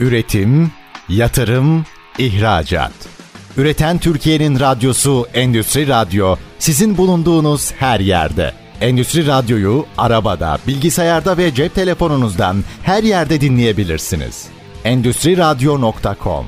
Üretim, 0.00 0.70
yatırım, 1.08 1.84
ihracat. 2.18 2.92
Üreten 3.56 3.98
Türkiye'nin 3.98 4.60
radyosu 4.60 5.26
Endüstri 5.34 5.88
Radyo 5.88 6.36
sizin 6.58 6.96
bulunduğunuz 6.96 7.72
her 7.72 8.00
yerde. 8.00 8.52
Endüstri 8.80 9.26
Radyo'yu 9.26 9.86
arabada, 9.98 10.58
bilgisayarda 10.66 11.38
ve 11.38 11.54
cep 11.54 11.74
telefonunuzdan 11.74 12.64
her 12.82 13.02
yerde 13.02 13.40
dinleyebilirsiniz. 13.40 14.46
Endüstri 14.84 15.36
Radyo.com 15.36 16.46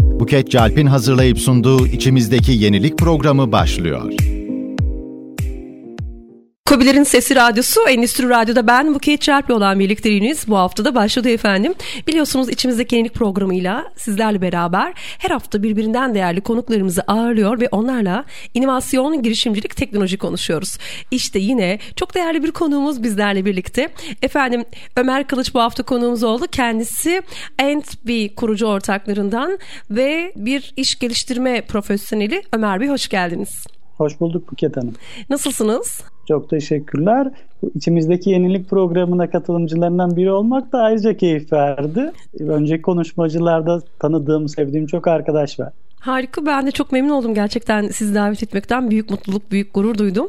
Buket 0.00 0.50
Calp'in 0.50 0.86
hazırlayıp 0.86 1.38
sunduğu 1.38 1.86
içimizdeki 1.86 2.52
yenilik 2.52 2.98
programı 2.98 3.52
başlıyor. 3.52 4.12
Kobilerin 6.70 7.02
Sesi 7.02 7.36
Radyosu, 7.36 7.80
Endüstri 7.88 8.28
Radyo'da 8.28 8.66
ben 8.66 8.94
Buket 8.94 9.22
Çarp'la 9.22 9.54
olan 9.54 9.78
birlikteliğiniz 9.78 10.48
bu 10.48 10.56
hafta 10.56 10.84
da 10.84 10.94
başladı 10.94 11.28
efendim. 11.30 11.74
Biliyorsunuz 12.06 12.48
içimizdeki 12.48 12.96
yenilik 12.96 13.14
programıyla 13.14 13.92
sizlerle 13.96 14.42
beraber 14.42 14.92
her 14.96 15.30
hafta 15.30 15.62
birbirinden 15.62 16.14
değerli 16.14 16.40
konuklarımızı 16.40 17.02
ağırlıyor 17.02 17.60
ve 17.60 17.68
onlarla 17.70 18.24
inovasyon, 18.54 19.22
girişimcilik, 19.22 19.76
teknoloji 19.76 20.18
konuşuyoruz. 20.18 20.78
İşte 21.10 21.38
yine 21.38 21.78
çok 21.96 22.14
değerli 22.14 22.42
bir 22.42 22.50
konuğumuz 22.50 23.02
bizlerle 23.02 23.44
birlikte. 23.44 23.88
Efendim 24.22 24.64
Ömer 24.96 25.26
Kılıç 25.26 25.54
bu 25.54 25.60
hafta 25.60 25.82
konuğumuz 25.82 26.22
oldu. 26.22 26.44
Kendisi 26.52 27.22
Ant.B 27.62 28.34
kurucu 28.34 28.66
ortaklarından 28.66 29.58
ve 29.90 30.32
bir 30.36 30.72
iş 30.76 30.98
geliştirme 30.98 31.60
profesyoneli. 31.60 32.42
Ömer 32.52 32.80
Bey 32.80 32.88
hoş 32.88 33.08
geldiniz. 33.08 33.66
Hoş 33.96 34.20
bulduk 34.20 34.52
Buket 34.52 34.76
Hanım. 34.76 34.94
Nasılsınız? 35.30 36.02
Çok 36.30 36.50
teşekkürler. 36.50 37.28
İçimizdeki 37.74 38.30
yenilik 38.30 38.70
programına 38.70 39.30
katılımcılarından 39.30 40.16
biri 40.16 40.32
olmak 40.32 40.72
da 40.72 40.78
ayrıca 40.78 41.16
keyif 41.16 41.52
verdi. 41.52 42.12
Önceki 42.40 42.82
konuşmacılarda 42.82 43.82
tanıdığım, 43.98 44.48
sevdiğim 44.48 44.86
çok 44.86 45.08
arkadaş 45.08 45.60
var. 45.60 45.72
Harika 46.00 46.46
ben 46.46 46.66
de 46.66 46.70
çok 46.70 46.92
memnun 46.92 47.10
oldum 47.10 47.34
gerçekten 47.34 47.88
sizi 47.88 48.14
davet 48.14 48.42
etmekten 48.42 48.90
büyük 48.90 49.10
mutluluk 49.10 49.50
büyük 49.50 49.74
gurur 49.74 49.98
duydum. 49.98 50.28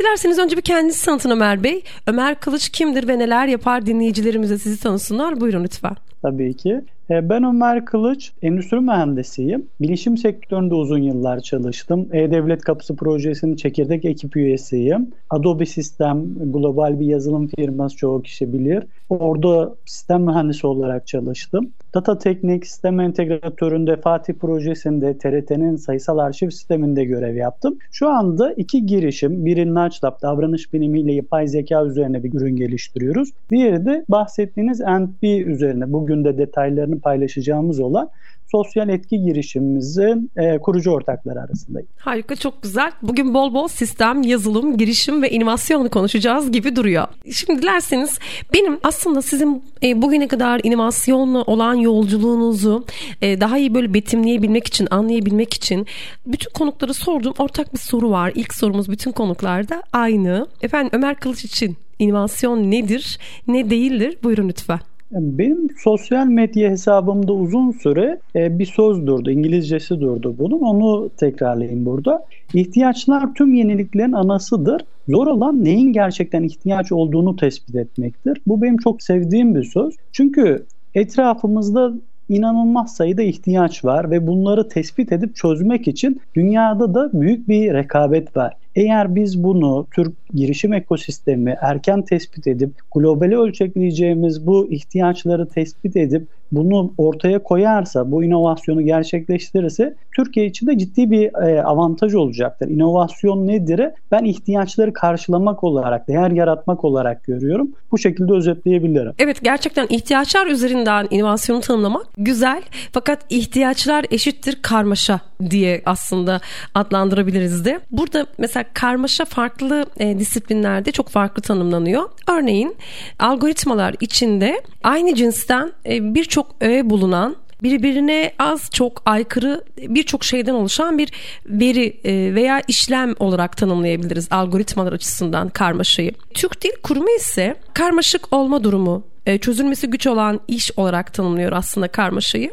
Dilerseniz 0.00 0.38
önce 0.38 0.56
bir 0.56 0.62
kendinizi 0.62 1.04
tanıtın 1.04 1.30
Ömer 1.30 1.62
Bey. 1.62 1.82
Ömer 2.06 2.40
Kılıç 2.40 2.68
kimdir 2.68 3.08
ve 3.08 3.18
neler 3.18 3.46
yapar 3.46 3.86
dinleyicilerimize 3.86 4.58
sizi 4.58 4.82
tanısınlar 4.82 5.40
buyurun 5.40 5.64
lütfen. 5.64 5.96
Tabii 6.22 6.56
ki. 6.56 6.84
E, 7.10 7.28
ben 7.28 7.44
Ömer 7.44 7.84
Kılıç, 7.84 8.32
endüstri 8.42 8.80
mühendisiyim. 8.80 9.66
Bilişim 9.80 10.16
sektöründe 10.16 10.74
uzun 10.74 10.98
yıllar 10.98 11.40
çalıştım. 11.40 12.08
E-Devlet 12.12 12.62
Kapısı 12.62 12.96
projesinin 12.96 13.56
çekirdek 13.56 14.04
ekip 14.04 14.36
üyesiyim. 14.36 15.10
Adobe 15.30 15.66
Sistem, 15.66 16.24
global 16.52 17.00
bir 17.00 17.06
yazılım 17.06 17.46
firması 17.46 17.96
çoğu 17.96 18.22
kişi 18.22 18.52
bilir. 18.52 18.84
Orada 19.08 19.74
sistem 19.86 20.22
mühendisi 20.22 20.66
olarak 20.66 21.06
çalıştım. 21.06 21.70
Data 21.94 22.18
Teknik 22.18 22.66
Sistem 22.66 23.00
Entegratörü'nde 23.00 23.96
Fatih 23.96 24.34
projesinde 24.34 25.18
TRT'nin 25.18 25.76
sayısal 25.76 26.18
arşiv 26.18 26.50
sisteminde 26.50 27.04
görev 27.04 27.36
yaptım. 27.36 27.78
Şu 27.92 28.08
anda 28.08 28.52
iki 28.52 28.86
girişim, 28.86 29.44
biri 29.46 29.74
Nudge 29.74 29.96
davranış 30.22 30.72
bilimiyle 30.72 31.12
yapay 31.12 31.48
zeka 31.48 31.84
üzerine 31.84 32.22
bir 32.22 32.34
ürün 32.34 32.56
geliştiriyoruz. 32.56 33.30
Diğeri 33.50 33.84
de 33.84 34.04
bahsettiğiniz 34.08 34.80
NP 34.80 35.22
üzerine 35.46 35.92
bugün 36.10 36.24
de 36.24 36.38
detaylarını 36.38 37.00
paylaşacağımız 37.00 37.80
olan 37.80 38.10
sosyal 38.50 38.88
etki 38.88 39.22
girişimimizin 39.22 40.30
e, 40.36 40.58
kurucu 40.58 40.90
ortakları 40.90 41.40
arasındayım. 41.40 41.88
Harika 41.98 42.36
çok 42.36 42.62
güzel. 42.62 42.92
Bugün 43.02 43.34
bol 43.34 43.54
bol 43.54 43.68
sistem, 43.68 44.22
yazılım, 44.22 44.76
girişim 44.76 45.22
ve 45.22 45.30
inovasyonu 45.30 45.90
konuşacağız 45.90 46.52
gibi 46.52 46.76
duruyor. 46.76 47.06
Şimdi 47.32 47.62
dilerseniz 47.62 48.18
benim 48.54 48.78
aslında 48.82 49.22
sizin 49.22 49.64
e, 49.82 50.02
bugüne 50.02 50.28
kadar 50.28 50.60
inovasyonla 50.64 51.42
olan 51.42 51.74
yolculuğunuzu 51.74 52.84
e, 53.22 53.40
daha 53.40 53.58
iyi 53.58 53.74
böyle 53.74 53.94
betimleyebilmek 53.94 54.66
için, 54.66 54.88
anlayabilmek 54.90 55.54
için 55.54 55.86
bütün 56.26 56.50
konukları 56.50 56.94
sordum. 56.94 57.34
Ortak 57.38 57.74
bir 57.74 57.78
soru 57.78 58.10
var. 58.10 58.32
İlk 58.34 58.54
sorumuz 58.54 58.88
bütün 58.88 59.12
konuklarda 59.12 59.82
aynı. 59.92 60.46
Efendim 60.62 60.90
Ömer 60.92 61.14
Kılıç 61.16 61.44
için 61.44 61.76
inovasyon 61.98 62.70
nedir, 62.70 63.18
ne 63.48 63.70
değildir? 63.70 64.18
Buyurun 64.22 64.48
lütfen. 64.48 64.80
Benim 65.12 65.68
sosyal 65.78 66.26
medya 66.26 66.70
hesabımda 66.70 67.32
uzun 67.32 67.70
süre 67.70 68.20
e, 68.36 68.58
bir 68.58 68.66
söz 68.66 69.06
durdu. 69.06 69.30
İngilizcesi 69.30 70.00
durdu 70.00 70.34
bunun. 70.38 70.60
Onu 70.60 71.10
tekrarlayayım 71.16 71.86
burada. 71.86 72.24
İhtiyaçlar 72.54 73.34
tüm 73.34 73.54
yeniliklerin 73.54 74.12
anasıdır. 74.12 74.84
Zor 75.08 75.26
olan 75.26 75.64
neyin 75.64 75.92
gerçekten 75.92 76.42
ihtiyaç 76.42 76.92
olduğunu 76.92 77.36
tespit 77.36 77.74
etmektir. 77.74 78.40
Bu 78.46 78.62
benim 78.62 78.76
çok 78.76 79.02
sevdiğim 79.02 79.54
bir 79.54 79.64
söz. 79.64 79.94
Çünkü 80.12 80.66
etrafımızda 80.94 81.92
inanılmaz 82.28 82.96
sayıda 82.96 83.22
ihtiyaç 83.22 83.84
var 83.84 84.10
ve 84.10 84.26
bunları 84.26 84.68
tespit 84.68 85.12
edip 85.12 85.36
çözmek 85.36 85.88
için 85.88 86.20
dünyada 86.34 86.94
da 86.94 87.10
büyük 87.12 87.48
bir 87.48 87.74
rekabet 87.74 88.36
var. 88.36 88.56
Eğer 88.76 89.14
biz 89.14 89.42
bunu 89.42 89.86
Türk 89.94 90.12
girişim 90.34 90.72
ekosistemi 90.72 91.56
erken 91.60 92.02
tespit 92.02 92.46
edip 92.46 92.70
globale 92.94 93.36
ölçekleyeceğimiz 93.36 94.46
bu 94.46 94.72
ihtiyaçları 94.72 95.48
tespit 95.48 95.96
edip 95.96 96.28
bunu 96.52 96.92
ortaya 96.98 97.42
koyarsa, 97.42 98.10
bu 98.10 98.24
inovasyonu 98.24 98.82
gerçekleştirirse 98.82 99.94
Türkiye 100.16 100.46
için 100.46 100.66
de 100.66 100.78
ciddi 100.78 101.10
bir 101.10 101.48
e, 101.48 101.62
avantaj 101.62 102.14
olacaktır. 102.14 102.68
İnovasyon 102.68 103.46
nedir? 103.46 103.80
Ben 104.10 104.24
ihtiyaçları 104.24 104.92
karşılamak 104.92 105.64
olarak, 105.64 106.08
değer 106.08 106.30
yaratmak 106.30 106.84
olarak 106.84 107.24
görüyorum. 107.24 107.70
Bu 107.92 107.98
şekilde 107.98 108.32
özetleyebilirim. 108.32 109.12
Evet 109.18 109.42
gerçekten 109.42 109.86
ihtiyaçlar 109.90 110.46
üzerinden 110.46 111.06
inovasyonu 111.10 111.60
tanımlamak 111.60 112.06
güzel. 112.18 112.62
Fakat 112.92 113.18
ihtiyaçlar 113.30 114.06
eşittir 114.10 114.58
karmaşa 114.62 115.20
diye 115.50 115.82
aslında 115.84 116.40
adlandırabiliriz 116.74 117.64
de. 117.64 117.80
Burada 117.90 118.26
mesela 118.38 118.59
karmaşa 118.74 119.24
farklı 119.24 119.86
e, 119.98 120.18
disiplinlerde 120.18 120.92
çok 120.92 121.08
farklı 121.08 121.42
tanımlanıyor. 121.42 122.10
Örneğin 122.28 122.76
algoritmalar 123.18 123.94
içinde 124.00 124.62
aynı 124.84 125.14
cinsten 125.14 125.72
e, 125.86 126.14
birçok 126.14 126.46
öğe 126.60 126.90
bulunan 126.90 127.36
birbirine 127.62 128.32
az 128.38 128.70
çok 128.72 129.02
aykırı 129.06 129.64
birçok 129.78 130.24
şeyden 130.24 130.54
oluşan 130.54 130.98
bir 130.98 131.12
veri 131.46 132.00
e, 132.04 132.34
veya 132.34 132.62
işlem 132.68 133.14
olarak 133.18 133.56
tanımlayabiliriz 133.56 134.28
algoritmalar 134.30 134.92
açısından 134.92 135.48
karmaşayı. 135.48 136.12
Türk 136.34 136.62
Dil 136.62 136.70
Kurumu 136.82 137.10
ise 137.16 137.54
karmaşık 137.74 138.32
olma 138.32 138.64
durumu, 138.64 139.02
çözülmesi 139.38 139.86
güç 139.86 140.06
olan 140.06 140.40
iş 140.48 140.70
olarak 140.76 141.14
tanımlıyor 141.14 141.52
aslında 141.52 141.88
karmaşayı. 141.88 142.50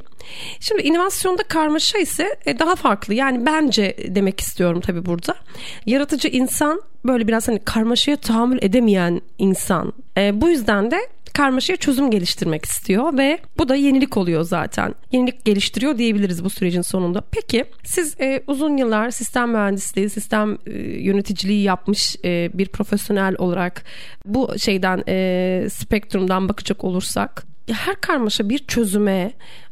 Şimdi 0.60 0.82
inovasyonda 0.82 1.44
karmaşa 1.44 1.98
ise 1.98 2.36
e, 2.46 2.60
daha 2.60 2.76
farklı. 2.76 3.14
Yani 3.14 3.46
bence 3.46 3.98
demek 4.08 4.40
istiyorum 4.40 4.82
tabii 4.82 5.06
burada. 5.06 5.36
Yaratıcı 5.86 6.28
insan 6.28 6.82
böyle 7.06 7.28
biraz 7.28 7.48
hani 7.48 7.60
karmaşaya 7.60 8.18
tahammül 8.18 8.60
edemeyen 8.62 9.22
insan. 9.38 9.94
E, 10.18 10.42
bu 10.42 10.50
yüzden 10.50 10.92
de 10.92 11.00
karmaşaya 11.34 11.78
çözüm 11.78 12.12
geliştirmek 12.12 12.66
istiyor 12.66 13.18
ve 13.18 13.40
bu 13.58 13.70
da 13.70 13.76
yenilik 13.76 14.18
oluyor 14.18 14.44
zaten. 14.44 14.96
Yenilik 15.12 15.46
geliştiriyor 15.46 15.98
diyebiliriz 15.98 16.44
bu 16.44 16.50
sürecin 16.50 16.82
sonunda. 16.82 17.22
Peki 17.32 17.66
siz 17.84 18.16
e, 18.20 18.44
uzun 18.48 18.78
yıllar 18.78 19.10
sistem 19.10 19.52
mühendisliği, 19.52 20.10
sistem 20.10 20.58
e, 20.66 20.72
yöneticiliği 20.80 21.64
yapmış 21.64 22.16
e, 22.26 22.50
bir 22.54 22.68
profesyonel 22.68 23.36
olarak 23.38 23.84
bu 24.26 24.60
şeyden 24.60 25.04
e, 25.08 25.68
spektrumdan 25.70 26.50
bakacak 26.50 26.84
olursak 26.84 27.46
her 27.72 28.02
karmaşa 28.02 28.50
bir 28.50 28.58
çözüme 28.58 29.32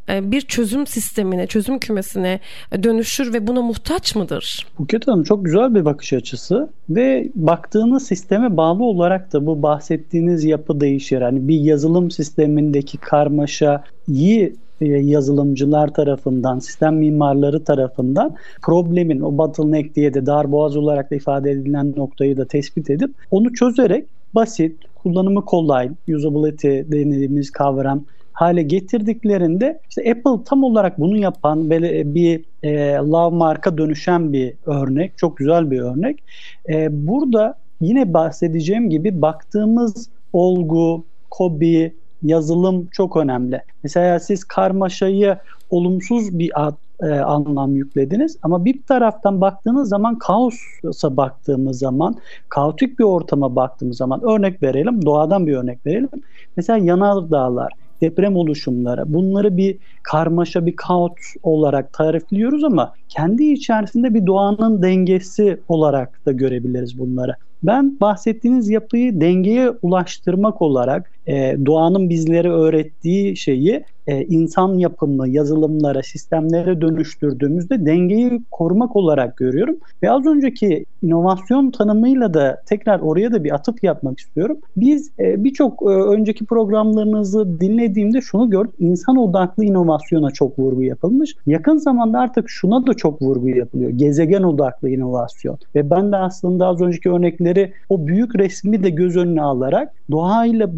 bir 0.09 0.41
çözüm 0.41 0.87
sistemine, 0.87 1.47
çözüm 1.47 1.79
kümesine 1.79 2.39
dönüşür 2.83 3.33
ve 3.33 3.47
buna 3.47 3.61
muhtaç 3.61 4.15
mıdır? 4.15 4.67
Buket 4.79 5.07
Hanım 5.07 5.23
çok 5.23 5.45
güzel 5.45 5.75
bir 5.75 5.85
bakış 5.85 6.13
açısı 6.13 6.69
ve 6.89 7.29
baktığınız 7.35 8.07
sisteme 8.07 8.57
bağlı 8.57 8.83
olarak 8.83 9.33
da 9.33 9.45
bu 9.45 9.61
bahsettiğiniz 9.61 10.43
yapı 10.43 10.81
değişir. 10.81 11.21
Hani 11.21 11.47
bir 11.47 11.59
yazılım 11.59 12.11
sistemindeki 12.11 12.97
karmaşa 12.97 13.83
iyi 14.07 14.55
e, 14.81 14.85
yazılımcılar 14.85 15.93
tarafından, 15.93 16.59
sistem 16.59 16.95
mimarları 16.95 17.63
tarafından 17.63 18.35
problemin 18.61 19.21
o 19.21 19.37
bottleneck 19.37 19.95
diye 19.95 20.13
de 20.13 20.25
darboğaz 20.25 20.77
olarak 20.77 21.11
da 21.11 21.15
ifade 21.15 21.51
edilen 21.51 21.93
noktayı 21.97 22.37
da 22.37 22.45
tespit 22.45 22.89
edip 22.89 23.11
onu 23.31 23.53
çözerek 23.53 24.05
basit, 24.35 24.75
kullanımı 24.95 25.45
kolay, 25.45 25.91
usability 26.07 26.67
dediğimiz 26.67 27.51
kavram 27.51 28.03
hale 28.35 28.63
getirdiklerinde 28.63 29.79
işte 29.89 30.11
Apple 30.11 30.43
tam 30.45 30.63
olarak 30.63 30.99
bunu 30.99 31.17
yapan 31.17 31.69
böyle 31.69 32.15
bir 32.15 32.43
e, 32.63 32.93
love 32.95 33.35
marka 33.35 33.77
dönüşen 33.77 34.33
bir 34.33 34.53
örnek. 34.65 35.17
Çok 35.17 35.37
güzel 35.37 35.71
bir 35.71 35.79
örnek. 35.79 36.23
E, 36.69 37.07
burada 37.07 37.55
yine 37.81 38.13
bahsedeceğim 38.13 38.89
gibi 38.89 39.21
baktığımız 39.21 40.09
olgu, 40.33 41.05
kobi, 41.29 41.93
yazılım 42.23 42.87
çok 42.91 43.17
önemli. 43.17 43.61
Mesela 43.83 44.19
siz 44.19 44.43
karmaşayı 44.43 45.37
olumsuz 45.69 46.39
bir 46.39 46.65
ad, 46.67 46.75
e, 47.01 47.09
anlam 47.19 47.75
yüklediniz. 47.75 48.37
Ama 48.43 48.65
bir 48.65 48.83
taraftan 48.83 49.41
baktığınız 49.41 49.89
zaman 49.89 50.17
kaosa 50.17 51.17
baktığımız 51.17 51.79
zaman, 51.79 52.15
kaotik 52.49 52.99
bir 52.99 53.03
ortama 53.03 53.55
baktığımız 53.55 53.97
zaman 53.97 54.21
örnek 54.23 54.63
verelim, 54.63 55.05
doğadan 55.05 55.47
bir 55.47 55.55
örnek 55.55 55.85
verelim. 55.85 56.09
Mesela 56.57 56.77
yanardağlar, 56.77 57.71
deprem 58.01 58.35
oluşumları 58.35 59.13
bunları 59.13 59.57
bir 59.57 59.79
karmaşa 60.03 60.65
bir 60.65 60.75
kaos 60.75 61.11
olarak 61.43 61.93
tarifliyoruz 61.93 62.63
ama 62.63 62.93
kendi 63.09 63.43
içerisinde 63.43 64.13
bir 64.13 64.25
doğanın 64.25 64.81
dengesi 64.81 65.63
olarak 65.67 66.25
da 66.25 66.31
görebiliriz 66.31 66.99
bunları. 66.99 67.35
Ben 67.63 67.99
bahsettiğiniz 67.99 68.69
yapıyı 68.69 69.21
dengeye 69.21 69.71
ulaştırmak 69.81 70.61
olarak 70.61 71.11
e, 71.27 71.57
doğanın 71.65 72.09
bizlere 72.09 72.49
öğrettiği 72.49 73.37
şeyi 73.37 73.83
e, 74.07 74.25
insan 74.25 74.77
yapımı 74.77 75.29
yazılımlara, 75.29 76.03
sistemlere 76.03 76.81
dönüştürdüğümüzde 76.81 77.85
dengeyi 77.85 78.41
korumak 78.51 78.95
olarak 78.95 79.37
görüyorum. 79.37 79.77
Ve 80.03 80.11
az 80.11 80.25
önceki 80.25 80.85
inovasyon 81.01 81.71
tanımıyla 81.71 82.33
da 82.33 82.61
tekrar 82.65 82.99
oraya 82.99 83.31
da 83.31 83.43
bir 83.43 83.55
atıf 83.55 83.83
yapmak 83.83 84.19
istiyorum. 84.19 84.57
Biz 84.77 85.11
e, 85.19 85.43
birçok 85.43 85.81
e, 85.81 85.85
önceki 85.85 86.45
programlarınızı 86.45 87.59
dinlediğimde 87.59 88.21
şunu 88.21 88.49
gördüm. 88.49 88.73
İnsan 88.79 89.17
odaklı 89.17 89.65
inovasyona 89.65 90.31
çok 90.31 90.59
vurgu 90.59 90.83
yapılmış. 90.83 91.35
Yakın 91.45 91.77
zamanda 91.77 92.19
artık 92.19 92.49
şuna 92.49 92.87
da 92.87 92.93
çok 92.93 93.21
vurgu 93.21 93.49
yapılıyor. 93.49 93.89
Gezegen 93.89 94.43
odaklı 94.43 94.89
inovasyon. 94.89 95.57
Ve 95.75 95.89
ben 95.89 96.11
de 96.11 96.17
aslında 96.17 96.67
az 96.67 96.81
önceki 96.81 97.09
örnekleri 97.09 97.73
o 97.89 98.07
büyük 98.07 98.35
resmi 98.35 98.83
de 98.83 98.89
göz 98.89 99.17
önüne 99.17 99.41
alarak 99.41 99.93
doğayla 100.11 100.69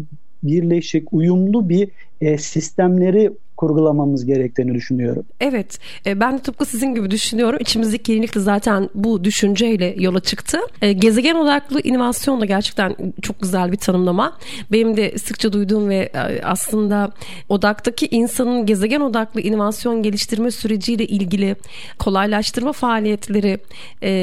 birleşik, 0.42 1.12
uyumlu 1.12 1.68
bir 1.68 1.90
e, 2.20 2.38
sistemleri 2.38 3.32
kurgulamamız 3.58 4.26
gerektiğini 4.26 4.74
düşünüyorum. 4.74 5.24
Evet 5.40 5.78
e, 6.06 6.20
ben 6.20 6.38
de 6.38 6.42
tıpkı 6.42 6.64
sizin 6.64 6.94
gibi 6.94 7.10
düşünüyorum. 7.10 7.58
İçimizdeki 7.60 8.12
yenilik 8.12 8.34
de 8.34 8.40
zaten 8.40 8.88
bu 8.94 9.24
düşünceyle 9.24 9.94
yola 9.98 10.20
çıktı. 10.20 10.58
E, 10.82 10.92
gezegen 10.92 11.34
odaklı 11.34 11.80
inovasyon 11.80 12.40
da 12.40 12.44
gerçekten 12.44 12.96
çok 13.22 13.40
güzel 13.40 13.72
bir 13.72 13.76
tanımlama. 13.76 14.38
Benim 14.72 14.96
de 14.96 15.18
sıkça 15.18 15.52
duyduğum 15.52 15.88
ve 15.88 15.96
e, 16.14 16.42
aslında 16.42 17.10
odaktaki 17.48 18.06
insanın 18.10 18.66
gezegen 18.66 19.00
odaklı 19.00 19.40
inovasyon 19.40 20.02
geliştirme 20.02 20.50
süreciyle 20.50 21.06
ilgili 21.06 21.56
kolaylaştırma 21.98 22.72
faaliyetleri 22.72 23.58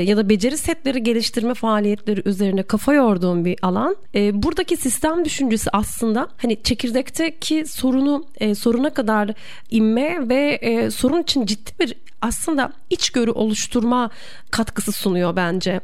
ya 0.07 0.17
da 0.17 0.29
beceri 0.29 0.57
setleri 0.57 1.03
geliştirme 1.03 1.53
faaliyetleri 1.53 2.21
üzerine 2.25 2.63
kafa 2.63 2.93
yorduğum 2.93 3.45
bir 3.45 3.57
alan. 3.61 3.95
Buradaki 4.15 4.77
sistem 4.77 5.25
düşüncesi 5.25 5.69
aslında 5.73 6.27
hani 6.37 6.63
çekirdekteki 6.63 7.65
sorunu 7.65 8.25
soruna 8.55 8.89
kadar 8.89 9.24
kadar 9.25 9.35
inme 9.69 10.29
ve 10.29 10.59
e, 10.61 10.91
sorun 10.91 11.21
için 11.21 11.45
ciddi 11.45 11.71
bir 11.79 11.95
aslında 12.21 12.71
içgörü 12.89 13.31
oluşturma 13.31 14.09
katkısı 14.51 14.91
sunuyor 14.91 15.35
bence. 15.35 15.81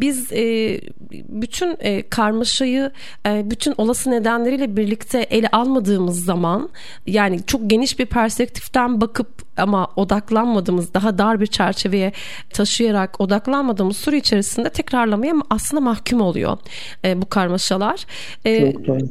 Biz 0.00 0.32
e, 0.32 0.80
bütün 1.12 1.76
e, 1.80 2.08
karmaşayı 2.08 2.90
e, 3.26 3.50
bütün 3.50 3.74
olası 3.78 4.10
nedenleriyle 4.10 4.76
birlikte 4.76 5.20
ele 5.20 5.48
almadığımız 5.48 6.24
zaman 6.24 6.68
yani 7.06 7.40
çok 7.46 7.70
geniş 7.70 7.98
bir 7.98 8.06
perspektiften 8.06 9.00
bakıp 9.00 9.43
ama 9.56 9.88
odaklanmadığımız 9.96 10.94
daha 10.94 11.18
dar 11.18 11.40
bir 11.40 11.46
çerçeveye 11.46 12.12
taşıyarak 12.50 13.20
odaklanmadığımız 13.20 13.96
süre 13.96 14.16
içerisinde 14.16 14.70
tekrarlamaya 14.70 15.34
aslında 15.50 15.80
mahkum 15.80 16.20
oluyor 16.20 16.58
e, 17.04 17.22
bu 17.22 17.28
karmaşalar. 17.28 18.06
E, 18.46 18.52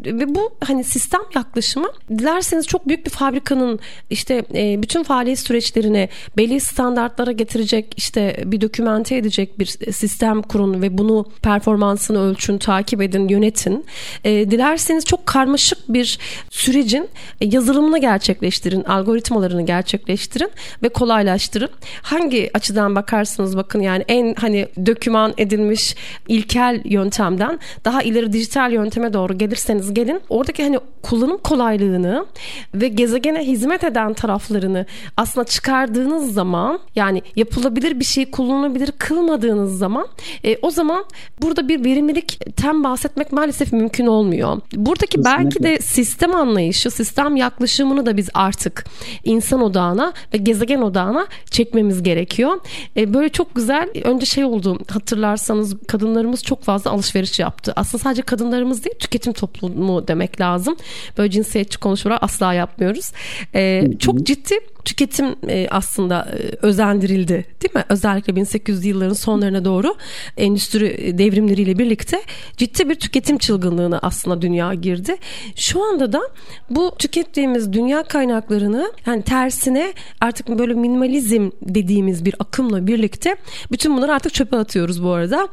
ve 0.05 0.35
bu 0.35 0.53
hani 0.63 0.83
sistem 0.83 1.21
yaklaşımı 1.35 1.87
dilerseniz 2.09 2.67
çok 2.67 2.87
büyük 2.87 3.05
bir 3.05 3.11
fabrikanın 3.11 3.79
işte 4.09 4.43
e, 4.55 4.81
bütün 4.83 5.03
faaliyet 5.03 5.39
süreçlerini 5.39 6.09
belli 6.37 6.59
standartlara 6.59 7.31
getirecek 7.31 7.93
işte 7.97 8.43
bir 8.45 8.61
dokümante 8.61 9.17
edecek 9.17 9.59
bir 9.59 9.65
sistem 9.91 10.41
kurun 10.41 10.81
ve 10.81 10.97
bunu 10.97 11.25
performansını 11.41 12.19
ölçün, 12.19 12.57
takip 12.57 13.01
edin, 13.01 13.27
yönetin. 13.27 13.85
E, 14.23 14.51
dilerseniz 14.51 15.05
çok 15.05 15.25
karmaşık 15.25 15.93
bir 15.93 16.19
sürecin 16.49 17.09
yazılımını 17.41 17.97
gerçekleştirin, 17.97 18.83
algoritmalarını 18.83 19.65
gerçekleştirin 19.65 20.32
ve 20.83 20.89
kolaylaştırın. 20.89 21.69
Hangi 22.01 22.51
açıdan 22.53 22.95
bakarsanız 22.95 23.57
bakın 23.57 23.81
yani 23.81 24.03
en 24.07 24.33
hani 24.33 24.67
doküman 24.85 25.33
edilmiş 25.37 25.95
ilkel 26.27 26.81
yöntemden 26.85 27.59
daha 27.85 28.01
ileri 28.03 28.33
dijital 28.33 28.71
yönteme 28.71 29.13
doğru 29.13 29.37
gelirseniz 29.37 29.93
gelin 29.93 30.21
oradaki 30.29 30.63
hani 30.63 30.79
kullanım 31.01 31.37
kolaylığını 31.37 32.25
ve 32.73 32.87
gezegene 32.87 33.47
hizmet 33.47 33.83
eden 33.83 34.13
taraflarını 34.13 34.85
aslında 35.17 35.45
çıkardığınız 35.45 36.33
zaman 36.33 36.79
yani 36.95 37.21
yapılabilir 37.35 37.99
bir 37.99 38.05
şeyi 38.05 38.31
kullanılabilir 38.31 38.91
kılmadığınız 38.91 39.77
zaman 39.77 40.07
e, 40.45 40.57
o 40.61 40.71
zaman 40.71 41.05
burada 41.41 41.67
bir 41.67 41.85
verimlilikten 41.85 42.83
bahsetmek 42.83 43.31
maalesef 43.31 43.73
mümkün 43.73 44.05
olmuyor. 44.05 44.61
Buradaki 44.75 45.17
Kesinlikle. 45.17 45.43
belki 45.43 45.63
de 45.63 45.77
sistem 45.81 46.35
anlayışı, 46.35 46.91
sistem 46.91 47.35
yaklaşımını 47.35 48.05
da 48.05 48.17
biz 48.17 48.29
artık 48.33 48.85
insan 49.23 49.61
odağına 49.61 50.13
gezegen 50.31 50.81
odağına 50.81 51.27
çekmemiz 51.51 52.03
gerekiyor. 52.03 52.59
E, 52.97 53.13
böyle 53.13 53.29
çok 53.29 53.55
güzel 53.55 53.89
önce 54.03 54.25
şey 54.25 54.43
oldu 54.43 54.79
hatırlarsanız 54.89 55.77
kadınlarımız 55.87 56.43
çok 56.43 56.63
fazla 56.63 56.91
alışveriş 56.91 57.39
yaptı. 57.39 57.73
Aslında 57.75 58.03
sadece 58.03 58.21
kadınlarımız 58.21 58.85
değil 58.85 58.95
tüketim 58.99 59.33
toplumu 59.33 60.07
demek 60.07 60.41
lazım. 60.41 60.75
Böyle 61.17 61.31
cinsiyetçi 61.31 61.79
konuşmalar 61.79 62.17
asla 62.21 62.53
yapmıyoruz. 62.53 63.11
E, 63.55 63.91
çok 63.99 64.23
ciddi 64.23 64.59
tüketim 64.85 65.35
e, 65.49 65.67
aslında 65.71 66.27
e, 66.31 66.65
özendirildi 66.65 67.45
değil 67.61 67.75
mi? 67.75 67.83
Özellikle 67.89 68.33
1800'lü 68.33 68.87
yılların 68.87 69.13
sonlarına 69.13 69.65
doğru 69.65 69.95
endüstri 70.37 71.17
devrimleriyle 71.17 71.79
birlikte 71.79 72.21
ciddi 72.57 72.89
bir 72.89 72.95
tüketim 72.95 73.37
çılgınlığına 73.37 73.99
aslında 74.01 74.41
dünya 74.41 74.73
girdi. 74.73 75.15
Şu 75.55 75.83
anda 75.83 76.13
da 76.13 76.21
bu 76.69 76.95
tükettiğimiz 76.99 77.73
dünya 77.73 78.03
kaynaklarını 78.03 78.91
yani 79.05 79.21
tersine 79.21 79.93
artık 80.21 80.49
böyle 80.49 80.73
minimalizm 80.73 81.49
dediğimiz 81.61 82.25
bir 82.25 82.35
akımla 82.39 82.87
birlikte 82.87 83.35
bütün 83.71 83.97
bunları 83.97 84.13
artık 84.13 84.33
çöpe 84.33 84.57
atıyoruz 84.57 85.03
bu 85.03 85.11
arada. 85.11 85.47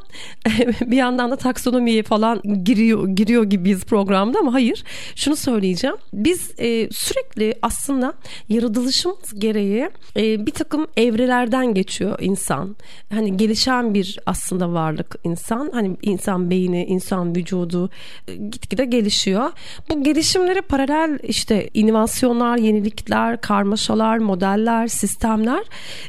bir 0.86 0.96
yandan 0.96 1.30
da 1.30 1.36
taksonomiye 1.36 2.02
falan 2.02 2.42
giriyor 2.64 3.08
giriyor 3.08 3.44
gibiyiz 3.44 3.84
programda 3.84 4.38
ama 4.38 4.52
hayır. 4.52 4.84
Şunu 5.16 5.36
söyleyeceğim. 5.36 5.96
Biz 6.12 6.50
e, 6.58 6.90
sürekli 6.90 7.54
aslında 7.62 8.14
yaratılışım 8.48 9.12
gereği 9.38 9.90
e, 10.16 10.46
bir 10.46 10.52
takım 10.52 10.86
evrelerden 10.96 11.74
geçiyor 11.74 12.18
insan. 12.20 12.76
Hani 13.10 13.36
gelişen 13.36 13.94
bir 13.94 14.18
aslında 14.26 14.72
varlık 14.72 15.16
insan. 15.24 15.70
Hani 15.72 15.96
insan 16.02 16.50
beyni, 16.50 16.84
insan 16.84 17.36
vücudu 17.36 17.90
e, 18.28 18.34
gitgide 18.34 18.84
gelişiyor. 18.84 19.52
Bu 19.90 20.02
gelişimlere 20.02 20.60
paralel 20.60 21.18
işte 21.22 21.70
inovasyonlar, 21.74 22.56
yenilikler, 22.56 23.40
karmaşalar, 23.40 24.18
modeller, 24.50 24.88
sistemler 24.88 25.64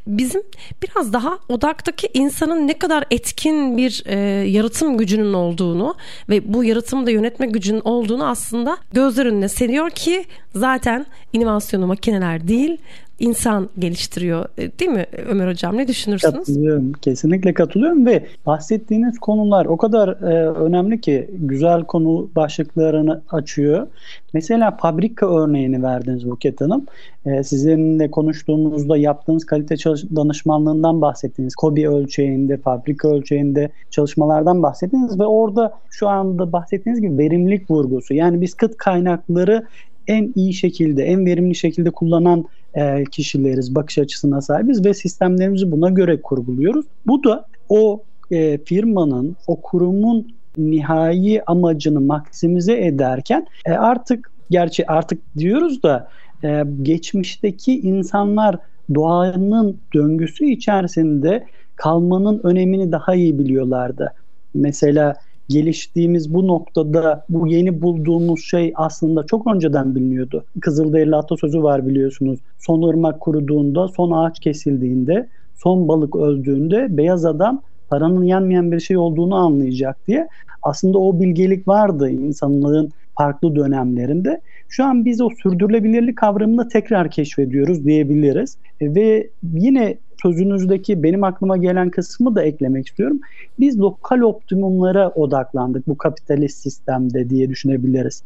bizim 0.07 0.41
biraz 0.83 1.13
daha 1.13 1.39
odaktaki 1.50 2.10
insanın 2.13 2.67
ne 2.67 2.79
kadar 2.79 3.03
etkin 3.12 3.77
bir 3.77 4.03
e, 4.05 4.17
yaratım 4.50 4.98
gücünün 4.98 5.33
olduğunu 5.33 5.95
ve 6.29 6.53
bu 6.53 6.63
yaratımı 6.63 7.05
da 7.05 7.12
yönetme 7.12 7.48
gücünün 7.48 7.81
olduğunu 7.83 8.27
aslında 8.27 8.77
gözler 8.93 9.25
önüne 9.25 9.50
seriyor 9.50 9.89
ki 9.89 10.25
zaten 10.55 11.05
inovasyonu 11.33 11.88
makineler 11.88 12.47
değil 12.47 12.77
insan 13.21 13.69
geliştiriyor. 13.79 14.45
E, 14.57 14.79
değil 14.79 14.91
mi 14.91 15.05
Ömer 15.29 15.47
Hocam? 15.47 15.77
Ne 15.77 15.88
düşünürsünüz? 15.88 16.33
Katılıyorum. 16.35 16.91
Kesinlikle 16.91 17.53
katılıyorum 17.53 18.05
ve 18.05 18.25
bahsettiğiniz 18.45 19.19
konular 19.19 19.65
o 19.65 19.77
kadar 19.77 20.07
e, 20.07 20.50
önemli 20.50 21.01
ki 21.01 21.29
güzel 21.39 21.83
konu 21.83 22.29
başlıklarını 22.35 23.21
açıyor. 23.29 23.88
Mesela 24.33 24.71
fabrika 24.71 25.41
örneğini 25.43 25.83
verdiniz 25.83 26.29
Buket 26.29 26.61
Hanım. 26.61 26.85
E, 27.25 27.43
sizinle 27.43 28.11
konuştuğumuzda 28.11 28.97
yaptığınız 28.97 29.45
kalite 29.45 29.77
çalış- 29.77 30.15
danışmanlığından 30.15 31.01
bahsettiniz. 31.01 31.55
KOBİ 31.55 31.89
ölçeğinde, 31.89 32.57
fabrika 32.57 33.09
ölçeğinde 33.09 33.69
çalışmalardan 33.89 34.63
bahsettiniz 34.63 35.19
ve 35.19 35.25
orada 35.25 35.73
şu 35.89 36.07
anda 36.07 36.51
bahsettiğiniz 36.51 37.01
gibi 37.01 37.17
verimlilik 37.17 37.71
vurgusu. 37.71 38.13
Yani 38.13 38.41
biz 38.41 38.53
kıt 38.53 38.77
kaynakları 38.77 39.65
en 40.08 40.34
iyi 40.36 40.53
şekilde, 40.53 41.03
en 41.03 41.25
verimli 41.25 41.55
şekilde 41.55 41.91
kullanan 41.91 42.46
e, 42.74 43.03
kişileriz, 43.03 43.75
bakış 43.75 43.98
açısına 43.98 44.41
sahibiz 44.41 44.86
ve 44.86 44.93
sistemlerimizi 44.93 45.72
buna 45.72 45.89
göre 45.89 46.22
kurguluyoruz. 46.22 46.86
Bu 47.08 47.24
da 47.24 47.46
o 47.70 48.03
e, 48.31 48.58
firmanın, 48.58 49.36
o 49.48 49.62
kurumun 49.62 50.27
nihai 50.58 51.41
amacını 51.48 52.01
maksimize 52.01 52.86
ederken 52.86 53.48
e, 53.65 53.72
artık 53.72 54.31
gerçi 54.50 54.88
artık 54.88 55.22
diyoruz 55.38 55.84
da 55.84 56.08
e, 56.43 56.63
geçmişteki 56.81 57.79
insanlar 57.79 58.58
doğanın 58.96 59.77
döngüsü 59.93 60.46
içerisinde 60.46 61.46
kalmanın 61.75 62.41
önemini 62.43 62.91
daha 62.91 63.15
iyi 63.15 63.39
biliyorlardı. 63.39 64.13
Mesela 64.53 65.15
geliştiğimiz 65.50 66.33
bu 66.33 66.48
noktada 66.48 67.25
bu 67.29 67.48
yeni 67.48 67.81
bulduğumuz 67.81 68.43
şey 68.43 68.74
aslında 68.75 69.25
çok 69.25 69.55
önceden 69.55 69.95
biliniyordu. 69.95 70.45
Kızılderili 70.62 71.15
atasözü 71.15 71.63
var 71.63 71.88
biliyorsunuz. 71.88 72.39
Son 72.60 72.89
ırmak 72.89 73.19
kuruduğunda, 73.19 73.88
son 73.88 74.12
ağaç 74.12 74.39
kesildiğinde, 74.39 75.29
son 75.55 75.88
balık 75.88 76.15
öldüğünde 76.15 76.98
beyaz 76.98 77.25
adam 77.25 77.62
paranın 77.89 78.24
yenmeyen 78.24 78.71
bir 78.71 78.79
şey 78.79 78.98
olduğunu 78.98 79.36
anlayacak 79.36 80.07
diye. 80.07 80.27
Aslında 80.63 80.98
o 80.98 81.19
bilgelik 81.19 81.67
vardı 81.67 82.10
insanların 82.10 82.91
farklı 83.17 83.55
dönemlerinde. 83.55 84.41
Şu 84.69 84.86
an 84.86 85.05
biz 85.05 85.21
o 85.21 85.29
sürdürülebilirlik 85.43 86.17
kavramını 86.17 86.67
tekrar 86.67 87.12
keşfediyoruz 87.12 87.86
diyebiliriz. 87.86 88.57
Ve 88.81 89.29
yine 89.53 89.98
sözünüzdeki 90.21 91.03
benim 91.03 91.23
aklıma 91.23 91.57
gelen 91.57 91.89
kısmı 91.89 92.35
da 92.35 92.43
eklemek 92.43 92.87
istiyorum. 92.87 93.19
Biz 93.59 93.79
lokal 93.79 94.19
optimumlara 94.19 95.09
odaklandık 95.09 95.87
bu 95.87 95.97
kapitalist 95.97 96.57
sistemde 96.57 97.29
diye 97.29 97.49
düşünebiliriz. 97.49 98.23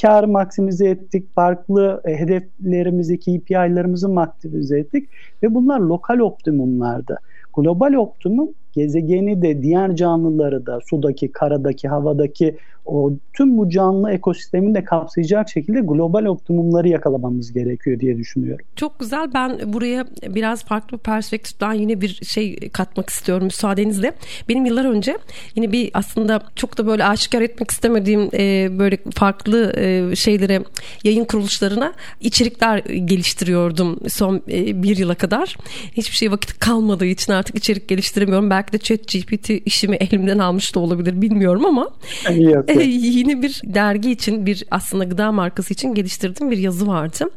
Kar 0.00 0.24
maksimize 0.24 0.88
ettik, 0.88 1.34
farklı 1.34 2.00
e, 2.04 2.16
hedeflerimizi, 2.16 3.18
KPI'larımızı 3.18 4.08
maksimize 4.08 4.78
ettik 4.78 5.08
ve 5.42 5.54
bunlar 5.54 5.80
lokal 5.80 6.18
optimumlardı. 6.18 7.18
Global 7.56 7.92
optimum 7.92 8.48
gezegeni 8.72 9.42
de 9.42 9.62
diğer 9.62 9.96
canlıları 9.96 10.66
da 10.66 10.78
sudaki, 10.86 11.32
karadaki, 11.32 11.88
havadaki 11.88 12.56
o 12.86 13.12
tüm 13.36 13.58
bu 13.58 13.70
canlı 13.70 14.10
ekosistemini 14.10 14.74
de 14.74 14.84
kapsayacak 14.84 15.48
şekilde 15.48 15.80
global 15.80 16.24
optimumları 16.24 16.88
yakalamamız 16.88 17.52
gerekiyor 17.52 18.00
diye 18.00 18.18
düşünüyorum. 18.18 18.66
Çok 18.76 19.00
güzel. 19.00 19.30
Ben 19.34 19.72
buraya 19.72 20.06
biraz 20.28 20.64
farklı 20.64 20.98
bir 20.98 21.02
perspektiften 21.02 21.72
yine 21.72 22.00
bir 22.00 22.20
şey 22.24 22.56
katmak 22.56 23.10
istiyorum 23.10 23.44
müsaadenizle. 23.44 24.12
Benim 24.48 24.66
yıllar 24.66 24.84
önce 24.84 25.18
yine 25.56 25.72
bir 25.72 25.90
aslında 25.94 26.42
çok 26.56 26.78
da 26.78 26.86
böyle 26.86 27.04
aşikar 27.04 27.42
etmek 27.42 27.70
istemediğim 27.70 28.28
e, 28.34 28.68
böyle 28.78 28.98
farklı 29.14 29.72
e, 29.76 30.16
şeylere 30.16 30.62
yayın 31.04 31.24
kuruluşlarına 31.24 31.92
içerikler 32.20 32.78
geliştiriyordum 32.78 34.00
son 34.08 34.42
e, 34.48 34.82
bir 34.82 34.96
yıla 34.96 35.14
kadar. 35.14 35.56
Hiçbir 35.92 36.16
şey 36.16 36.30
vakit 36.30 36.58
kalmadığı 36.58 37.06
için 37.06 37.32
artık 37.32 37.56
içerik 37.56 37.88
geliştiremiyorum. 37.88 38.50
Belki 38.50 38.72
de 38.72 38.78
chat 38.78 39.00
GPT 39.08 39.50
işimi 39.50 39.96
elimden 39.96 40.38
almış 40.38 40.74
da 40.74 40.80
olabilir 40.80 41.22
bilmiyorum 41.22 41.66
ama 41.66 41.90
Yok. 42.34 42.70
Yeni 42.82 43.34
bir 43.42 43.60
dergi 43.64 44.10
için 44.10 44.46
bir 44.46 44.64
aslında 44.70 45.04
gıda 45.04 45.32
markası 45.32 45.72
için 45.74 45.94
geliştirdiğim 45.94 46.50
bir 46.50 46.58
yazı 46.58 46.86
vardı. 46.86 47.30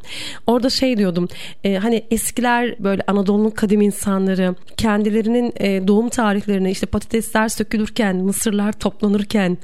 Orada 0.46 0.70
şey 0.70 0.96
diyordum 0.96 1.28
e, 1.64 1.76
hani 1.76 2.04
eskiler 2.10 2.74
böyle 2.78 3.02
Anadolu'nun 3.06 3.50
kadim 3.50 3.80
insanları 3.80 4.54
kendilerinin 4.76 5.52
e, 5.56 5.88
doğum 5.88 6.08
tarihlerini 6.08 6.70
işte 6.70 6.86
patatesler 6.86 7.48
sökülürken 7.48 8.16
mısırlar 8.16 8.72
toplanırken 8.72 9.58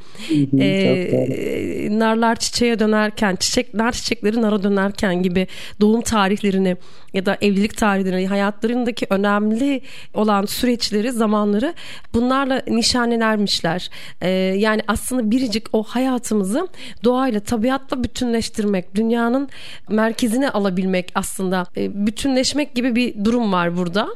e, 0.58 1.88
narlar 1.90 2.36
çiçeğe 2.36 2.78
dönerken 2.78 3.36
çiçekler 3.36 3.92
çiçekleri 3.92 4.42
nara 4.42 4.62
dönerken 4.62 5.22
gibi 5.22 5.46
doğum 5.80 6.00
tarihlerini 6.00 6.76
ya 7.14 7.26
da 7.26 7.36
evlilik 7.40 7.76
tarihlerini 7.76 8.26
hayatlarındaki 8.26 9.06
önemli 9.10 9.80
olan 10.14 10.44
süreçleri 10.44 11.12
zamanları 11.12 11.74
bunlarla 12.14 12.62
nişanelermişler. 12.66 13.90
E, 14.20 14.28
yani 14.30 14.80
aslında 14.86 15.30
biricik 15.30 15.64
o 15.72 15.82
hayatımızı 15.82 16.68
doğayla 17.04 17.40
tabiatla 17.40 18.04
bütünleştirmek 18.04 18.94
dünyanın 18.94 19.48
merkezine 19.88 20.50
alabilmek 20.50 21.12
aslında 21.14 21.66
e, 21.76 22.06
bütünleşmek 22.06 22.74
gibi 22.74 22.96
bir 22.96 23.24
durum 23.24 23.52
var 23.52 23.76
burada. 23.76 24.08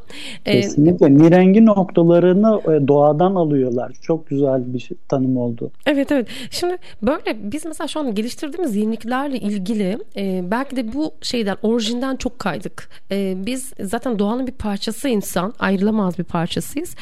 E, 0.47 0.61
Kesinlikle 0.61 1.15
nirengi 1.15 1.67
noktalarını 1.67 2.61
e, 2.65 2.89
doğadan 2.89 3.35
alıyorlar. 3.35 3.93
Çok 4.03 4.29
güzel 4.29 4.75
bir 4.75 4.79
şey, 4.79 4.97
tanım 5.09 5.37
oldu. 5.37 5.71
Evet 5.87 6.13
evet. 6.13 6.29
Şimdi 6.51 6.77
böyle 7.03 7.53
biz 7.53 7.67
mesela 7.67 7.89
şu 7.89 8.01
an 8.01 8.15
geliştirdiğimiz 8.15 8.77
yeniliklerle 8.77 9.39
ilgili 9.39 9.99
belki 10.51 10.77
de 10.77 10.93
bu 10.93 11.13
şeyden 11.23 11.57
orijinden 11.63 12.17
çok 12.17 12.39
kaydık. 12.39 12.88
Biz 13.11 13.73
zaten 13.81 14.19
doğanın 14.19 14.47
bir 14.47 14.53
parçası 14.53 15.09
insan 15.09 15.55
ayrılamaz 15.59 16.19
bir 16.19 16.25
parçasıyız. 16.25 16.95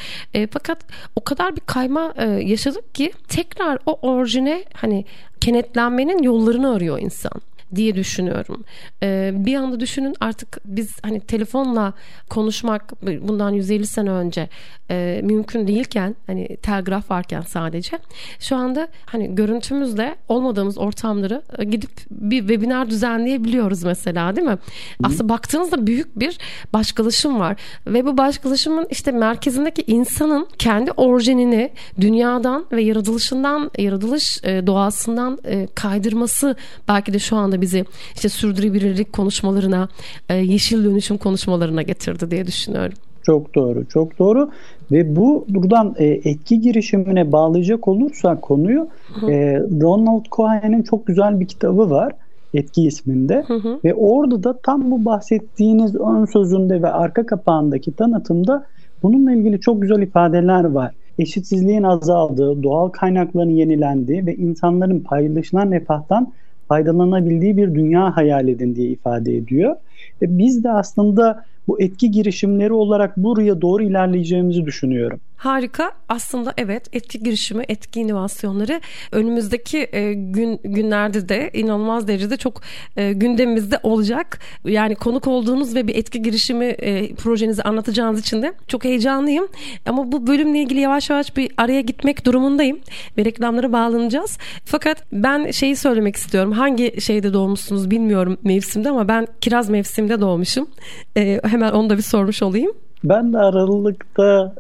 Fakat 0.50 0.78
o 1.16 1.25
kadar 1.25 1.57
bir 1.57 1.61
kayma 1.61 2.14
yaşadık 2.43 2.95
ki 2.95 3.12
tekrar 3.28 3.78
o 3.87 4.09
orijine 4.09 4.64
hani 4.75 5.05
kenetlenmenin 5.40 6.23
yollarını 6.23 6.75
arıyor 6.75 6.99
insan 6.99 7.43
diye 7.75 7.94
düşünüyorum. 7.94 8.64
Ee, 9.02 9.32
bir 9.35 9.54
anda 9.54 9.80
düşünün 9.80 10.14
artık 10.20 10.58
biz 10.64 10.96
hani 11.02 11.20
telefonla 11.20 11.92
konuşmak 12.28 13.02
bundan 13.02 13.50
150 13.50 13.87
sene 13.87 14.11
önce 14.11 14.49
e, 14.90 15.20
mümkün 15.25 15.66
değilken 15.66 16.16
hani 16.26 16.56
telgraf 16.56 17.11
varken 17.11 17.40
sadece 17.40 17.99
şu 18.40 18.56
anda 18.56 18.88
hani 19.06 19.35
görüntümüzle 19.35 20.16
olmadığımız 20.28 20.78
ortamları 20.78 21.42
e, 21.58 21.64
gidip 21.64 21.90
bir 22.11 22.38
webinar 22.38 22.90
düzenleyebiliyoruz 22.90 23.82
mesela 23.82 24.37
değil 24.37 24.49
mi? 24.49 24.58
Aslında 25.02 25.28
baktığınızda 25.28 25.87
büyük 25.87 26.20
bir 26.20 26.38
başkalaşım 26.73 27.40
var 27.40 27.56
ve 27.87 28.06
bu 28.06 28.18
başkalaşımın 28.18 28.87
işte 28.90 29.12
merkezindeki 29.12 29.85
insanın 29.87 30.49
kendi 30.58 30.90
orijinini 30.90 31.70
dünyadan 32.00 32.66
ve 32.73 32.82
yaratılışından 32.82 33.70
yaratılış 33.78 34.40
e, 34.44 34.66
doğasından 34.66 35.38
e, 35.44 35.68
kaydırması 35.75 36.56
belki 36.88 37.12
de 37.12 37.18
şu 37.18 37.37
anda 37.37 37.55
aslında 37.56 37.60
bizi 37.60 37.84
işte 38.14 38.28
sürdürülebilirlik 38.28 39.12
konuşmalarına, 39.12 39.88
e, 40.28 40.34
yeşil 40.34 40.84
dönüşüm 40.84 41.18
konuşmalarına 41.18 41.82
getirdi 41.82 42.30
diye 42.30 42.46
düşünüyorum. 42.46 42.94
Çok 43.22 43.54
doğru, 43.54 43.84
çok 43.88 44.18
doğru. 44.18 44.50
Ve 44.92 45.16
bu 45.16 45.44
buradan 45.48 45.94
e, 45.98 46.04
etki 46.04 46.60
girişimine 46.60 47.32
bağlayacak 47.32 47.88
olursak 47.88 48.42
konuyu 48.42 48.88
e, 49.28 49.60
Ronald 49.82 50.25
Cohen'in 50.30 50.82
çok 50.82 51.06
güzel 51.06 51.40
bir 51.40 51.46
kitabı 51.46 51.90
var. 51.90 52.12
Etki 52.54 52.82
isminde 52.86 53.44
hı 53.46 53.54
hı. 53.54 53.78
ve 53.84 53.94
orada 53.94 54.42
da 54.42 54.58
tam 54.62 54.90
bu 54.90 55.04
bahsettiğiniz 55.04 55.94
ön 55.94 56.25
sözünde 56.25 56.82
ve 56.82 56.88
arka 56.88 57.26
kapağındaki 57.26 57.92
tanıtımda 57.92 58.64
bununla 59.02 59.32
ilgili 59.32 59.60
çok 59.60 59.82
güzel 59.82 60.02
ifadeler 60.02 60.64
var. 60.64 60.94
Eşitsizliğin 61.18 61.82
azaldığı, 61.82 62.62
doğal 62.62 62.88
kaynakların 62.88 63.50
yenilendiği 63.50 64.26
ve 64.26 64.34
insanların 64.34 65.00
paylaşılan 65.00 65.70
refahtan 65.70 66.32
faydalanabildiği 66.68 67.56
bir 67.56 67.75
dünya 67.75 68.16
hayal 68.16 68.49
edin 68.49 68.76
diye 68.76 68.88
ifade 68.88 69.37
ediyor. 69.37 69.76
Ve 70.23 70.38
biz 70.38 70.64
de 70.64 70.70
aslında 70.70 71.44
bu 71.68 71.80
etki 71.80 72.11
girişimleri 72.11 72.73
olarak 72.73 73.16
buraya 73.16 73.61
doğru 73.61 73.82
ilerleyeceğimizi 73.82 74.64
düşünüyorum. 74.66 75.20
Harika. 75.37 75.92
Aslında 76.08 76.54
evet 76.56 76.88
etki 76.92 77.23
girişimi, 77.23 77.64
etki 77.68 78.00
inovasyonları 78.00 78.80
önümüzdeki 79.12 79.88
e, 79.92 80.12
gün 80.14 80.61
günlerde 80.64 81.28
de 81.28 81.50
inanılmaz 81.54 82.08
derecede 82.08 82.37
çok 82.37 82.61
e, 82.96 83.12
gündemimizde 83.12 83.78
olacak. 83.82 84.38
Yani 84.64 84.94
konuk 84.94 85.26
olduğunuz 85.26 85.75
ve 85.75 85.87
bir 85.87 85.94
etki 85.94 86.23
girişimi 86.23 86.64
e, 86.64 87.14
projenizi 87.14 87.62
anlatacağınız 87.62 88.20
için 88.20 88.42
de 88.42 88.52
çok 88.68 88.85
heyecanlıyım. 88.85 89.49
Ama 89.87 90.12
bu 90.12 90.26
bölümle 90.26 90.58
ilgili 90.58 90.80
yavaş 90.80 91.11
yavaş 91.11 91.37
bir 91.37 91.50
araya 91.56 91.80
gitmek 91.80 92.26
durumundayım 92.26 92.78
ve 93.18 93.25
reklamlara 93.25 93.73
bağlanacağız. 93.73 94.38
Fakat 94.64 95.04
ben 95.12 95.50
şeyi 95.50 95.76
söylemek 95.76 96.16
istiyorum. 96.16 96.52
Hangi 96.52 97.00
şeyde 97.00 97.32
doğmuşsunuz 97.32 97.90
bilmiyorum 97.90 98.38
mevsimde 98.44 98.90
ama 98.90 99.08
ben 99.08 99.26
kiraz 99.40 99.70
mevsiminde 99.70 100.20
doğmuşum. 100.20 100.68
E, 101.16 101.40
hemen 101.56 101.72
onu 101.72 101.90
da 101.90 101.96
bir 101.96 102.02
sormuş 102.02 102.42
olayım. 102.42 102.72
Ben 103.04 103.32
de 103.32 103.38
Aralık'ta 103.38 104.54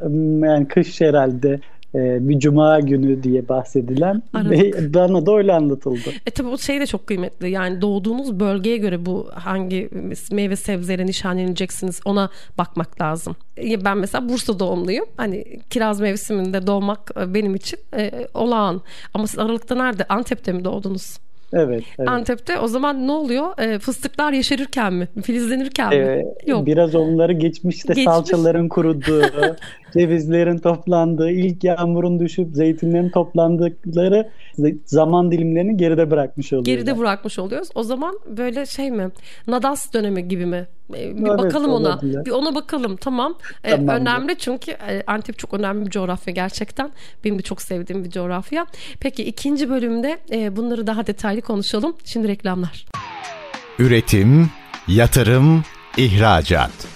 yani 0.46 0.68
kış 0.68 1.00
herhalde 1.00 1.60
e, 1.94 2.28
bir 2.28 2.38
cuma 2.38 2.80
günü 2.80 3.22
diye 3.22 3.48
bahsedilen 3.48 4.22
Aralık. 4.34 4.94
bana 4.94 5.26
da 5.26 5.36
öyle 5.36 5.52
anlatıldı. 5.52 6.10
E 6.26 6.30
tabi 6.30 6.48
o 6.48 6.58
şey 6.58 6.80
de 6.80 6.86
çok 6.86 7.06
kıymetli. 7.06 7.50
Yani 7.50 7.80
doğduğunuz 7.80 8.40
bölgeye 8.40 8.76
göre 8.76 9.06
bu 9.06 9.28
hangi 9.34 9.90
meyve 10.32 10.56
sebzeyle 10.56 11.06
nişanleneceksiniz 11.06 12.00
ona 12.04 12.30
bakmak 12.58 13.00
lazım. 13.00 13.36
Ben 13.84 13.98
mesela 13.98 14.28
Bursa 14.28 14.58
doğumluyum. 14.58 15.04
Hani 15.16 15.44
kiraz 15.70 16.00
mevsiminde 16.00 16.66
doğmak 16.66 17.10
e, 17.20 17.34
benim 17.34 17.54
için 17.54 17.78
e, 17.96 18.28
olağan. 18.34 18.80
Ama 19.14 19.26
siz 19.26 19.38
Aralık'ta 19.38 19.74
nerede? 19.74 20.04
Antep'te 20.08 20.52
mi 20.52 20.64
doğdunuz? 20.64 21.18
Evet, 21.52 21.84
evet. 21.98 22.08
Antep'te 22.08 22.58
o 22.58 22.68
zaman 22.68 23.06
ne 23.06 23.12
oluyor? 23.12 23.58
E, 23.58 23.78
fıstıklar 23.78 24.32
yeşerirken 24.32 24.92
mi? 24.92 25.08
Filizlenirken 25.24 25.88
mi? 25.88 25.94
Ee, 25.94 26.24
Yok. 26.46 26.66
Biraz 26.66 26.94
onları 26.94 27.32
geçmişte 27.32 27.88
Geçmiş. 27.88 28.04
salçaların 28.04 28.68
kuruduğu, 28.68 29.22
cevizlerin 29.98 30.58
toplandığı, 30.58 31.30
ilk 31.30 31.64
yağmurun 31.64 32.20
düşüp 32.20 32.54
zeytinlerin 32.54 33.10
toplandıkları 33.10 34.30
zaman 34.84 35.30
dilimlerini 35.30 35.76
geride 35.76 36.10
bırakmış 36.10 36.52
oluyoruz. 36.52 36.66
Geride 36.66 36.98
bırakmış 36.98 37.38
oluyoruz. 37.38 37.68
O 37.74 37.82
zaman 37.82 38.18
böyle 38.36 38.66
şey 38.66 38.90
mi? 38.90 39.10
Nadas 39.46 39.92
dönemi 39.94 40.28
gibi 40.28 40.46
mi? 40.46 40.66
Ee, 40.94 41.16
bir 41.16 41.28
evet, 41.28 41.38
bakalım 41.38 41.72
ona. 41.72 41.88
Olabilir. 41.88 42.24
Bir 42.24 42.30
ona 42.30 42.54
bakalım. 42.54 42.96
Tamam. 42.96 43.34
Ee, 43.64 43.72
önemli 43.72 44.38
çünkü 44.38 44.70
e, 44.70 45.02
Antep 45.06 45.38
çok 45.38 45.54
önemli 45.54 45.86
bir 45.86 45.90
coğrafya 45.90 46.34
gerçekten. 46.34 46.90
Benim 47.24 47.38
de 47.38 47.42
çok 47.42 47.62
sevdiğim 47.62 48.04
bir 48.04 48.10
coğrafya. 48.10 48.66
Peki 49.00 49.24
ikinci 49.24 49.70
bölümde 49.70 50.18
e, 50.32 50.56
bunları 50.56 50.86
daha 50.86 51.06
detaylı 51.06 51.40
konuşalım. 51.40 51.96
Şimdi 52.04 52.28
reklamlar. 52.28 52.86
Üretim, 53.78 54.50
yatırım, 54.88 55.64
ihracat. 55.96 56.95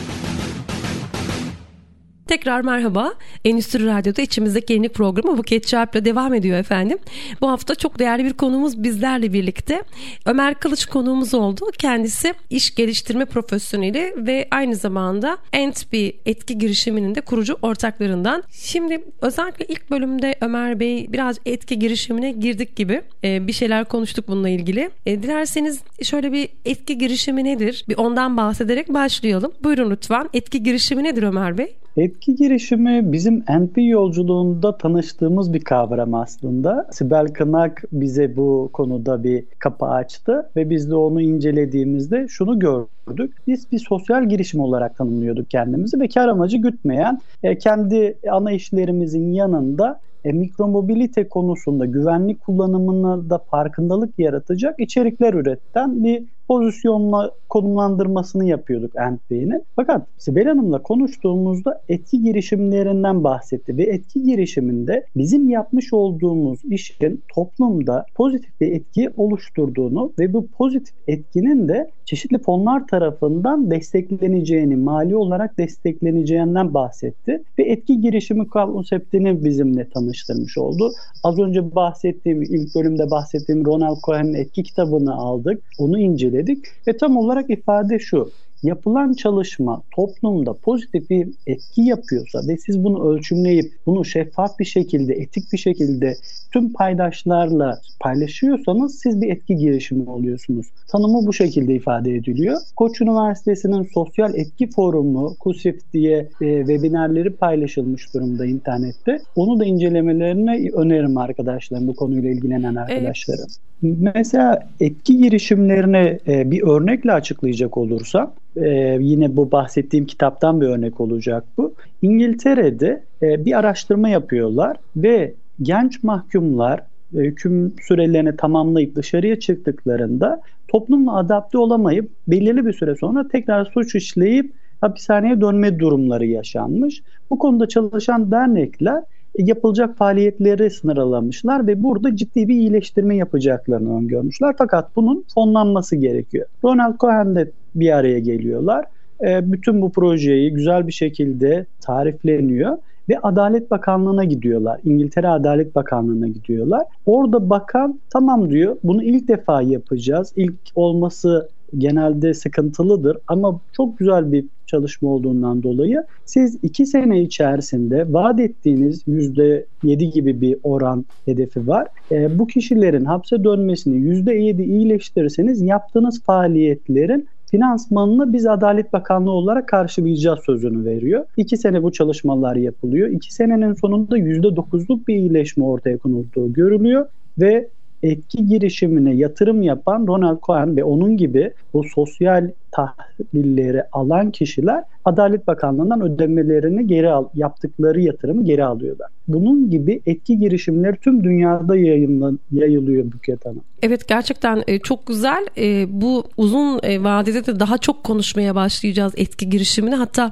Tekrar 2.31 2.61
merhaba. 2.61 3.13
Endüstri 3.45 3.85
Radyo'da 3.85 4.21
içimizdeki 4.21 4.73
yeni 4.73 4.89
programı 4.89 5.37
Buket 5.37 5.67
Çarp'la 5.67 6.05
devam 6.05 6.33
ediyor 6.33 6.59
efendim. 6.59 6.97
Bu 7.41 7.49
hafta 7.49 7.75
çok 7.75 7.99
değerli 7.99 8.25
bir 8.25 8.33
konuğumuz 8.33 8.83
bizlerle 8.83 9.33
birlikte. 9.33 9.83
Ömer 10.25 10.53
Kılıç 10.53 10.85
konuğumuz 10.85 11.33
oldu. 11.33 11.65
Kendisi 11.77 12.33
iş 12.49 12.75
geliştirme 12.75 13.25
profesyoneli 13.25 14.13
ve 14.17 14.47
aynı 14.51 14.75
zamanda 14.75 15.37
Entbi 15.53 16.19
etki 16.25 16.57
girişiminin 16.57 17.15
de 17.15 17.21
kurucu 17.21 17.57
ortaklarından. 17.61 18.43
Şimdi 18.51 19.03
özellikle 19.21 19.65
ilk 19.65 19.91
bölümde 19.91 20.35
Ömer 20.41 20.79
Bey 20.79 21.13
biraz 21.13 21.37
etki 21.45 21.79
girişimine 21.79 22.31
girdik 22.31 22.75
gibi 22.75 23.01
e, 23.23 23.47
bir 23.47 23.53
şeyler 23.53 23.85
konuştuk 23.85 24.27
bununla 24.27 24.49
ilgili. 24.49 24.91
E, 25.05 25.23
dilerseniz 25.23 25.81
şöyle 26.03 26.31
bir 26.31 26.49
etki 26.65 26.97
girişimi 26.97 27.43
nedir? 27.43 27.85
Bir 27.89 27.97
ondan 27.97 28.37
bahsederek 28.37 28.93
başlayalım. 28.93 29.51
Buyurun 29.63 29.91
lütfen. 29.91 30.29
Etki 30.33 30.63
girişimi 30.63 31.03
nedir 31.03 31.23
Ömer 31.23 31.57
Bey? 31.57 31.80
Etki 31.97 32.35
girişimi 32.35 33.11
bizim 33.11 33.39
NP 33.39 33.77
yolculuğunda 33.77 34.77
tanıştığımız 34.77 35.53
bir 35.53 35.59
kavram 35.59 36.13
aslında. 36.13 36.87
Sibel 36.91 37.27
Kınak 37.27 37.83
bize 37.91 38.35
bu 38.35 38.69
konuda 38.73 39.23
bir 39.23 39.43
kapı 39.59 39.85
açtı 39.85 40.49
ve 40.55 40.69
biz 40.69 40.91
de 40.91 40.95
onu 40.95 41.21
incelediğimizde 41.21 42.27
şunu 42.27 42.59
gördük. 42.59 43.37
Biz 43.47 43.71
bir 43.71 43.79
sosyal 43.79 44.29
girişim 44.29 44.59
olarak 44.59 44.97
tanımlıyorduk 44.97 45.49
kendimizi 45.49 45.99
ve 45.99 46.07
kar 46.07 46.27
amacı 46.27 46.57
gütmeyen, 46.57 47.19
e, 47.43 47.57
kendi 47.57 48.17
ana 48.31 48.51
işlerimizin 48.51 49.31
yanında 49.31 49.99
e, 50.23 50.31
mikromobilite 50.31 51.27
konusunda 51.27 51.85
güvenlik 51.85 52.41
kullanımına 52.41 53.29
da 53.29 53.37
farkındalık 53.37 54.19
yaratacak 54.19 54.79
içerikler 54.79 55.33
üreten 55.33 56.03
bir 56.03 56.23
pozisyonla 56.51 57.31
konumlandırmasını 57.49 58.45
yapıyorduk 58.45 58.95
Entbey'inin. 58.95 59.63
Fakat 59.75 60.07
Sibel 60.17 60.45
Hanım'la 60.45 60.83
konuştuğumuzda 60.83 61.81
etki 61.89 62.23
girişimlerinden 62.23 63.23
bahsetti 63.23 63.77
ve 63.77 63.83
etki 63.83 64.23
girişiminde 64.23 65.05
bizim 65.15 65.49
yapmış 65.49 65.93
olduğumuz 65.93 66.59
işin 66.69 67.21
toplumda 67.35 68.05
pozitif 68.15 68.61
bir 68.61 68.71
etki 68.71 69.09
oluşturduğunu 69.17 70.11
ve 70.19 70.33
bu 70.33 70.47
pozitif 70.47 70.95
etkinin 71.07 71.67
de 71.67 71.89
çeşitli 72.05 72.37
fonlar 72.37 72.87
tarafından 72.87 73.71
destekleneceğini, 73.71 74.75
mali 74.75 75.15
olarak 75.15 75.57
destekleneceğinden 75.57 76.73
bahsetti 76.73 77.43
ve 77.59 77.63
etki 77.63 78.01
girişimi 78.01 78.47
konseptini 78.47 79.45
bizimle 79.45 79.89
tanıştırmış 79.89 80.57
oldu. 80.57 80.91
Az 81.23 81.39
önce 81.39 81.75
bahsettiğim, 81.75 82.41
ilk 82.41 82.75
bölümde 82.75 83.11
bahsettiğim 83.11 83.65
Ronald 83.65 83.97
Cohen'in 84.05 84.33
etki 84.33 84.63
kitabını 84.63 85.15
aldık, 85.15 85.63
onu 85.79 85.99
inceledik 85.99 86.40
ve 86.87 86.97
tam 86.97 87.17
olarak 87.17 87.49
ifade 87.49 87.99
şu 87.99 88.31
yapılan 88.63 89.13
çalışma 89.13 89.81
toplumda 89.95 90.53
pozitif 90.53 91.09
bir 91.09 91.29
etki 91.47 91.81
yapıyorsa 91.81 92.39
ve 92.47 92.57
siz 92.57 92.83
bunu 92.83 93.11
ölçümleyip 93.11 93.71
bunu 93.85 94.05
şeffaf 94.05 94.59
bir 94.59 94.65
şekilde, 94.65 95.13
etik 95.13 95.53
bir 95.53 95.57
şekilde 95.57 96.15
tüm 96.51 96.73
paydaşlarla 96.73 97.79
paylaşıyorsanız 97.99 98.99
siz 98.99 99.21
bir 99.21 99.29
etki 99.29 99.55
girişimi 99.55 100.09
oluyorsunuz. 100.09 100.65
Tanımı 100.91 101.27
bu 101.27 101.33
şekilde 101.33 101.75
ifade 101.75 102.15
ediliyor. 102.15 102.57
Koç 102.75 103.01
Üniversitesi'nin 103.01 103.87
sosyal 103.93 104.35
etki 104.35 104.69
forumu, 104.69 105.35
KUSIF 105.39 105.93
diye 105.93 106.17
e, 106.41 106.57
webinarları 106.59 107.35
paylaşılmış 107.35 108.13
durumda 108.13 108.45
internette. 108.45 109.19
Onu 109.35 109.59
da 109.59 109.65
incelemelerini 109.65 110.71
öneririm 110.71 111.17
arkadaşlarım 111.17 111.87
bu 111.87 111.95
konuyla 111.95 112.29
ilgilenen 112.29 112.75
arkadaşlarım. 112.75 113.47
Evet. 113.49 113.71
Mesela 114.15 114.69
etki 114.79 115.17
girişimlerini 115.17 116.19
e, 116.27 116.51
bir 116.51 116.61
örnekle 116.61 117.11
açıklayacak 117.11 117.77
olursam 117.77 118.33
e, 118.55 118.97
yine 119.01 119.35
bu 119.35 119.51
bahsettiğim 119.51 120.05
kitaptan 120.05 120.61
bir 120.61 120.67
örnek 120.67 121.01
olacak 121.01 121.43
bu. 121.57 121.73
İngiltere'de 122.01 123.03
e, 123.21 123.45
bir 123.45 123.59
araştırma 123.59 124.09
yapıyorlar 124.09 124.77
ve 124.95 125.33
genç 125.61 126.03
mahkumlar 126.03 126.79
e, 126.79 127.17
hüküm 127.17 127.73
sürelerini 127.81 128.35
tamamlayıp 128.35 128.95
dışarıya 128.95 129.39
çıktıklarında 129.39 130.41
toplumla 130.67 131.17
adapte 131.17 131.57
olamayıp 131.57 132.09
belirli 132.27 132.65
bir 132.65 132.73
süre 132.73 132.95
sonra 132.95 133.27
tekrar 133.27 133.65
suç 133.65 133.95
işleyip 133.95 134.53
hapishaneye 134.81 135.41
dönme 135.41 135.79
durumları 135.79 136.25
yaşanmış. 136.25 137.01
Bu 137.29 137.39
konuda 137.39 137.67
çalışan 137.67 138.31
dernekler 138.31 139.03
yapılacak 139.37 139.97
faaliyetleri 139.97 140.69
sınırlamışlar 140.69 141.67
ve 141.67 141.83
burada 141.83 142.15
ciddi 142.15 142.47
bir 142.47 142.55
iyileştirme 142.55 143.15
yapacaklarını 143.15 143.97
öngörmüşler. 143.97 144.55
Fakat 144.57 144.95
bunun 144.95 145.25
fonlanması 145.33 145.95
gerekiyor. 145.95 146.45
Ronald 146.63 146.97
Cohen 146.99 147.35
de 147.35 147.51
bir 147.75 147.97
araya 147.97 148.19
geliyorlar. 148.19 148.85
E, 149.23 149.51
bütün 149.51 149.81
bu 149.81 149.91
projeyi 149.91 150.53
güzel 150.53 150.87
bir 150.87 150.91
şekilde 150.91 151.65
tarifleniyor 151.81 152.77
ve 153.09 153.19
Adalet 153.19 153.71
Bakanlığı'na 153.71 154.23
gidiyorlar. 154.23 154.79
İngiltere 154.83 155.27
Adalet 155.27 155.75
Bakanlığı'na 155.75 156.27
gidiyorlar. 156.27 156.81
Orada 157.05 157.49
bakan 157.49 157.99
tamam 158.09 158.49
diyor 158.49 158.77
bunu 158.83 159.03
ilk 159.03 159.27
defa 159.27 159.61
yapacağız. 159.61 160.33
İlk 160.35 160.55
olması 160.75 161.49
genelde 161.77 162.33
sıkıntılıdır 162.33 163.17
ama 163.27 163.59
çok 163.73 163.99
güzel 163.99 164.31
bir 164.31 164.45
çalışma 164.67 165.09
olduğundan 165.09 165.63
dolayı 165.63 166.03
siz 166.25 166.57
iki 166.63 166.85
sene 166.85 167.21
içerisinde 167.21 168.13
vaat 168.13 168.39
ettiğiniz 168.39 169.03
yüzde 169.07 169.65
yedi 169.83 170.09
gibi 170.09 170.41
bir 170.41 170.57
oran 170.63 171.05
hedefi 171.25 171.67
var. 171.67 171.87
E, 172.11 172.39
bu 172.39 172.47
kişilerin 172.47 173.05
hapse 173.05 173.43
dönmesini 173.43 173.97
yüzde 173.97 174.33
yedi 174.33 174.63
iyileştirirseniz 174.63 175.61
yaptığınız 175.61 176.23
faaliyetlerin 176.23 177.27
finansmanını 177.51 178.33
biz 178.33 178.47
Adalet 178.47 178.93
Bakanlığı 178.93 179.31
olarak 179.31 179.67
karşılayacağız 179.67 180.39
sözünü 180.45 180.85
veriyor. 180.85 181.25
İki 181.37 181.57
sene 181.57 181.83
bu 181.83 181.91
çalışmalar 181.91 182.55
yapılıyor. 182.55 183.09
İki 183.09 183.33
senenin 183.33 183.73
sonunda 183.73 184.17
yüzde 184.17 184.55
dokuzluk 184.55 185.07
bir 185.07 185.15
iyileşme 185.15 185.65
ortaya 185.65 185.97
konulduğu 185.97 186.53
görülüyor 186.53 187.05
ve 187.39 187.67
etki 188.03 188.47
girişimine 188.47 189.15
yatırım 189.15 189.61
yapan 189.61 190.07
Ronald 190.07 190.39
Cohen 190.43 190.77
ve 190.77 190.83
onun 190.83 191.17
gibi 191.17 191.53
bu 191.73 191.83
sosyal 191.83 192.51
tahvilleri 192.71 193.83
alan 193.91 194.31
kişiler 194.31 194.83
Adalet 195.05 195.47
Bakanlığı'ndan 195.47 196.01
ödemelerini 196.01 196.87
geri 196.87 197.09
al, 197.09 197.25
yaptıkları 197.33 198.01
yatırımı 198.01 198.43
geri 198.43 198.65
alıyorlar. 198.65 199.09
Bunun 199.27 199.69
gibi 199.69 200.01
etki 200.05 200.39
girişimleri 200.39 200.97
tüm 200.97 201.23
dünyada 201.23 201.77
yayınlan, 201.77 202.39
yayılıyor 202.51 203.11
Buket 203.11 203.45
Hanım. 203.45 203.61
Evet 203.81 204.07
gerçekten 204.07 204.63
e, 204.67 204.79
çok 204.79 205.07
güzel. 205.07 205.45
E, 205.57 205.85
bu 206.01 206.23
uzun 206.37 206.79
e, 206.83 207.03
vadede 207.03 207.45
de 207.45 207.59
daha 207.59 207.77
çok 207.77 208.03
konuşmaya 208.03 208.55
başlayacağız 208.55 209.13
etki 209.17 209.49
girişimini. 209.49 209.95
Hatta 209.95 210.31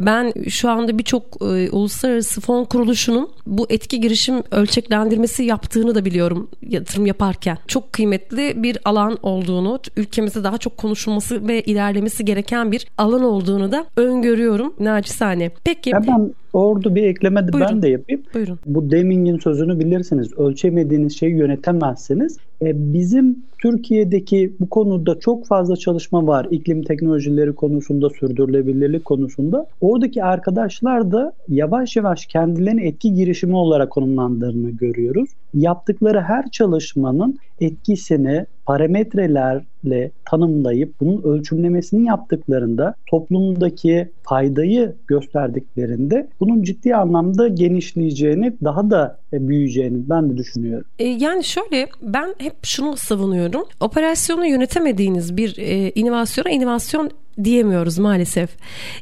ben 0.00 0.32
şu 0.48 0.70
anda 0.70 0.98
birçok 0.98 1.42
uluslararası 1.72 2.40
fon 2.40 2.64
kuruluşunun 2.64 3.30
bu 3.46 3.66
etki 3.70 4.00
girişim 4.00 4.42
ölçeklendirmesi 4.50 5.44
yaptığını 5.44 5.94
da 5.94 6.04
biliyorum 6.04 6.48
yatırım 6.62 7.06
yaparken. 7.06 7.58
Çok 7.66 7.92
kıymetli 7.92 8.62
bir 8.62 8.78
alan 8.84 9.18
olduğunu, 9.22 9.80
ülkemizde 9.96 10.44
daha 10.44 10.58
çok 10.58 10.76
konuşulması 10.76 11.48
ve 11.48 11.62
ilerlemesi 11.72 12.24
gereken 12.24 12.72
bir 12.72 12.86
alan 12.98 13.22
olduğunu 13.22 13.72
da 13.72 13.86
öngörüyorum 13.96 14.74
naçizane. 14.80 15.50
Peki. 15.64 15.90
Ya 15.90 16.06
ben 16.06 16.34
orada 16.52 16.94
bir 16.94 17.02
ekleme 17.02 17.48
de 17.48 17.52
ben 17.60 17.82
de 17.82 17.88
yapayım. 17.88 18.22
Buyurun. 18.34 18.58
Bu 18.66 18.90
Deming'in 18.90 19.38
sözünü 19.38 19.78
bilirsiniz. 19.78 20.32
Ölçemediğiniz 20.38 21.18
şeyi 21.18 21.36
yönetemezsiniz. 21.36 22.38
E, 22.62 22.92
bizim 22.94 23.36
Türkiye'deki 23.62 24.52
bu 24.60 24.68
konuda 24.68 25.18
çok 25.18 25.46
fazla 25.46 25.76
çalışma 25.76 26.26
var. 26.26 26.46
İklim 26.50 26.82
teknolojileri 26.82 27.54
konusunda, 27.54 28.10
sürdürülebilirlik 28.10 29.04
konusunda. 29.04 29.66
Oradaki 29.80 30.24
arkadaşlar 30.24 31.12
da 31.12 31.32
yavaş 31.48 31.96
yavaş 31.96 32.26
kendilerini 32.26 32.86
etki 32.86 33.14
girişimi 33.14 33.56
olarak 33.56 33.90
konumlandığını 33.90 34.70
görüyoruz. 34.70 35.30
Yaptıkları 35.54 36.20
her 36.20 36.50
çalışmanın 36.50 37.38
etkisini 37.60 38.46
parametrelerle 38.66 40.10
tanımlayıp 40.24 40.94
bunun 41.00 41.22
ölçümlemesini 41.22 42.06
yaptıklarında 42.06 42.94
toplumdaki 43.06 44.08
faydayı 44.32 44.96
gösterdiklerinde 45.06 46.28
bunun 46.40 46.62
ciddi 46.62 46.96
anlamda 46.96 47.48
genişleyeceğini, 47.48 48.56
daha 48.64 48.90
da 48.90 49.21
büyüyeceğini 49.32 50.08
ben 50.08 50.30
de 50.30 50.36
düşünüyorum. 50.36 50.86
E, 50.98 51.04
yani 51.04 51.44
şöyle 51.44 51.88
ben 52.02 52.34
hep 52.38 52.54
şunu 52.62 52.96
savunuyorum. 52.96 53.64
Operasyonu 53.80 54.46
yönetemediğiniz 54.46 55.36
bir 55.36 55.56
e, 55.58 55.92
inovasyona 55.94 56.50
inovasyon 56.50 57.10
diyemiyoruz 57.44 57.98
maalesef. 57.98 58.50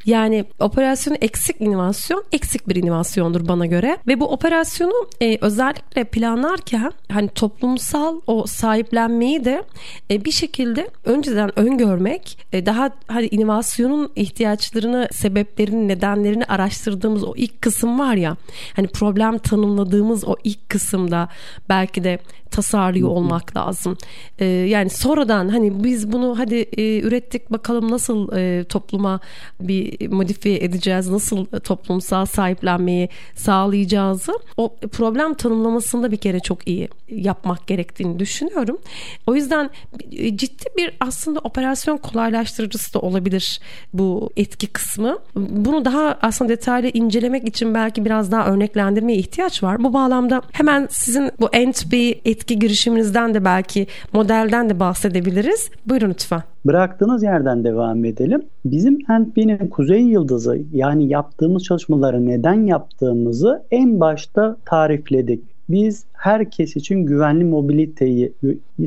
Yani 0.05 0.45
operasyonu 0.61 1.17
eksik 1.21 1.61
inovasyon 1.61 2.25
eksik 2.33 2.69
bir 2.69 2.77
inovasyondur 2.77 3.49
bana 3.49 3.67
göre 3.67 3.99
ve 4.07 4.21
bu 4.21 4.29
operasyonu 4.29 5.09
e, 5.23 5.39
özellikle 5.41 6.05
planlarken 6.05 6.93
hani 7.13 7.29
toplumsal 7.29 8.21
o 8.27 8.47
sahiplenmeyi 8.47 9.45
de 9.45 9.65
e, 10.11 10.25
bir 10.25 10.31
şekilde 10.31 10.89
önceden 11.05 11.59
öngörmek 11.59 12.39
e, 12.53 12.67
daha 12.67 12.91
hani 13.07 13.27
inovasyonun 13.27 14.13
ihtiyaçlarını 14.17 15.09
sebeplerini 15.13 15.89
nedenlerini 15.89 16.45
araştırdığımız 16.45 17.25
o 17.25 17.33
ilk 17.37 17.63
kısım 17.63 17.99
var 17.99 18.15
ya 18.15 18.37
hani 18.77 18.87
problem 18.87 19.39
tanımladığımız 19.39 20.20
o 20.25 20.37
ilk 20.45 20.69
kısımda 20.69 21.29
belki 21.69 22.05
de 22.05 22.19
tasarlıyor 22.51 23.09
olmak 23.09 23.57
lazım. 23.57 23.97
Ee, 24.39 24.45
yani 24.45 24.91
sonradan 24.91 25.49
hani 25.49 25.85
biz 25.85 26.13
bunu 26.13 26.39
hadi 26.39 26.55
e, 26.57 27.01
ürettik 27.01 27.53
bakalım 27.53 27.91
nasıl 27.91 28.37
e, 28.37 28.65
topluma 28.65 29.21
bir 29.61 30.09
modifiye 30.09 30.65
edeceğiz, 30.65 31.09
nasıl 31.09 31.45
toplumsal 31.45 32.27
sahiplenmeyi 32.27 33.09
sağlayacağızı 33.37 34.33
o 34.57 34.77
problem 34.93 35.35
tanımlamasında 35.35 36.13
bir 36.13 36.17
kere 36.17 36.41
çok 36.41 36.69
iyi 36.69 36.89
yapmak 37.09 37.67
gerektiğini 37.67 38.19
düşünüyorum. 38.19 38.79
O 39.27 39.35
yüzden 39.35 39.71
e, 40.13 40.37
ciddi 40.37 40.65
bir 40.77 40.97
aslında 41.01 41.41
operasyon 41.41 41.97
kolaylaştırıcısı 41.97 42.95
da 42.95 42.99
olabilir 42.99 43.61
bu 43.93 44.31
etki 44.37 44.67
kısmı. 44.67 45.19
Bunu 45.37 45.85
daha 45.85 46.19
aslında 46.23 46.49
detaylı 46.49 46.91
incelemek 46.95 47.49
için 47.49 47.75
belki 47.75 48.05
biraz 48.05 48.33
daha 48.33 48.47
örneklendirmeye 48.47 49.19
ihtiyaç 49.19 49.63
var. 49.63 49.85
Bu 49.85 49.93
bağlamda 49.93 50.43
hemen 50.53 50.89
sizin 50.91 51.31
bu 51.41 51.47
NTB 51.47 51.93
etki 52.25 52.40
girişiminizden 52.49 53.35
de 53.35 53.45
belki 53.45 53.87
modelden 54.13 54.71
de 54.71 54.81
bahsedebiliriz. 54.81 55.71
Buyurun 55.87 56.11
lütfen. 56.11 56.43
Bıraktığınız 56.67 57.23
yerden 57.23 57.65
devam 57.65 58.05
edelim. 58.05 58.43
Bizim 58.65 58.95
NTB'nin 58.95 59.69
Kuzey 59.69 60.03
Yıldızı 60.03 60.59
yani 60.73 61.09
yaptığımız 61.09 61.65
çalışmaları 61.65 62.27
neden 62.27 62.67
yaptığımızı 62.67 63.63
en 63.71 64.01
başta 64.01 64.57
tarifledik. 64.65 65.45
Biz 65.69 66.05
herkes 66.13 66.77
için 66.77 66.97
güvenli 66.97 67.45
mobiliteyi 67.45 68.33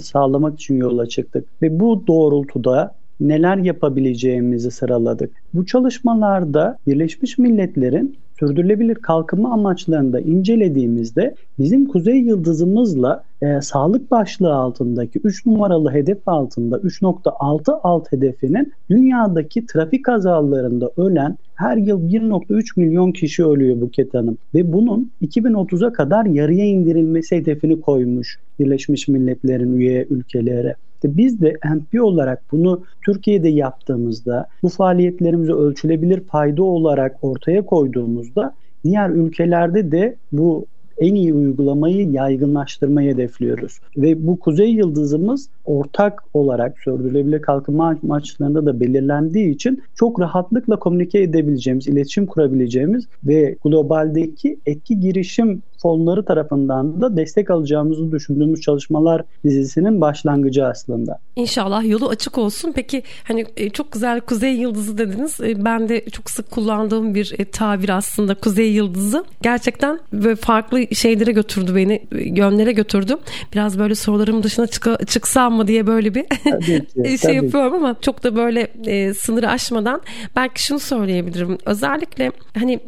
sağlamak 0.01 0.53
için 0.53 0.77
yola 0.77 1.05
çıktık 1.05 1.45
ve 1.61 1.79
bu 1.79 2.07
doğrultuda 2.07 2.95
neler 3.19 3.57
yapabileceğimizi 3.57 4.71
sıraladık. 4.71 5.31
Bu 5.53 5.65
çalışmalarda 5.65 6.77
Birleşmiş 6.87 7.37
Milletler'in 7.37 8.17
sürdürülebilir 8.47 8.95
kalkınma 8.95 9.53
amaçlarını 9.53 10.13
da 10.13 10.19
incelediğimizde 10.19 11.35
bizim 11.59 11.85
kuzey 11.85 12.21
yıldızımızla 12.21 13.23
e, 13.41 13.61
sağlık 13.61 14.11
başlığı 14.11 14.53
altındaki 14.53 15.19
3 15.23 15.45
numaralı 15.45 15.91
hedef 15.91 16.27
altında 16.27 16.77
3.6 16.77 17.79
alt 17.83 18.11
hedefinin 18.11 18.73
dünyadaki 18.89 19.65
trafik 19.65 20.05
kazalarında 20.05 20.91
ölen 20.97 21.37
her 21.55 21.77
yıl 21.77 22.09
1.3 22.09 22.79
milyon 22.79 23.11
kişi 23.11 23.45
ölüyor 23.45 23.81
Buket 23.81 24.13
Hanım. 24.13 24.37
Ve 24.53 24.73
bunun 24.73 25.11
2030'a 25.21 25.93
kadar 25.93 26.25
yarıya 26.25 26.65
indirilmesi 26.65 27.35
hedefini 27.35 27.81
koymuş 27.81 28.39
Birleşmiş 28.59 29.07
Milletler'in 29.07 29.73
üye 29.73 30.07
ülkeleri. 30.09 30.75
İşte 31.03 31.17
biz 31.17 31.41
de 31.41 31.57
NP 31.65 32.03
olarak 32.03 32.43
bunu 32.51 32.83
Türkiye'de 33.05 33.49
yaptığımızda 33.49 34.47
bu 34.63 34.69
faaliyetlerimizi 34.69 35.53
ölçülebilir 35.53 36.19
fayda 36.19 36.63
olarak 36.63 37.17
ortaya 37.21 37.65
koyduğumuzda 37.65 38.55
diğer 38.83 39.09
ülkelerde 39.09 39.91
de 39.91 40.15
bu 40.31 40.65
en 40.97 41.15
iyi 41.15 41.33
uygulamayı 41.33 42.11
yaygınlaştırmayı 42.11 43.13
hedefliyoruz. 43.13 43.79
Ve 43.97 44.27
bu 44.27 44.39
kuzey 44.39 44.73
yıldızımız 44.73 45.49
ortak 45.65 46.23
olarak 46.33 46.79
sürdürülebilir 46.79 47.41
kalkınma 47.41 47.95
amaçlarında 48.03 48.65
da 48.65 48.79
belirlendiği 48.79 49.55
için 49.55 49.83
çok 49.95 50.19
rahatlıkla 50.19 50.79
komünike 50.79 51.21
edebileceğimiz, 51.21 51.87
iletişim 51.87 52.25
kurabileceğimiz 52.25 53.07
ve 53.23 53.55
globaldeki 53.63 54.59
etki 54.65 54.99
girişim 54.99 55.61
fonları 55.83 56.25
tarafından 56.25 57.01
da 57.01 57.17
destek 57.17 57.51
alacağımızı 57.51 58.11
düşündüğümüz 58.11 58.61
çalışmalar 58.61 59.21
dizisinin 59.43 60.01
başlangıcı 60.01 60.65
aslında. 60.65 61.19
İnşallah 61.35 61.89
yolu 61.89 62.09
açık 62.09 62.37
olsun. 62.37 62.71
Peki 62.75 63.03
hani 63.23 63.45
e, 63.57 63.69
çok 63.69 63.91
güzel 63.91 64.21
Kuzey 64.21 64.53
Yıldızı 64.55 64.97
dediniz. 64.97 65.39
E, 65.41 65.65
ben 65.65 65.89
de 65.89 66.05
çok 66.05 66.29
sık 66.29 66.51
kullandığım 66.51 67.15
bir 67.15 67.35
e, 67.39 67.45
tabir 67.45 67.89
aslında 67.89 68.35
Kuzey 68.35 68.71
Yıldızı. 68.71 69.25
Gerçekten 69.41 69.99
böyle 70.13 70.35
farklı 70.35 70.95
şeylere 70.95 71.31
götürdü 71.31 71.75
beni, 71.75 72.01
yönlere 72.11 72.71
götürdü. 72.71 73.17
Biraz 73.53 73.79
böyle 73.79 73.95
sorularım 73.95 74.43
dışına 74.43 74.67
çık 74.67 75.07
çıksam 75.07 75.53
mı 75.53 75.67
diye 75.67 75.87
böyle 75.87 76.15
bir 76.15 76.25
ki, 76.61 77.17
şey 77.21 77.35
yapıyorum 77.35 77.73
ama 77.73 77.95
çok 78.01 78.23
da 78.23 78.35
böyle 78.35 78.67
e, 78.85 79.13
sınırı 79.13 79.49
aşmadan 79.49 80.01
belki 80.35 80.63
şunu 80.63 80.79
söyleyebilirim. 80.79 81.57
Özellikle 81.65 82.31
hani 82.57 82.79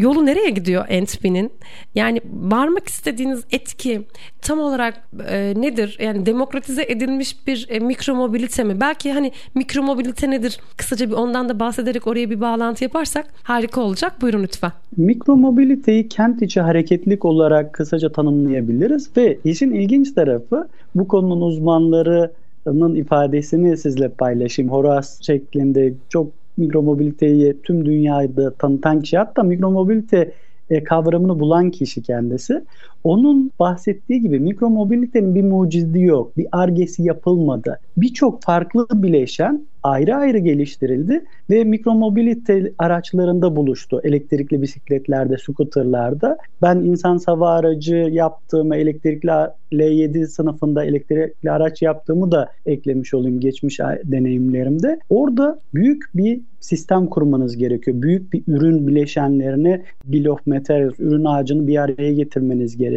yolu 0.00 0.26
nereye 0.26 0.50
gidiyor 0.50 0.84
Entby'nin? 0.88 1.52
Yani 1.94 2.21
varmak 2.32 2.88
istediğiniz 2.88 3.44
etki 3.50 4.02
tam 4.42 4.58
olarak 4.58 5.08
e, 5.28 5.54
nedir? 5.56 5.98
Yani 6.02 6.26
demokratize 6.26 6.82
edilmiş 6.88 7.46
bir 7.46 7.66
e, 7.70 7.78
mikromobilite 7.78 8.64
mi? 8.64 8.80
Belki 8.80 9.12
hani 9.12 9.32
mikromobilite 9.54 10.30
nedir? 10.30 10.60
Kısaca 10.76 11.10
bir 11.10 11.14
ondan 11.14 11.48
da 11.48 11.60
bahsederek 11.60 12.06
oraya 12.06 12.30
bir 12.30 12.40
bağlantı 12.40 12.84
yaparsak 12.84 13.26
harika 13.42 13.80
olacak. 13.80 14.12
Buyurun 14.22 14.42
lütfen. 14.42 14.72
Mikromobiliteyi 14.96 16.08
kent 16.08 16.42
içi 16.42 16.60
hareketlik 16.60 17.24
olarak 17.24 17.72
kısaca 17.72 18.12
tanımlayabiliriz 18.12 19.10
ve 19.16 19.38
işin 19.44 19.72
ilginç 19.72 20.12
tarafı 20.12 20.68
bu 20.94 21.08
konunun 21.08 21.40
uzmanlarının 21.40 22.94
ifadesini 22.94 23.76
sizle 23.76 24.08
paylaşayım. 24.08 24.72
Horas 24.72 25.22
şeklinde 25.22 25.94
çok 26.08 26.26
mikromobiliteyi 26.56 27.56
tüm 27.62 27.84
dünyada 27.84 28.50
tanıtan 28.50 29.00
kişi 29.00 29.18
hatta 29.18 29.42
mikromobilite 29.42 30.32
e, 30.72 30.84
kavramını 30.84 31.40
bulan 31.40 31.70
kişi 31.70 32.02
kendisi. 32.02 32.64
Onun 33.04 33.50
bahsettiği 33.58 34.20
gibi 34.20 34.40
mikromobilitenin 34.40 35.34
bir 35.34 35.42
mucidi 35.42 36.00
yok. 36.00 36.36
Bir 36.36 36.46
argesi 36.52 37.02
yapılmadı. 37.02 37.78
Birçok 37.96 38.42
farklı 38.42 38.86
bileşen 38.92 39.66
ayrı 39.82 40.14
ayrı 40.16 40.38
geliştirildi 40.38 41.24
ve 41.50 41.64
mikromobilite 41.64 42.72
araçlarında 42.78 43.56
buluştu. 43.56 44.00
Elektrikli 44.04 44.62
bisikletlerde, 44.62 45.36
scooterlarda. 45.38 46.38
Ben 46.62 46.76
insan 46.76 47.20
hava 47.26 47.50
aracı 47.50 47.96
yaptığımı, 47.96 48.76
elektrikli 48.76 49.30
L7 49.72 50.26
sınıfında 50.26 50.84
elektrikli 50.84 51.50
araç 51.50 51.82
yaptığımı 51.82 52.32
da 52.32 52.48
eklemiş 52.66 53.14
olayım 53.14 53.40
geçmiş 53.40 53.80
deneyimlerimde. 54.04 54.98
Orada 55.10 55.60
büyük 55.74 56.04
bir 56.14 56.40
sistem 56.60 57.06
kurmanız 57.06 57.56
gerekiyor. 57.56 58.02
Büyük 58.02 58.32
bir 58.32 58.42
ürün 58.46 58.86
bileşenlerini 58.86 59.82
bill 60.04 60.26
of 60.26 60.46
materials, 60.46 60.94
ürün 60.98 61.24
ağacını 61.24 61.66
bir 61.66 61.82
araya 61.82 62.12
getirmeniz 62.12 62.76
gerekiyor. 62.76 62.91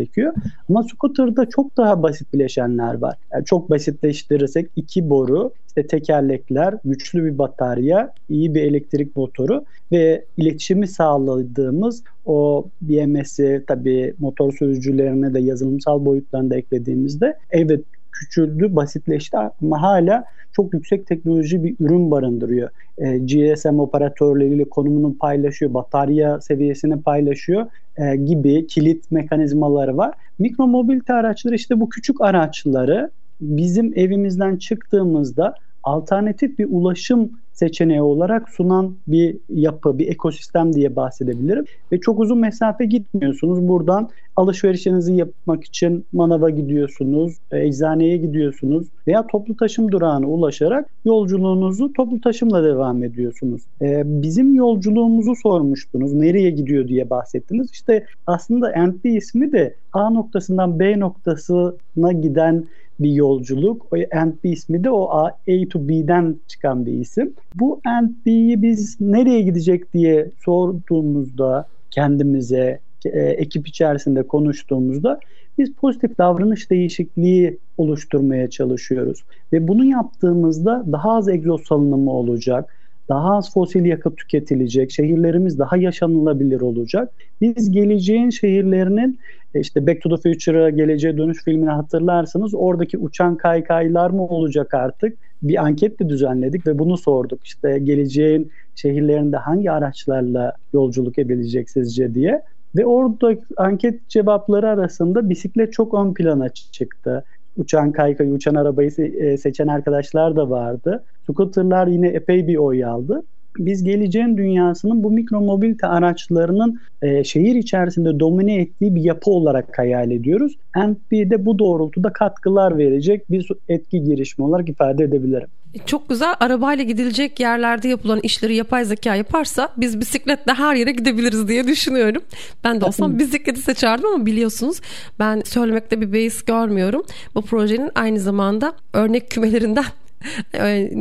Ama 0.70 0.84
scooter'da 0.84 1.50
çok 1.50 1.78
daha 1.78 2.04
basit 2.04 2.34
bileşenler 2.34 2.94
var. 2.94 3.18
Yani 3.34 3.46
çok 3.46 3.70
basitleştirirsek 3.70 4.72
iki 4.76 5.10
boru, 5.10 5.52
işte 5.68 5.88
tekerlekler, 5.88 6.76
güçlü 6.86 7.26
bir 7.26 7.38
batarya, 7.38 8.14
iyi 8.30 8.56
bir 8.56 8.62
elektrik 8.62 9.16
motoru 9.16 9.66
ve 9.92 10.26
iletişimi 10.38 10.88
sağladığımız 10.88 12.04
o 12.26 12.66
BMS'i 12.82 13.64
tabii 13.68 14.14
motor 14.20 14.54
sürücülerine 14.54 15.34
de 15.34 15.40
yazılımsal 15.40 16.06
boyutlarını 16.06 16.50
da 16.50 16.56
eklediğimizde 16.56 17.38
evet 17.50 17.82
küçüldü, 18.20 18.76
basitleşti 18.76 19.38
ama 19.38 19.82
hala 19.82 20.26
çok 20.52 20.74
yüksek 20.74 21.08
teknoloji 21.08 21.64
bir 21.64 21.76
ürün 21.80 22.12
barındırıyor. 22.12 22.70
E, 22.98 23.18
GSM 23.18 23.80
operatörleriyle 23.80 24.70
konumunu 24.70 25.18
paylaşıyor, 25.18 25.74
batarya 25.74 26.42
seviyesini 26.42 27.02
paylaşıyor 27.02 27.66
e, 27.98 28.16
gibi 28.16 28.68
kilit 28.68 29.12
mekanizmaları 29.12 29.98
var. 29.98 30.14
Mikro 30.40 30.68
mobilite 30.68 31.14
araçları 31.14 31.56
işte 31.56 31.80
bu 31.80 31.90
küçük 31.90 32.22
araçları 32.22 33.12
bizim 33.42 33.94
evimizden 33.96 34.58
çıktığımızda 34.58 35.56
alternatif 35.84 36.60
bir 36.60 36.68
ulaşım 36.70 37.32
seçeneği 37.56 38.02
olarak 38.02 38.50
sunan 38.50 38.96
bir 39.08 39.38
yapı, 39.50 40.00
bir 40.00 40.08
ekosistem 40.08 40.74
diye 40.74 40.96
bahsedebilirim. 40.96 41.66
Ve 41.92 42.00
çok 42.00 42.20
uzun 42.20 42.40
mesafe 42.40 42.86
gitmiyorsunuz. 42.86 43.68
Buradan 43.68 44.10
alışverişinizi 44.36 45.14
yapmak 45.14 45.64
için 45.64 46.06
manava 46.14 46.50
gidiyorsunuz, 46.50 47.38
e, 47.52 47.68
eczaneye 47.68 48.18
gidiyorsunuz 48.18 48.88
veya 49.08 49.28
toplu 49.28 49.58
taşım 49.58 49.92
durağına 49.92 50.28
ulaşarak 50.28 50.90
yolculuğunuzu 51.06 51.94
toplu 51.94 52.22
taşımla 52.22 52.64
devam 52.64 53.04
ediyorsunuz. 53.04 53.62
E, 53.82 54.04
bizim 54.06 54.56
yolculuğumuzu 54.56 55.36
sormuştunuz. 55.36 56.14
Nereye 56.14 56.50
gidiyor 56.50 56.88
diye 56.88 57.10
bahsettiniz. 57.10 57.72
İşte 57.72 58.06
aslında 58.28 58.86
NP 58.88 59.06
ismi 59.06 59.52
de 59.52 59.76
A 59.94 60.10
noktasından 60.10 60.80
B 60.80 61.00
noktasına 61.00 62.12
giden 62.12 62.66
bir 63.00 63.12
yolculuk. 63.12 63.94
O 63.94 64.18
and 64.18 64.34
B 64.44 64.50
ismi 64.50 64.84
de 64.84 64.90
o 64.90 65.10
A, 65.10 65.26
A 65.26 65.68
to 65.70 65.88
B'den 65.88 66.36
çıkan 66.48 66.86
bir 66.86 66.94
isim. 66.94 67.34
Bu 67.56 67.82
and 67.86 68.10
B'yi 68.26 68.62
biz 68.62 69.02
nereye 69.02 69.42
gidecek 69.42 69.94
diye 69.94 70.32
sorduğumuzda 70.46 71.68
kendimize, 71.92 72.80
e, 73.06 73.20
ekip 73.20 73.68
içerisinde 73.68 74.24
konuştuğumuzda 74.24 75.20
biz 75.58 75.74
pozitif 75.74 76.18
davranış 76.18 76.72
değişikliği 76.72 77.58
oluşturmaya 77.78 78.50
çalışıyoruz. 78.50 79.24
Ve 79.54 79.68
bunu 79.68 79.86
yaptığımızda 79.86 80.84
daha 80.92 81.18
az 81.18 81.30
egzoz 81.30 81.62
salınımı 81.64 82.12
olacak, 82.12 82.74
daha 83.10 83.36
az 83.38 83.54
fosil 83.54 83.86
yakıt 83.86 84.18
tüketilecek, 84.18 84.92
şehirlerimiz 84.92 85.60
daha 85.60 85.78
yaşanılabilir 85.78 86.62
olacak. 86.62 87.14
Biz 87.42 87.72
geleceğin 87.72 88.30
şehirlerinin 88.30 89.20
e, 89.56 89.60
işte 89.60 89.88
Back 89.88 90.02
to 90.02 90.10
the 90.10 90.30
Future'a 90.30 90.70
Geleceğe 90.70 91.18
Dönüş 91.18 91.44
filmini 91.44 91.70
hatırlarsınız. 91.70 92.54
Oradaki 92.54 92.98
uçan 92.98 93.38
kaykaylar 93.38 94.10
mı 94.10 94.28
olacak 94.28 94.74
artık? 94.74 95.18
Bir 95.44 95.64
anket 95.64 96.00
de 96.00 96.10
düzenledik 96.10 96.68
ve 96.68 96.80
bunu 96.80 96.98
sorduk. 96.98 97.46
İşte 97.46 97.80
geleceğin 97.80 98.52
şehirlerinde 98.76 99.38
hangi 99.38 99.72
araçlarla 99.72 100.54
yolculuk 100.74 101.20
edilecek 101.20 101.70
sizce 101.70 102.16
diye. 102.16 102.42
Ve 102.76 102.86
orada 102.86 103.36
anket 103.58 104.10
cevapları 104.10 104.70
arasında 104.70 105.30
bisiklet 105.30 105.74
çok 105.74 105.94
ön 105.94 106.14
plana 106.14 106.50
çıktı. 106.50 107.24
Uçan 107.56 107.92
kaykayı, 107.92 108.32
uçan 108.32 108.56
arabayı 108.56 108.92
e, 109.00 109.38
seçen 109.38 109.68
arkadaşlar 109.68 110.36
da 110.36 110.50
vardı. 110.50 111.06
Scooter'lar 111.28 111.88
yine 111.88 112.08
epey 112.08 112.48
bir 112.48 112.56
oy 112.56 112.86
aldı 112.86 113.24
biz 113.60 113.84
geleceğin 113.84 114.38
dünyasının 114.38 115.04
bu 115.04 115.12
mikro 115.12 115.42
mobilite 115.42 115.88
araçlarının 115.88 116.80
e, 117.02 117.24
şehir 117.24 117.56
içerisinde 117.56 118.20
domine 118.20 118.56
ettiği 118.56 118.96
bir 118.96 119.02
yapı 119.02 119.32
olarak 119.32 119.78
hayal 119.78 120.12
ediyoruz. 120.12 120.58
NP 120.78 121.12
de 121.12 121.46
bu 121.46 121.60
doğrultuda 121.60 122.14
katkılar 122.14 122.78
verecek 122.78 123.32
bir 123.32 123.48
etki 123.70 124.04
girişimi 124.04 124.48
olarak 124.48 124.70
ifade 124.70 125.04
edebilirim. 125.04 125.48
Çok 125.86 126.10
güzel 126.10 126.36
arabayla 126.40 126.84
gidilecek 126.84 127.40
yerlerde 127.40 127.88
yapılan 127.88 128.20
işleri 128.24 128.56
yapay 128.56 128.86
zeka 128.86 129.16
yaparsa 129.16 129.70
biz 129.78 130.00
bisikletle 130.00 130.54
her 130.54 130.76
yere 130.76 130.92
gidebiliriz 130.92 131.48
diye 131.48 131.68
düşünüyorum. 131.68 132.22
Ben 132.64 132.82
de 132.82 132.86
olsam 132.86 133.20
bisikleti 133.20 133.62
seçerdim 133.62 134.08
ama 134.08 134.26
biliyorsunuz 134.26 134.82
ben 135.20 135.42
söylemekte 135.46 136.02
bir 136.02 136.14
beis 136.14 136.42
görmüyorum. 136.42 137.06
Bu 137.36 137.42
projenin 137.42 137.92
aynı 137.96 138.20
zamanda 138.20 138.74
örnek 138.94 139.30
kümelerinden 139.30 139.86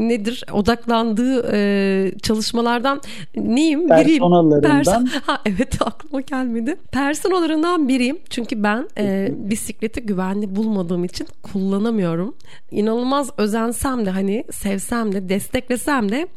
nedir 0.08 0.44
odaklandığı 0.52 1.50
e, 1.52 2.12
çalışmalardan 2.22 3.00
neyim? 3.36 3.90
Biriyim. 3.90 4.06
Personalarından. 4.06 5.04
Pers 5.04 5.14
ha, 5.26 5.40
evet 5.46 5.76
aklıma 5.80 6.20
gelmedi. 6.20 6.76
Personalarından 6.92 7.88
biriyim. 7.88 8.18
Çünkü 8.30 8.62
ben 8.62 8.88
e, 8.98 9.28
bisikleti 9.32 10.00
güvenli 10.00 10.56
bulmadığım 10.56 11.04
için 11.04 11.26
kullanamıyorum. 11.42 12.34
İnanılmaz 12.70 13.30
özensem 13.38 14.06
de 14.06 14.10
hani 14.10 14.44
sevsem 14.50 15.12
de 15.12 15.28
desteklesem 15.28 16.08
de 16.08 16.28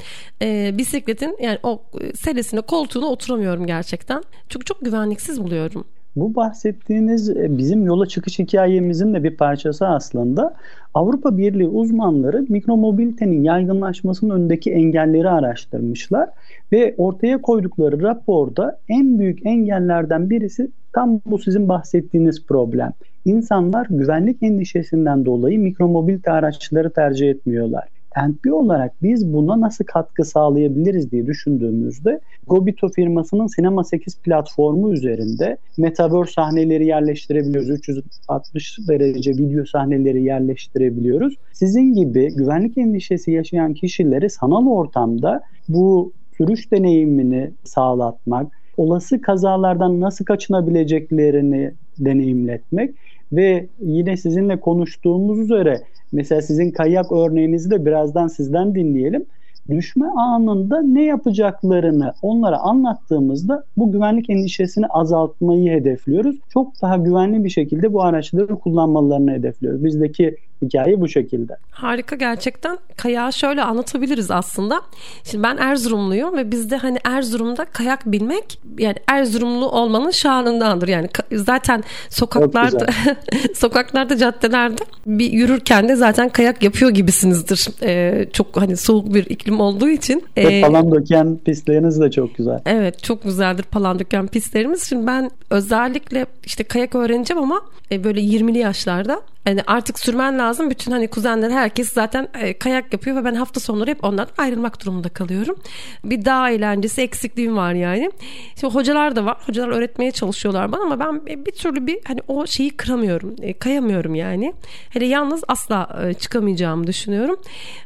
e, 0.42 0.78
bisikletin 0.78 1.38
yani 1.42 1.60
o 1.64 1.82
selesine 2.16 2.62
koltuğuna 2.62 3.06
oturamıyorum 3.06 3.68
gerçekten. 3.68 4.24
Çünkü 4.50 4.66
çok 4.66 4.86
güvenliksiz 4.86 5.44
buluyorum. 5.44 5.86
Bu 6.18 6.36
bahsettiğiniz 6.36 7.30
e, 7.30 7.58
bizim 7.58 7.86
yola 7.86 8.06
çıkış 8.06 8.40
hikayemizin 8.40 9.14
de 9.14 9.24
bir 9.24 9.38
parçası 9.38 9.88
aslında. 9.88 10.54
Avrupa 10.94 11.38
Birliği 11.38 11.68
uzmanları 11.68 12.46
mikromobilitenin 12.50 13.44
yaygınlaşmasının 13.44 14.36
önündeki 14.36 14.72
engelleri 14.72 15.30
araştırmışlar 15.30 16.30
ve 16.72 16.96
ortaya 16.98 17.42
koydukları 17.42 18.02
raporda 18.02 18.80
en 18.90 19.20
büyük 19.20 19.46
engellerden 19.46 20.30
birisi 20.30 20.72
tam 20.94 21.22
bu 21.26 21.38
sizin 21.38 21.70
bahsettiğiniz 21.70 22.46
problem. 22.46 22.92
İnsanlar 23.26 23.88
güvenlik 23.90 24.44
endişesinden 24.44 25.26
dolayı 25.26 25.60
mikromobilite 25.60 26.32
araçları 26.32 26.90
tercih 26.94 27.30
etmiyorlar. 27.30 27.97
NP 28.18 28.54
olarak 28.54 28.94
biz 29.04 29.34
buna 29.34 29.62
nasıl 29.62 29.86
katkı 29.86 30.26
sağlayabiliriz 30.26 31.12
diye 31.12 31.26
düşündüğümüzde 31.26 32.20
Gobito 32.48 32.90
firmasının 32.90 33.48
Sinema 33.48 33.84
8 33.84 34.18
platformu 34.18 34.94
üzerinde 34.94 35.58
metaverse 35.78 36.32
sahneleri 36.32 36.86
yerleştirebiliyoruz. 36.86 37.70
360 37.70 38.80
derece 38.88 39.32
video 39.32 39.66
sahneleri 39.66 40.24
yerleştirebiliyoruz. 40.24 41.36
Sizin 41.54 41.94
gibi 41.94 42.36
güvenlik 42.36 42.78
endişesi 42.78 43.32
yaşayan 43.32 43.74
kişileri 43.74 44.30
sanal 44.30 44.68
ortamda 44.68 45.42
bu 45.70 46.12
sürüş 46.38 46.72
deneyimini 46.72 47.52
sağlatmak, 47.64 48.48
olası 48.78 49.22
kazalardan 49.22 50.02
nasıl 50.02 50.26
kaçınabileceklerini 50.26 51.72
deneyimletmek 52.00 52.96
ve 53.32 53.68
yine 53.80 54.18
sizinle 54.18 54.60
konuştuğumuz 54.60 55.40
üzere 55.40 55.84
Mesela 56.12 56.42
sizin 56.42 56.72
kayak 56.72 57.12
örneğinizi 57.12 57.72
de 57.72 57.86
birazdan 57.86 58.28
sizden 58.28 58.76
dinleyelim. 58.76 59.26
Düşme 59.70 60.06
anında 60.06 60.82
ne 60.82 61.04
yapacaklarını 61.04 62.14
onlara 62.22 62.58
anlattığımızda 62.58 63.64
bu 63.78 63.92
güvenlik 63.92 64.30
endişesini 64.30 64.88
azaltmayı 64.88 65.72
hedefliyoruz. 65.72 66.36
Çok 66.50 66.82
daha 66.82 66.98
güvenli 66.98 67.44
bir 67.44 67.50
şekilde 67.50 67.94
bu 67.94 68.04
araçları 68.04 68.56
kullanmalarını 68.60 69.32
hedefliyoruz. 69.32 69.84
Bizdeki 69.84 70.36
hikaye 70.62 71.02
bu 71.02 71.08
şekilde. 71.08 71.58
Harika 71.72 72.16
gerçekten. 72.16 72.78
Kayağı 72.98 73.34
şöyle 73.34 73.64
anlatabiliriz 73.64 74.32
aslında. 74.32 74.82
Şimdi 75.24 75.44
ben 75.44 75.58
Erzurumluyum 75.58 76.38
ve 76.38 76.52
bizde 76.52 76.78
hani 76.78 76.98
Erzurum'da 77.04 77.66
kayak 77.66 78.12
bilmek 78.12 78.60
yani 78.78 78.96
Erzurumlu 79.08 79.70
olmanın 79.70 80.12
şanındandır. 80.12 80.88
Yani 80.88 81.10
zaten 81.32 81.84
sokaklarda 82.10 82.86
sokaklarda 83.56 84.18
caddelerde 84.18 84.82
bir 85.06 85.32
yürürken 85.32 85.90
de 85.90 85.96
zaten 85.96 86.30
kayak 86.30 86.64
yapıyor 86.64 86.92
gibisinizdir. 86.92 87.68
Ee, 87.84 88.26
çok 88.34 88.58
hani 88.58 88.78
soğuk 88.78 89.14
bir 89.14 89.26
iklim 89.26 89.60
olduğu 89.60 89.90
için. 89.90 90.24
Ee, 90.38 90.62
Palandöken 90.62 91.38
pistleriniz 91.46 92.02
de 92.02 92.12
çok 92.12 92.36
güzel. 92.36 92.60
Evet 92.66 93.04
çok 93.04 93.24
güzeldir 93.24 93.64
Palandöken 93.64 94.28
pistlerimiz. 94.28 94.84
Şimdi 94.84 95.08
ben 95.08 95.32
özellikle 95.50 96.26
işte 96.46 96.64
kayak 96.64 96.96
öğreneceğim 96.96 97.44
ama 97.44 97.62
e, 97.92 98.04
böyle 98.04 98.22
20'li 98.22 98.58
yaşlarda 98.58 99.22
yani 99.48 99.62
artık 99.68 100.00
sürmen 100.00 100.40
lazım. 100.40 100.70
Bütün 100.70 100.92
hani 100.92 101.08
kuzenler 101.08 101.52
herkes 101.52 101.94
zaten 101.94 102.28
e, 102.40 102.58
kayak 102.58 102.94
yapıyor 102.94 103.16
ve 103.16 103.26
ben 103.26 103.36
hafta 103.36 103.60
sonları 103.60 103.90
hep 103.90 104.04
ondan 104.04 104.28
ayrılmak 104.38 104.82
durumunda 104.82 105.10
kalıyorum. 105.10 105.56
Bir 106.04 106.26
dağ 106.26 106.50
eğlencesi 106.50 107.02
eksikliğim 107.02 107.58
var 107.58 107.74
yani. 107.74 108.12
Şimdi 108.60 108.74
hocalar 108.74 109.16
da 109.16 109.26
var. 109.26 109.38
Hocalar 109.46 109.70
öğretmeye 109.70 110.12
çalışıyorlar 110.12 110.72
bana 110.72 110.82
ama 110.82 111.00
ben 111.00 111.26
bir 111.26 111.52
türlü 111.52 111.88
bir 111.88 112.00
hani 112.08 112.20
o 112.28 112.48
şeyi 112.48 112.70
kıramıyorum. 112.70 113.36
E, 113.42 113.54
kayamıyorum 113.54 114.16
yani. 114.16 114.54
Hele 114.90 115.06
yalnız 115.06 115.44
asla 115.48 116.00
e, 116.08 116.14
çıkamayacağımı 116.14 116.88
düşünüyorum. 116.88 117.40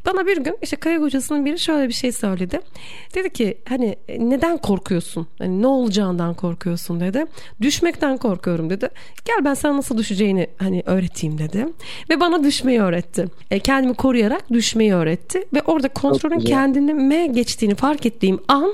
Bana 0.06 0.26
bir 0.26 0.38
gün 0.38 0.58
işte 0.62 0.76
kayak 0.76 1.02
hocasının 1.02 1.45
biri 1.45 1.60
şöyle 1.60 1.88
bir 1.88 1.93
şey 1.93 2.12
söyledi. 2.12 2.60
Dedi 3.15 3.34
ki 3.34 3.58
hani 3.69 3.95
e, 4.08 4.30
neden 4.30 4.58
korkuyorsun? 4.58 5.28
Hani 5.38 5.62
ne 5.62 5.67
olacağından 5.67 6.34
korkuyorsun 6.34 7.00
dedi. 7.00 7.26
Düşmekten 7.62 8.17
korkuyorum 8.17 8.69
dedi. 8.69 8.89
Gel 9.26 9.45
ben 9.45 9.54
sana 9.54 9.78
nasıl 9.78 9.97
düşeceğini 9.97 10.47
hani 10.58 10.84
öğreteyim 10.86 11.38
dedi 11.38 11.51
dedi. 11.54 11.68
Ve 12.10 12.20
bana 12.20 12.44
düşmeyi 12.44 12.82
öğretti. 12.82 13.26
E, 13.52 13.60
kendimi 13.60 13.94
koruyarak 13.94 14.50
düşmeyi 14.50 14.94
öğretti. 14.94 15.44
Ve 15.54 15.62
orada 15.62 15.90
kontrolün 15.90 16.40
kendime 16.40 17.28
geçtiğini 17.28 17.76
fark 17.76 18.06
ettiğim 18.06 18.40
an 18.48 18.74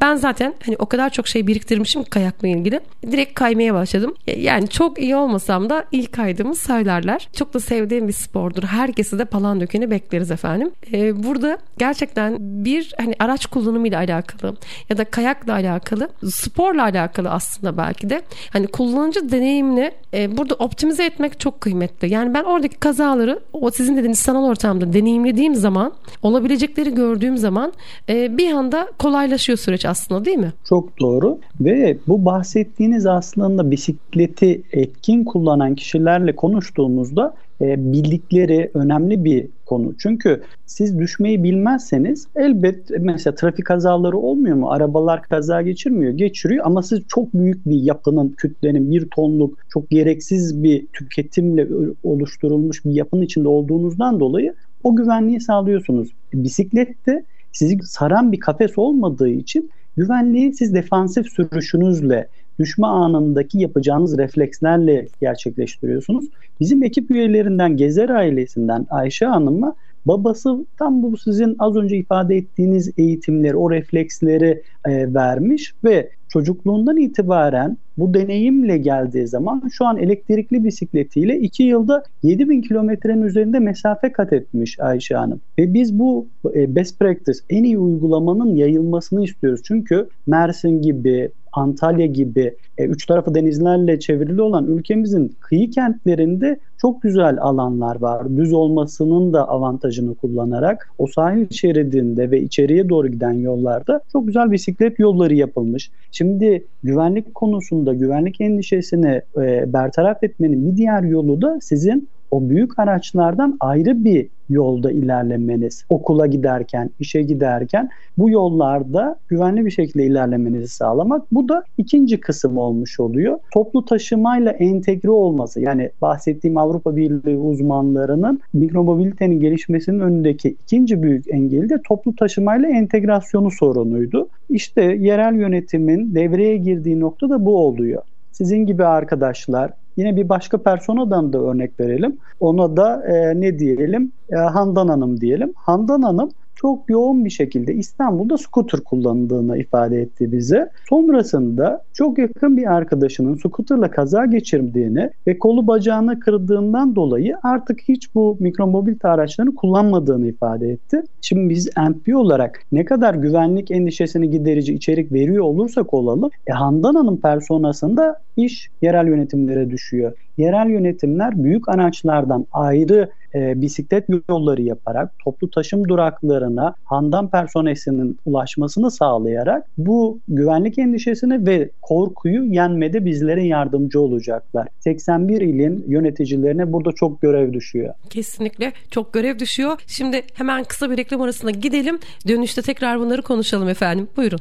ben 0.00 0.16
zaten 0.16 0.54
hani 0.66 0.76
o 0.78 0.86
kadar 0.86 1.10
çok 1.10 1.28
şey 1.28 1.46
biriktirmişim 1.46 2.04
kayakla 2.04 2.48
ilgili. 2.48 2.80
Direkt 3.10 3.34
kaymaya 3.34 3.74
başladım. 3.74 4.14
E, 4.26 4.40
yani 4.40 4.68
çok 4.68 4.98
iyi 4.98 5.16
olmasam 5.16 5.70
da 5.70 5.84
ilk 5.92 6.12
kaydığımı 6.12 6.54
söylerler. 6.54 7.28
Çok 7.36 7.54
da 7.54 7.60
sevdiğim 7.60 8.08
bir 8.08 8.12
spordur. 8.12 8.62
Herkesi 8.62 9.18
de 9.18 9.24
Palandöken'i 9.24 9.90
bekleriz 9.90 10.30
efendim. 10.30 10.70
E, 10.92 11.24
burada 11.24 11.58
gerçekten 11.78 12.36
bir 12.40 12.92
hani 12.96 13.14
araç 13.18 13.46
kullanımıyla 13.46 13.98
alakalı 13.98 14.56
ya 14.88 14.98
da 14.98 15.04
kayakla 15.04 15.52
alakalı, 15.52 16.08
sporla 16.30 16.82
alakalı 16.82 17.30
aslında 17.30 17.76
belki 17.76 18.10
de 18.10 18.22
hani 18.50 18.66
kullanıcı 18.66 19.32
deneyimini 19.32 19.92
e, 20.14 20.36
burada 20.36 20.54
optimize 20.54 21.04
etmek 21.04 21.40
çok 21.40 21.60
kıymetli. 21.60 22.08
Yani 22.14 22.34
ben 22.34 22.44
oradaki 22.44 22.76
kazaları 22.76 23.40
o 23.52 23.70
sizin 23.70 23.96
dediğiniz 23.96 24.18
sanal 24.18 24.44
ortamda 24.44 24.92
deneyimlediğim 24.92 25.54
zaman 25.54 25.92
olabilecekleri 26.22 26.94
gördüğüm 26.94 27.36
zaman 27.36 27.72
e, 28.08 28.38
bir 28.38 28.52
anda 28.52 28.88
kolaylaşıyor 28.98 29.58
süreç 29.58 29.86
aslında 29.86 30.24
değil 30.24 30.38
mi? 30.38 30.52
Çok 30.68 31.00
doğru 31.00 31.38
ve 31.60 31.96
bu 32.06 32.24
bahsettiğiniz 32.24 33.06
aslında 33.06 33.70
bisikleti 33.70 34.62
etkin 34.72 35.24
kullanan 35.24 35.74
kişilerle 35.74 36.36
konuştuğumuzda 36.36 37.34
e, 37.60 37.92
bildikleri 37.92 38.70
önemli 38.74 39.24
bir 39.24 39.46
konu. 39.66 39.94
Çünkü 39.98 40.42
siz 40.66 40.98
düşmeyi 40.98 41.44
bilmezseniz 41.44 42.26
elbet 42.36 42.90
mesela 43.00 43.34
trafik 43.34 43.66
kazaları 43.66 44.18
olmuyor 44.18 44.56
mu? 44.56 44.70
Arabalar 44.70 45.22
kaza 45.22 45.62
geçirmiyor. 45.62 46.12
Geçiriyor 46.12 46.66
ama 46.66 46.82
siz 46.82 47.00
çok 47.08 47.34
büyük 47.34 47.66
bir 47.66 47.82
yapının, 47.82 48.28
kütlenin, 48.28 48.90
bir 48.90 49.08
tonluk 49.08 49.58
çok 49.68 49.90
gereksiz 49.90 50.62
bir 50.62 50.86
tüketimle 50.86 51.68
oluşturulmuş 52.04 52.84
bir 52.84 52.92
yapının 52.92 53.22
içinde 53.22 53.48
olduğunuzdan 53.48 54.20
dolayı 54.20 54.54
o 54.84 54.96
güvenliği 54.96 55.40
sağlıyorsunuz. 55.40 56.08
Bisiklette 56.34 57.24
sizi 57.52 57.78
saran 57.82 58.32
bir 58.32 58.40
kafes 58.40 58.78
olmadığı 58.78 59.28
için 59.28 59.70
güvenliği 59.96 60.54
siz 60.54 60.74
defansif 60.74 61.26
sürüşünüzle 61.28 62.28
düşme 62.58 62.86
anındaki 62.86 63.58
yapacağınız 63.58 64.18
reflekslerle 64.18 65.06
gerçekleştiriyorsunuz. 65.20 66.24
Bizim 66.60 66.82
ekip 66.82 67.10
üyelerinden 67.10 67.76
Gezer 67.76 68.08
ailesinden 68.08 68.86
Ayşe 68.90 69.26
Hanım'a 69.26 69.74
babası 70.06 70.66
tam 70.78 71.02
bu 71.02 71.16
sizin 71.16 71.56
az 71.58 71.76
önce 71.76 71.96
ifade 71.96 72.36
ettiğiniz 72.36 72.92
eğitimleri, 72.98 73.56
o 73.56 73.70
refleksleri 73.70 74.62
e, 74.86 75.14
vermiş 75.14 75.74
ve 75.84 76.10
çocukluğundan 76.28 76.96
itibaren 76.96 77.76
bu 77.98 78.14
deneyimle 78.14 78.78
geldiği 78.78 79.26
zaman 79.26 79.62
şu 79.72 79.84
an 79.84 79.98
elektrikli 79.98 80.64
bisikletiyle 80.64 81.38
2 81.38 81.62
yılda 81.62 82.02
7000 82.22 82.60
kilometrenin 82.60 83.22
üzerinde 83.22 83.58
mesafe 83.58 84.12
kat 84.12 84.32
etmiş 84.32 84.80
Ayşe 84.80 85.14
Hanım. 85.14 85.40
Ve 85.58 85.74
biz 85.74 85.98
bu 85.98 86.26
e, 86.54 86.74
best 86.74 86.98
practice 86.98 87.38
en 87.50 87.64
iyi 87.64 87.78
uygulamanın 87.78 88.56
yayılmasını 88.56 89.24
istiyoruz. 89.24 89.60
Çünkü 89.64 90.08
Mersin 90.26 90.82
gibi, 90.82 91.30
Antalya 91.56 92.06
gibi 92.06 92.56
e, 92.78 92.84
üç 92.84 93.06
tarafı 93.06 93.34
denizlerle 93.34 93.98
çevrili 93.98 94.42
olan 94.42 94.66
ülkemizin 94.66 95.36
kıyı 95.40 95.70
kentlerinde 95.70 96.60
çok 96.78 97.02
güzel 97.02 97.38
alanlar 97.40 98.00
var. 98.00 98.36
Düz 98.36 98.52
olmasının 98.52 99.32
da 99.32 99.48
avantajını 99.48 100.14
kullanarak 100.14 100.90
o 100.98 101.06
sahil 101.06 101.50
şeridinde 101.50 102.30
ve 102.30 102.40
içeriye 102.40 102.88
doğru 102.88 103.08
giden 103.08 103.32
yollarda 103.32 104.00
çok 104.12 104.26
güzel 104.26 104.50
bisiklet 104.50 104.98
yolları 104.98 105.34
yapılmış. 105.34 105.90
Şimdi 106.12 106.66
güvenlik 106.82 107.34
konusunda 107.34 107.94
güvenlik 107.94 108.40
endişesini 108.40 109.22
e, 109.36 109.72
bertaraf 109.72 110.22
etmenin 110.22 110.72
bir 110.72 110.76
diğer 110.76 111.02
yolu 111.02 111.42
da 111.42 111.58
sizin 111.60 112.08
o 112.34 112.48
büyük 112.48 112.78
araçlardan 112.78 113.56
ayrı 113.60 114.04
bir 114.04 114.28
yolda 114.48 114.92
ilerlemeniz, 114.92 115.84
okula 115.88 116.26
giderken, 116.26 116.90
işe 117.00 117.22
giderken 117.22 117.90
bu 118.18 118.30
yollarda 118.30 119.16
güvenli 119.28 119.66
bir 119.66 119.70
şekilde 119.70 120.04
ilerlemenizi 120.04 120.68
sağlamak. 120.68 121.22
Bu 121.32 121.48
da 121.48 121.64
ikinci 121.78 122.20
kısım 122.20 122.58
olmuş 122.58 123.00
oluyor. 123.00 123.38
Toplu 123.52 123.84
taşımayla 123.84 124.52
entegre 124.52 125.10
olması 125.10 125.60
yani 125.60 125.90
bahsettiğim 126.02 126.58
Avrupa 126.58 126.96
Birliği 126.96 127.36
uzmanlarının 127.36 128.40
mikromobilitenin 128.52 129.40
gelişmesinin 129.40 130.00
önündeki 130.00 130.56
ikinci 130.64 131.02
büyük 131.02 131.24
engeli 131.28 131.68
de 131.68 131.82
toplu 131.88 132.16
taşımayla 132.16 132.68
entegrasyonu 132.68 133.50
sorunuydu. 133.50 134.28
İşte 134.50 134.82
yerel 134.82 135.34
yönetimin 135.34 136.14
devreye 136.14 136.56
girdiği 136.56 137.00
nokta 137.00 137.30
da 137.30 137.44
bu 137.46 137.58
oluyor. 137.58 138.02
Sizin 138.32 138.66
gibi 138.66 138.84
arkadaşlar 138.84 139.70
Yine 139.96 140.16
bir 140.16 140.28
başka 140.28 140.62
personadan 140.62 141.32
da 141.32 141.38
örnek 141.38 141.80
verelim. 141.80 142.18
Ona 142.40 142.76
da 142.76 143.02
e, 143.06 143.40
ne 143.40 143.58
diyelim? 143.58 144.12
E, 144.32 144.36
Handan 144.36 144.88
Hanım 144.88 145.20
diyelim. 145.20 145.52
Handan 145.56 146.02
Hanım 146.02 146.30
çok 146.64 146.90
yoğun 146.90 147.24
bir 147.24 147.30
şekilde 147.30 147.74
İstanbul'da 147.74 148.38
scooter 148.38 148.80
kullandığını 148.80 149.58
ifade 149.58 150.00
etti 150.00 150.32
bize. 150.32 150.70
Sonrasında 150.88 151.82
çok 151.92 152.18
yakın 152.18 152.56
bir 152.56 152.72
arkadaşının 152.72 153.34
scooterla 153.34 153.90
kaza 153.90 154.26
geçirdiğini 154.26 155.10
ve 155.26 155.38
kolu 155.38 155.66
bacağını 155.66 156.20
kırdığından 156.20 156.96
dolayı 156.96 157.36
artık 157.42 157.80
hiç 157.88 158.14
bu 158.14 158.36
mikromobilite 158.40 159.08
araçlarını 159.08 159.54
kullanmadığını 159.54 160.26
ifade 160.26 160.68
etti. 160.68 161.02
Şimdi 161.20 161.48
biz 161.48 161.68
MP 161.76 162.16
olarak 162.16 162.60
ne 162.72 162.84
kadar 162.84 163.14
güvenlik 163.14 163.70
endişesini 163.70 164.30
giderici 164.30 164.74
içerik 164.74 165.12
veriyor 165.12 165.44
olursak 165.44 165.94
olalım, 165.94 166.30
e, 166.46 166.52
Handan 166.52 166.94
Hanım 166.94 167.20
personasında 167.20 168.20
iş 168.36 168.70
yerel 168.82 169.06
yönetimlere 169.06 169.70
düşüyor. 169.70 170.12
Yerel 170.36 170.70
yönetimler 170.70 171.44
büyük 171.44 171.68
araçlardan 171.68 172.46
ayrı 172.52 173.08
e, 173.34 173.62
bisiklet 173.62 174.08
yolları 174.28 174.62
yaparak 174.62 175.18
toplu 175.24 175.50
taşım 175.50 175.88
duraklarına 175.88 176.74
handan 176.84 177.30
personesinin 177.30 178.18
ulaşmasını 178.26 178.90
sağlayarak 178.90 179.66
bu 179.78 180.18
güvenlik 180.28 180.78
endişesini 180.78 181.46
ve 181.46 181.70
korkuyu 181.82 182.44
yenmede 182.44 183.04
bizlere 183.04 183.46
yardımcı 183.46 184.00
olacaklar. 184.00 184.68
81 184.80 185.40
ilin 185.40 185.84
yöneticilerine 185.88 186.72
burada 186.72 186.92
çok 186.92 187.22
görev 187.22 187.52
düşüyor. 187.52 187.94
Kesinlikle 188.10 188.72
çok 188.90 189.12
görev 189.12 189.38
düşüyor. 189.38 189.80
Şimdi 189.86 190.22
hemen 190.34 190.64
kısa 190.64 190.90
bir 190.90 190.96
reklam 190.96 191.20
arasına 191.20 191.50
gidelim. 191.50 191.98
Dönüşte 192.28 192.62
tekrar 192.62 193.00
bunları 193.00 193.22
konuşalım 193.22 193.68
efendim. 193.68 194.08
Buyurun. 194.16 194.40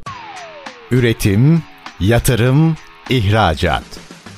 Üretim, 0.91 1.61
yatırım, 1.99 2.75
ihracat. 3.09 4.12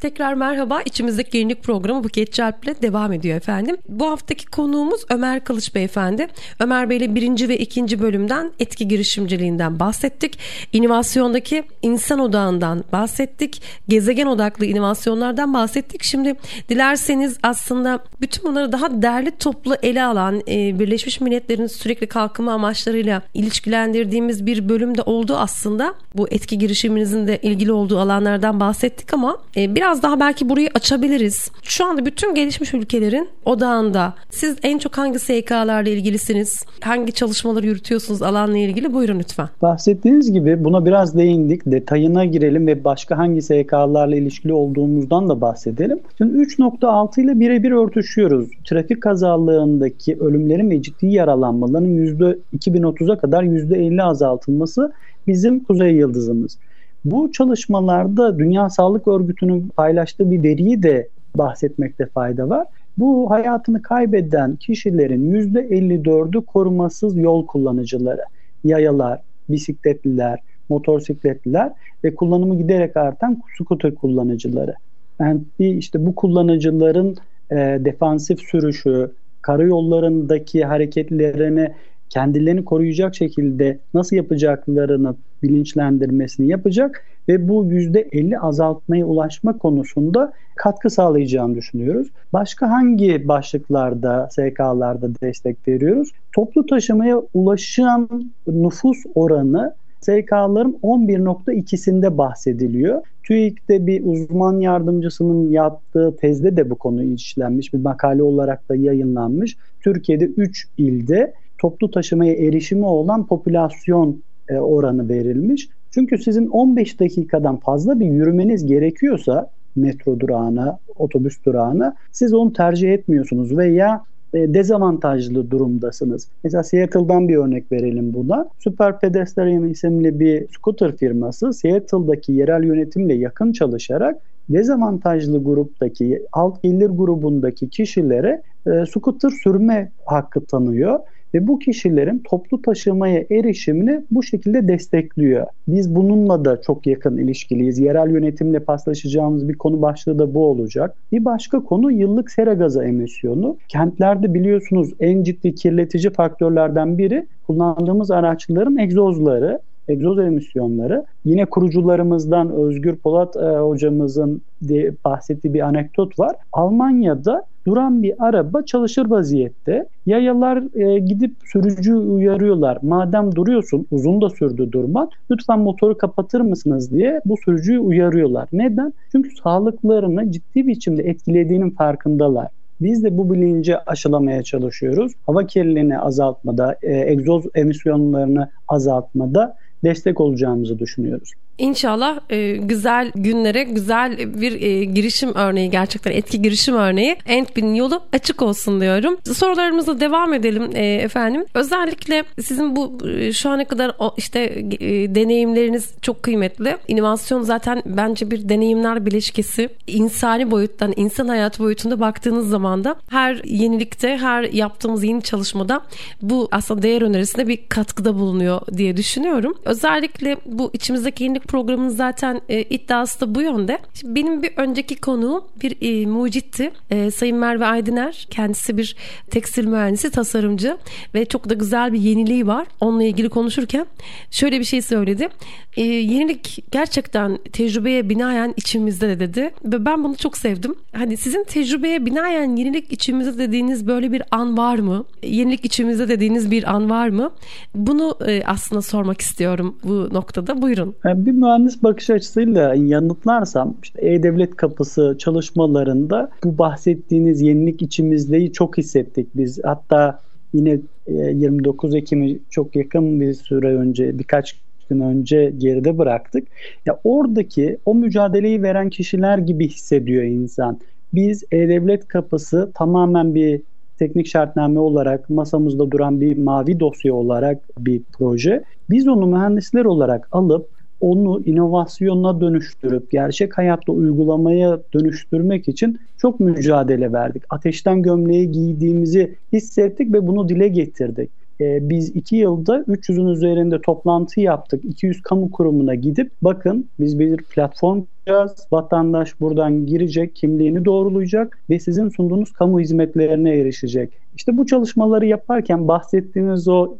Tekrar 0.00 0.34
merhaba. 0.34 0.82
İçimizdeki 0.82 1.38
yenilik 1.38 1.62
programı 1.62 2.04
Buket 2.04 2.32
Çarp 2.32 2.64
ile 2.64 2.82
devam 2.82 3.12
ediyor 3.12 3.36
efendim. 3.36 3.76
Bu 3.88 4.10
haftaki 4.10 4.46
konuğumuz 4.46 5.00
Ömer 5.10 5.44
Kılıç 5.44 5.74
Beyefendi. 5.74 6.26
Ömer 6.60 6.90
Bey 6.90 6.96
ile 6.96 7.14
birinci 7.14 7.48
ve 7.48 7.58
ikinci 7.58 8.00
bölümden 8.00 8.52
etki 8.60 8.88
girişimciliğinden 8.88 9.80
bahsettik. 9.80 10.38
İnovasyondaki 10.72 11.64
insan 11.82 12.18
odağından 12.18 12.84
bahsettik. 12.92 13.62
Gezegen 13.88 14.26
odaklı 14.26 14.66
inovasyonlardan 14.66 15.54
bahsettik. 15.54 16.04
Şimdi 16.04 16.34
dilerseniz 16.68 17.38
aslında 17.42 18.04
bütün 18.20 18.44
bunları 18.44 18.72
daha 18.72 19.02
derli 19.02 19.30
toplu 19.30 19.76
ele 19.82 20.04
alan 20.04 20.42
e, 20.48 20.78
Birleşmiş 20.78 21.20
Milletler'in 21.20 21.66
sürekli 21.66 22.06
kalkınma 22.06 22.52
amaçlarıyla 22.52 23.22
ilişkilendirdiğimiz 23.34 24.46
bir 24.46 24.68
bölümde 24.68 25.02
oldu 25.02 25.36
aslında. 25.36 25.94
Bu 26.14 26.28
etki 26.28 26.58
girişiminizin 26.58 27.26
de 27.26 27.38
ilgili 27.42 27.72
olduğu 27.72 27.98
alanlardan 27.98 28.60
bahsettik 28.60 29.14
ama 29.14 29.38
e, 29.56 29.74
biraz 29.74 29.85
biraz 29.86 30.02
daha 30.02 30.20
belki 30.20 30.48
burayı 30.48 30.68
açabiliriz. 30.74 31.50
Şu 31.62 31.86
anda 31.86 32.06
bütün 32.06 32.34
gelişmiş 32.34 32.74
ülkelerin 32.74 33.28
odağında 33.44 34.14
siz 34.30 34.56
en 34.62 34.78
çok 34.78 34.98
hangi 34.98 35.18
SK'larla 35.18 35.88
ilgilisiniz? 35.90 36.64
Hangi 36.80 37.12
çalışmaları 37.12 37.66
yürütüyorsunuz 37.66 38.22
alanla 38.22 38.58
ilgili? 38.58 38.92
Buyurun 38.92 39.18
lütfen. 39.18 39.48
Bahsettiğiniz 39.62 40.32
gibi 40.32 40.64
buna 40.64 40.86
biraz 40.86 41.16
değindik. 41.16 41.66
Detayına 41.66 42.24
girelim 42.24 42.66
ve 42.66 42.84
başka 42.84 43.18
hangi 43.18 43.42
SK'larla 43.42 44.16
ilişkili 44.16 44.52
olduğumuzdan 44.52 45.28
da 45.28 45.40
bahsedelim. 45.40 46.00
Şimdi 46.18 46.38
3.6 46.38 47.20
ile 47.20 47.40
birebir 47.40 47.70
örtüşüyoruz. 47.70 48.48
Trafik 48.64 49.02
kazalığındaki 49.02 50.16
ölümlerin 50.20 50.70
ve 50.70 50.82
ciddi 50.82 51.06
yaralanmaların 51.06 51.88
%2030'a 51.88 53.18
kadar 53.18 53.42
%50 53.42 54.02
azaltılması 54.02 54.92
bizim 55.26 55.64
kuzey 55.64 55.94
yıldızımız. 55.94 56.58
Bu 57.06 57.32
çalışmalarda 57.32 58.38
Dünya 58.38 58.70
Sağlık 58.70 59.08
Örgütü'nün 59.08 59.68
paylaştığı 59.68 60.30
bir 60.30 60.42
veriyi 60.42 60.82
de 60.82 61.08
bahsetmekte 61.34 62.06
fayda 62.06 62.48
var. 62.48 62.66
Bu 62.98 63.30
hayatını 63.30 63.82
kaybeden 63.82 64.56
kişilerin 64.56 65.34
%54'ü 65.34 66.44
korumasız 66.44 67.16
yol 67.16 67.46
kullanıcıları, 67.46 68.22
yayalar, 68.64 69.20
bisikletliler, 69.48 70.38
motosikletliler 70.68 71.72
ve 72.04 72.14
kullanımı 72.14 72.58
giderek 72.58 72.96
artan 72.96 73.42
scooter 73.58 73.94
kullanıcıları. 73.94 74.74
Yani 75.20 75.40
işte 75.58 76.06
bu 76.06 76.14
kullanıcıların 76.14 77.16
e, 77.50 77.56
defansif 77.56 78.40
sürüşü, 78.40 79.10
karayollarındaki 79.42 80.64
hareketlerini 80.64 81.72
kendilerini 82.10 82.64
koruyacak 82.64 83.14
şekilde 83.14 83.78
nasıl 83.94 84.16
yapacaklarını 84.16 85.14
bilinçlendirmesini 85.42 86.48
yapacak 86.48 87.04
ve 87.28 87.48
bu 87.48 87.66
%50 87.66 88.38
azaltmaya 88.38 89.06
ulaşma 89.06 89.58
konusunda 89.58 90.32
katkı 90.56 90.90
sağlayacağını 90.90 91.54
düşünüyoruz. 91.54 92.08
Başka 92.32 92.70
hangi 92.70 93.28
başlıklarda, 93.28 94.28
SK'larda 94.30 95.08
destek 95.22 95.68
veriyoruz? 95.68 96.10
Toplu 96.34 96.66
taşımaya 96.66 97.22
ulaşan 97.34 98.08
nüfus 98.46 98.98
oranı 99.14 99.74
SK'ların 100.00 100.78
11.2'sinde 100.82 102.18
bahsediliyor. 102.18 103.02
TÜİK'te 103.22 103.86
bir 103.86 104.04
uzman 104.04 104.60
yardımcısının 104.60 105.50
yaptığı 105.50 106.16
tezde 106.16 106.56
de 106.56 106.70
bu 106.70 106.74
konu 106.74 107.02
işlenmiş. 107.02 107.74
Bir 107.74 107.78
makale 107.78 108.22
olarak 108.22 108.68
da 108.68 108.76
yayınlanmış. 108.76 109.56
Türkiye'de 109.80 110.24
3 110.24 110.68
ilde 110.78 111.32
toplu 111.58 111.90
taşımaya 111.90 112.34
erişimi 112.34 112.86
olan 112.86 113.26
popülasyon 113.26 114.22
e, 114.48 114.54
oranı 114.54 115.08
verilmiş. 115.08 115.68
Çünkü 115.90 116.18
sizin 116.18 116.46
15 116.46 117.00
dakikadan 117.00 117.56
fazla 117.56 118.00
bir 118.00 118.06
yürümeniz 118.06 118.66
gerekiyorsa 118.66 119.50
metro 119.76 120.20
durağına, 120.20 120.78
otobüs 120.96 121.44
durağına 121.44 121.96
siz 122.12 122.34
onu 122.34 122.52
tercih 122.52 122.92
etmiyorsunuz 122.92 123.56
veya 123.56 124.04
e, 124.34 124.54
dezavantajlı 124.54 125.50
durumdasınız. 125.50 126.28
Mesela 126.44 126.62
Seattle'dan 126.62 127.28
bir 127.28 127.36
örnek 127.36 127.72
verelim 127.72 128.14
buna. 128.14 128.48
Super 128.58 128.98
Pedestrian 128.98 129.68
isimli 129.68 130.20
bir 130.20 130.46
scooter 130.48 130.96
firması 130.96 131.52
Seattle'daki 131.52 132.32
yerel 132.32 132.64
yönetimle 132.64 133.14
yakın 133.14 133.52
çalışarak 133.52 134.16
dezavantajlı 134.48 135.44
gruptaki 135.44 136.22
alt 136.32 136.62
gelir 136.62 136.90
grubundaki 136.90 137.68
kişilere 137.70 138.42
e, 138.66 138.86
scooter 138.86 139.30
sürme 139.30 139.90
hakkı 140.06 140.46
tanıyor 140.46 141.00
ve 141.34 141.46
bu 141.46 141.58
kişilerin 141.58 142.22
toplu 142.30 142.62
taşımaya 142.62 143.24
erişimini 143.30 144.04
bu 144.10 144.22
şekilde 144.22 144.68
destekliyor. 144.68 145.46
Biz 145.68 145.94
bununla 145.94 146.44
da 146.44 146.60
çok 146.60 146.86
yakın 146.86 147.16
ilişkiliyiz. 147.16 147.78
Yerel 147.78 148.10
yönetimle 148.10 148.60
paslaşacağımız 148.60 149.48
bir 149.48 149.54
konu 149.54 149.82
başlığı 149.82 150.18
da 150.18 150.34
bu 150.34 150.46
olacak. 150.46 150.94
Bir 151.12 151.24
başka 151.24 151.62
konu 151.62 151.92
yıllık 151.92 152.30
sera 152.30 152.54
gazı 152.54 152.84
emisyonu. 152.84 153.56
Kentlerde 153.68 154.34
biliyorsunuz 154.34 154.90
en 155.00 155.22
ciddi 155.22 155.54
kirletici 155.54 156.12
faktörlerden 156.12 156.98
biri 156.98 157.26
kullandığımız 157.46 158.10
araçların 158.10 158.76
egzozları 158.76 159.60
egzoz 159.88 160.18
emisyonları. 160.18 161.04
Yine 161.24 161.44
kurucularımızdan 161.44 162.50
Özgür 162.50 162.96
Polat 162.96 163.36
e, 163.36 163.40
hocamızın 163.40 164.42
de 164.62 164.94
bahsettiği 165.04 165.54
bir 165.54 165.60
anekdot 165.60 166.18
var. 166.18 166.36
Almanya'da 166.52 167.42
duran 167.66 168.02
bir 168.02 168.14
araba 168.18 168.62
çalışır 168.62 169.10
vaziyette. 169.10 169.86
Yayalar 170.06 170.80
e, 170.80 170.98
gidip 170.98 171.36
sürücü 171.44 171.94
uyarıyorlar. 171.94 172.78
Madem 172.82 173.34
duruyorsun 173.34 173.86
uzun 173.90 174.20
da 174.20 174.30
sürdü 174.30 174.72
durman 174.72 175.10
lütfen 175.30 175.58
motoru 175.58 175.98
kapatır 175.98 176.40
mısınız 176.40 176.90
diye 176.90 177.20
bu 177.24 177.36
sürücüyü 177.44 177.78
uyarıyorlar. 177.78 178.48
Neden? 178.52 178.92
Çünkü 179.12 179.30
sağlıklarını 179.42 180.32
ciddi 180.32 180.66
biçimde 180.66 181.02
etkilediğinin 181.02 181.70
farkındalar. 181.70 182.48
Biz 182.80 183.04
de 183.04 183.18
bu 183.18 183.32
bilinci 183.32 183.78
aşılamaya 183.78 184.42
çalışıyoruz. 184.42 185.12
Hava 185.26 185.46
kirliliğini 185.46 185.98
azaltmada, 185.98 186.76
e, 186.82 187.12
egzoz 187.12 187.44
emisyonlarını 187.54 188.50
azaltmada 188.68 189.56
destek 189.86 190.20
olacağımızı 190.20 190.78
düşünüyoruz. 190.78 191.30
İnşallah 191.58 192.18
e, 192.30 192.56
güzel 192.56 193.12
günlere 193.14 193.62
güzel 193.62 194.18
bir 194.40 194.62
e, 194.62 194.84
girişim 194.84 195.34
örneği 195.34 195.70
gerçekten 195.70 196.12
etki 196.12 196.42
girişim 196.42 196.74
örneği 196.74 197.16
Entbin'in 197.26 197.74
yolu 197.74 198.02
açık 198.12 198.42
olsun 198.42 198.80
diyorum. 198.80 199.18
Sorularımıza 199.34 200.00
devam 200.00 200.34
edelim 200.34 200.70
e, 200.74 200.94
efendim. 200.94 201.44
Özellikle 201.54 202.24
sizin 202.40 202.76
bu 202.76 202.98
e, 203.08 203.32
şu 203.32 203.50
ana 203.50 203.64
kadar 203.64 203.92
o, 203.98 204.14
işte 204.16 204.40
e, 204.80 205.14
deneyimleriniz 205.14 205.90
çok 206.02 206.22
kıymetli. 206.22 206.76
İnovasyon 206.88 207.42
zaten 207.42 207.82
bence 207.86 208.30
bir 208.30 208.48
deneyimler 208.48 209.06
bileşkesi. 209.06 209.68
İnsani 209.86 210.50
boyuttan, 210.50 210.92
insan 210.96 211.28
hayatı 211.28 211.62
boyutunda 211.62 212.00
baktığınız 212.00 212.48
zaman 212.48 212.84
da 212.84 212.96
her 213.10 213.40
yenilikte, 213.44 214.16
her 214.16 214.42
yaptığımız 214.42 215.04
yeni 215.04 215.22
çalışmada 215.22 215.80
bu 216.22 216.48
aslında 216.50 216.82
değer 216.82 217.02
önerisinde 217.02 217.48
bir 217.48 217.58
katkıda 217.68 218.14
bulunuyor 218.14 218.60
diye 218.76 218.96
düşünüyorum. 218.96 219.58
Özellikle 219.64 220.36
bu 220.46 220.70
içimizdeki 220.72 221.24
yenilik 221.24 221.45
programının 221.46 221.88
zaten 221.88 222.40
e, 222.48 222.62
iddiası 222.62 223.20
da 223.20 223.34
bu 223.34 223.42
yönde. 223.42 223.78
Şimdi 223.94 224.14
benim 224.14 224.42
bir 224.42 224.52
önceki 224.56 224.96
konuğum 224.96 225.44
bir 225.62 225.76
e, 225.80 226.06
mucitti. 226.06 226.70
E, 226.90 227.10
Sayın 227.10 227.36
Merve 227.36 227.66
Aydıner. 227.66 228.26
Kendisi 228.30 228.76
bir 228.76 228.96
tekstil 229.30 229.66
mühendisi, 229.66 230.10
tasarımcı 230.10 230.78
ve 231.14 231.24
çok 231.24 231.48
da 231.48 231.54
güzel 231.54 231.92
bir 231.92 231.98
yeniliği 231.98 232.46
var. 232.46 232.66
Onunla 232.80 233.04
ilgili 233.04 233.28
konuşurken 233.28 233.86
şöyle 234.30 234.60
bir 234.60 234.64
şey 234.64 234.82
söyledi. 234.82 235.28
E, 235.76 235.82
yenilik 235.82 236.64
gerçekten 236.70 237.38
tecrübeye 237.52 238.08
binaen 238.08 238.54
içimizde 238.56 239.08
de 239.08 239.20
dedi. 239.20 239.50
Ve 239.64 239.84
ben 239.84 240.04
bunu 240.04 240.16
çok 240.16 240.38
sevdim. 240.38 240.74
Hani 240.92 241.16
sizin 241.16 241.44
tecrübeye 241.44 242.06
binaen 242.06 242.56
yenilik 242.56 242.92
içimizde 242.92 243.38
dediğiniz 243.38 243.86
böyle 243.86 244.12
bir 244.12 244.22
an 244.30 244.56
var 244.56 244.78
mı? 244.78 245.04
Yenilik 245.22 245.64
içimizde 245.64 246.08
dediğiniz 246.08 246.50
bir 246.50 246.74
an 246.74 246.90
var 246.90 247.08
mı? 247.08 247.30
Bunu 247.74 248.18
e, 248.26 248.42
aslında 248.46 248.82
sormak 248.82 249.20
istiyorum 249.20 249.78
bu 249.84 250.14
noktada. 250.14 250.62
Buyurun. 250.62 250.94
Bir 251.04 251.35
mühendis 251.36 251.82
bakış 251.82 252.10
açısıyla 252.10 252.74
yanıtlarsam 252.74 253.74
işte 253.82 254.08
E-Devlet 254.08 254.56
Kapısı 254.56 255.16
çalışmalarında 255.18 256.30
bu 256.44 256.58
bahsettiğiniz 256.58 257.40
yenilik 257.40 257.82
içimizdeyi 257.82 258.52
çok 258.52 258.78
hissettik 258.78 259.28
biz. 259.36 259.58
Hatta 259.64 260.20
yine 260.54 260.80
29 261.08 261.94
e, 261.94 261.98
Ekim'i 261.98 262.38
çok 262.50 262.76
yakın 262.76 263.20
bir 263.20 263.34
süre 263.34 263.76
önce 263.76 264.18
birkaç 264.18 264.56
gün 264.90 265.00
önce 265.00 265.52
geride 265.58 265.98
bıraktık. 265.98 266.48
Ya 266.86 267.00
oradaki 267.04 267.78
o 267.84 267.94
mücadeleyi 267.94 268.62
veren 268.62 268.90
kişiler 268.90 269.38
gibi 269.38 269.68
hissediyor 269.68 270.22
insan. 270.22 270.80
Biz 271.14 271.44
E-Devlet 271.52 272.08
Kapısı 272.08 272.70
tamamen 272.74 273.34
bir 273.34 273.62
teknik 273.98 274.26
şartname 274.26 274.80
olarak 274.80 275.30
masamızda 275.30 275.90
duran 275.90 276.20
bir 276.20 276.36
mavi 276.36 276.80
dosya 276.80 277.14
olarak 277.14 277.58
bir 277.78 278.02
proje. 278.12 278.64
Biz 278.90 279.08
onu 279.08 279.26
mühendisler 279.26 279.84
olarak 279.84 280.28
alıp 280.32 280.75
onu 281.00 281.42
inovasyona 281.44 282.40
dönüştürüp 282.40 283.10
gerçek 283.10 283.58
hayatta 283.58 283.92
uygulamaya 283.92 284.80
dönüştürmek 284.94 285.68
için 285.68 285.98
çok 286.18 286.40
mücadele 286.40 287.12
verdik. 287.12 287.42
Ateşten 287.50 288.02
gömleği 288.02 288.50
giydiğimizi 288.50 289.34
hissettik 289.52 290.12
ve 290.12 290.26
bunu 290.26 290.48
dile 290.48 290.68
getirdik. 290.68 291.30
Ee, 291.60 291.90
biz 291.90 292.16
iki 292.16 292.36
yılda 292.36 292.78
300'ün 292.78 293.26
üzerinde 293.26 293.80
toplantı 293.80 294.40
yaptık. 294.40 294.84
200 294.84 295.22
kamu 295.22 295.50
kurumuna 295.50 295.94
gidip 295.94 296.30
bakın 296.42 296.88
biz 297.00 297.18
bir 297.18 297.36
platform 297.36 298.02
kuracağız. 298.26 298.66
Vatandaş 298.72 299.40
buradan 299.40 299.86
girecek, 299.86 300.36
kimliğini 300.36 300.84
doğrulayacak 300.84 301.58
ve 301.70 301.78
sizin 301.78 302.08
sunduğunuz 302.08 302.52
kamu 302.52 302.80
hizmetlerine 302.80 303.58
erişecek. 303.58 304.12
İşte 304.36 304.56
bu 304.56 304.66
çalışmaları 304.66 305.26
yaparken 305.26 305.88
bahsettiğiniz 305.88 306.68
o 306.68 306.96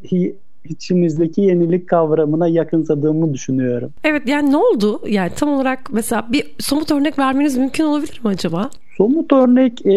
içimizdeki 0.70 1.40
yenilik 1.40 1.88
kavramına 1.88 2.48
yakınsadığımı 2.48 3.34
düşünüyorum. 3.34 3.90
Evet 4.04 4.22
yani 4.28 4.50
ne 4.52 4.56
oldu? 4.56 5.00
Yani 5.08 5.30
tam 5.36 5.48
olarak 5.48 5.78
mesela 5.92 6.26
bir 6.32 6.44
somut 6.58 6.92
örnek 6.92 7.18
vermeniz 7.18 7.56
mümkün 7.56 7.84
olabilir 7.84 8.20
mi 8.24 8.28
acaba? 8.30 8.70
Somut 8.96 9.32
örnek 9.32 9.86
e, 9.86 9.92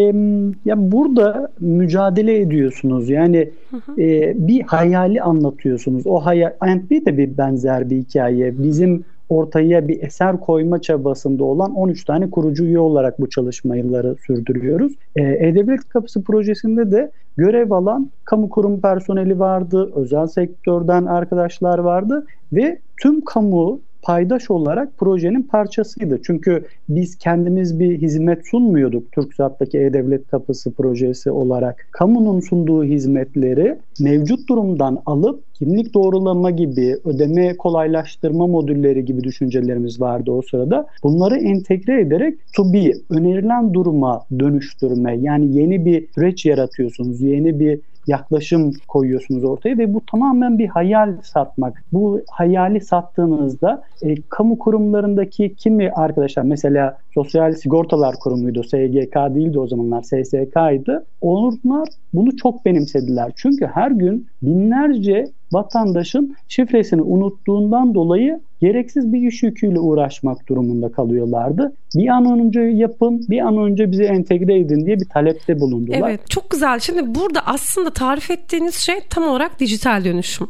ya 0.64 0.92
burada 0.92 1.48
mücadele 1.60 2.40
ediyorsunuz. 2.40 3.10
Yani 3.10 3.50
E, 3.98 4.34
bir 4.48 4.62
hayali 4.62 5.22
anlatıyorsunuz. 5.22 6.06
O 6.06 6.18
hayal 6.18 6.52
Antbi 6.60 7.06
de 7.06 7.18
bir 7.18 7.38
benzer 7.38 7.90
bir 7.90 7.96
hikaye. 7.96 8.62
Bizim 8.62 9.04
ortaya 9.30 9.88
bir 9.88 10.02
eser 10.02 10.40
koyma 10.40 10.80
çabasında 10.80 11.44
olan 11.44 11.74
13 11.74 12.04
tane 12.04 12.30
kurucu 12.30 12.64
üye 12.64 12.78
olarak 12.78 13.20
bu 13.20 13.28
çalışmaları 13.28 14.16
sürdürüyoruz. 14.26 14.92
E, 15.16 15.22
E-Devlet 15.22 15.88
Kapısı 15.88 16.24
projesinde 16.24 16.90
de 16.90 17.10
görev 17.36 17.70
alan 17.70 18.10
kamu 18.24 18.48
kurum 18.48 18.80
personeli 18.80 19.38
vardı, 19.38 19.90
özel 19.94 20.26
sektörden 20.26 21.06
arkadaşlar 21.06 21.78
vardı 21.78 22.26
ve 22.52 22.78
tüm 23.02 23.24
kamu 23.24 23.80
paydaş 24.02 24.50
olarak 24.50 24.98
projenin 24.98 25.42
parçasıydı. 25.42 26.20
Çünkü 26.22 26.64
biz 26.88 27.18
kendimiz 27.18 27.78
bir 27.78 27.98
hizmet 27.98 28.46
sunmuyorduk 28.46 29.12
TürkSat'taki 29.12 29.78
E-Devlet 29.78 30.26
Kapısı 30.26 30.74
projesi 30.74 31.30
olarak. 31.30 31.88
Kamunun 31.92 32.40
sunduğu 32.40 32.84
hizmetleri 32.84 33.78
mevcut 34.00 34.48
durumdan 34.48 35.02
alıp 35.06 35.44
kimlik 35.54 35.94
doğrulama 35.94 36.50
gibi, 36.50 36.96
ödeme 37.04 37.56
kolaylaştırma 37.56 38.46
modülleri 38.46 39.04
gibi 39.04 39.24
düşüncelerimiz 39.24 40.00
vardı 40.00 40.30
o 40.30 40.42
sırada. 40.42 40.86
Bunları 41.04 41.36
entegre 41.36 42.00
ederek 42.00 42.34
to 42.56 42.72
be, 42.72 42.92
önerilen 43.10 43.74
duruma 43.74 44.22
dönüştürme 44.38 45.16
yani 45.20 45.56
yeni 45.56 45.84
bir 45.84 46.08
süreç 46.14 46.46
yaratıyorsunuz, 46.46 47.20
yeni 47.20 47.60
bir 47.60 47.80
yaklaşım 48.10 48.72
koyuyorsunuz 48.88 49.44
ortaya 49.44 49.78
ve 49.78 49.94
bu 49.94 50.00
tamamen 50.10 50.58
bir 50.58 50.68
hayal 50.68 51.16
satmak. 51.22 51.84
Bu 51.92 52.20
hayali 52.30 52.80
sattığınızda 52.80 53.82
e, 54.02 54.14
kamu 54.28 54.58
kurumlarındaki 54.58 55.54
kimi 55.54 55.90
arkadaşlar 55.90 56.42
mesela 56.42 56.98
Sosyal 57.14 57.52
Sigortalar 57.52 58.14
Kurumu'ydu, 58.20 58.62
SGK 58.64 59.16
değildi 59.34 59.58
o 59.58 59.66
zamanlar, 59.66 60.02
SSK'ydı. 60.02 61.06
Onlar 61.20 61.88
bunu 62.14 62.36
çok 62.36 62.64
benimsediler. 62.64 63.32
Çünkü 63.36 63.66
her 63.66 63.90
gün 63.90 64.26
binlerce 64.42 65.26
vatandaşın 65.52 66.36
şifresini 66.48 67.02
unuttuğundan 67.02 67.94
dolayı 67.94 68.40
gereksiz 68.60 69.12
bir 69.12 69.28
iş 69.28 69.42
yüküyle 69.42 69.78
uğraşmak 69.78 70.48
durumunda 70.48 70.92
kalıyorlardı. 70.92 71.72
Bir 71.94 72.08
an 72.08 72.38
önce 72.38 72.60
yapın, 72.60 73.26
bir 73.28 73.38
an 73.38 73.58
önce 73.58 73.92
bizi 73.92 74.04
entegre 74.04 74.58
edin 74.58 74.86
diye 74.86 75.00
bir 75.00 75.08
talepte 75.08 75.60
bulundular. 75.60 75.98
Evet, 75.98 76.30
çok 76.30 76.50
güzel. 76.50 76.78
Şimdi 76.78 77.14
burada 77.14 77.40
aslında 77.46 77.90
tarif 77.90 78.30
ettiğiniz 78.30 78.74
şey 78.74 79.00
tam 79.10 79.24
olarak 79.28 79.60
dijital 79.60 80.04
dönüşüm. 80.04 80.48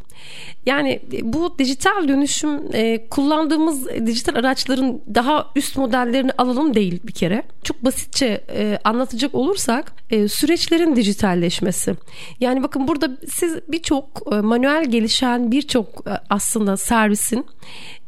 Yani 0.66 1.00
bu 1.22 1.58
dijital 1.58 2.08
dönüşüm 2.08 2.60
e, 2.72 3.08
kullandığımız 3.08 3.88
dijital 4.06 4.34
araçların 4.34 5.00
daha 5.14 5.46
üst 5.56 5.76
modellerini 5.76 6.32
alalım 6.38 6.74
değil 6.74 7.00
bir 7.04 7.12
kere. 7.12 7.42
Çok 7.64 7.84
basitçe 7.84 8.40
e, 8.54 8.78
anlatacak 8.84 9.34
olursak 9.34 9.92
e, 10.10 10.28
süreçlerin 10.28 10.96
dijitalleşmesi. 10.96 11.94
Yani 12.40 12.62
bakın 12.62 12.88
burada 12.88 13.10
siz 13.28 13.58
birçok 13.68 14.22
e, 14.32 14.40
manuel 14.40 14.84
gelişen 14.90 15.52
birçok 15.52 15.86
e, 16.06 16.10
aslında 16.30 16.76
servisin 16.76 17.46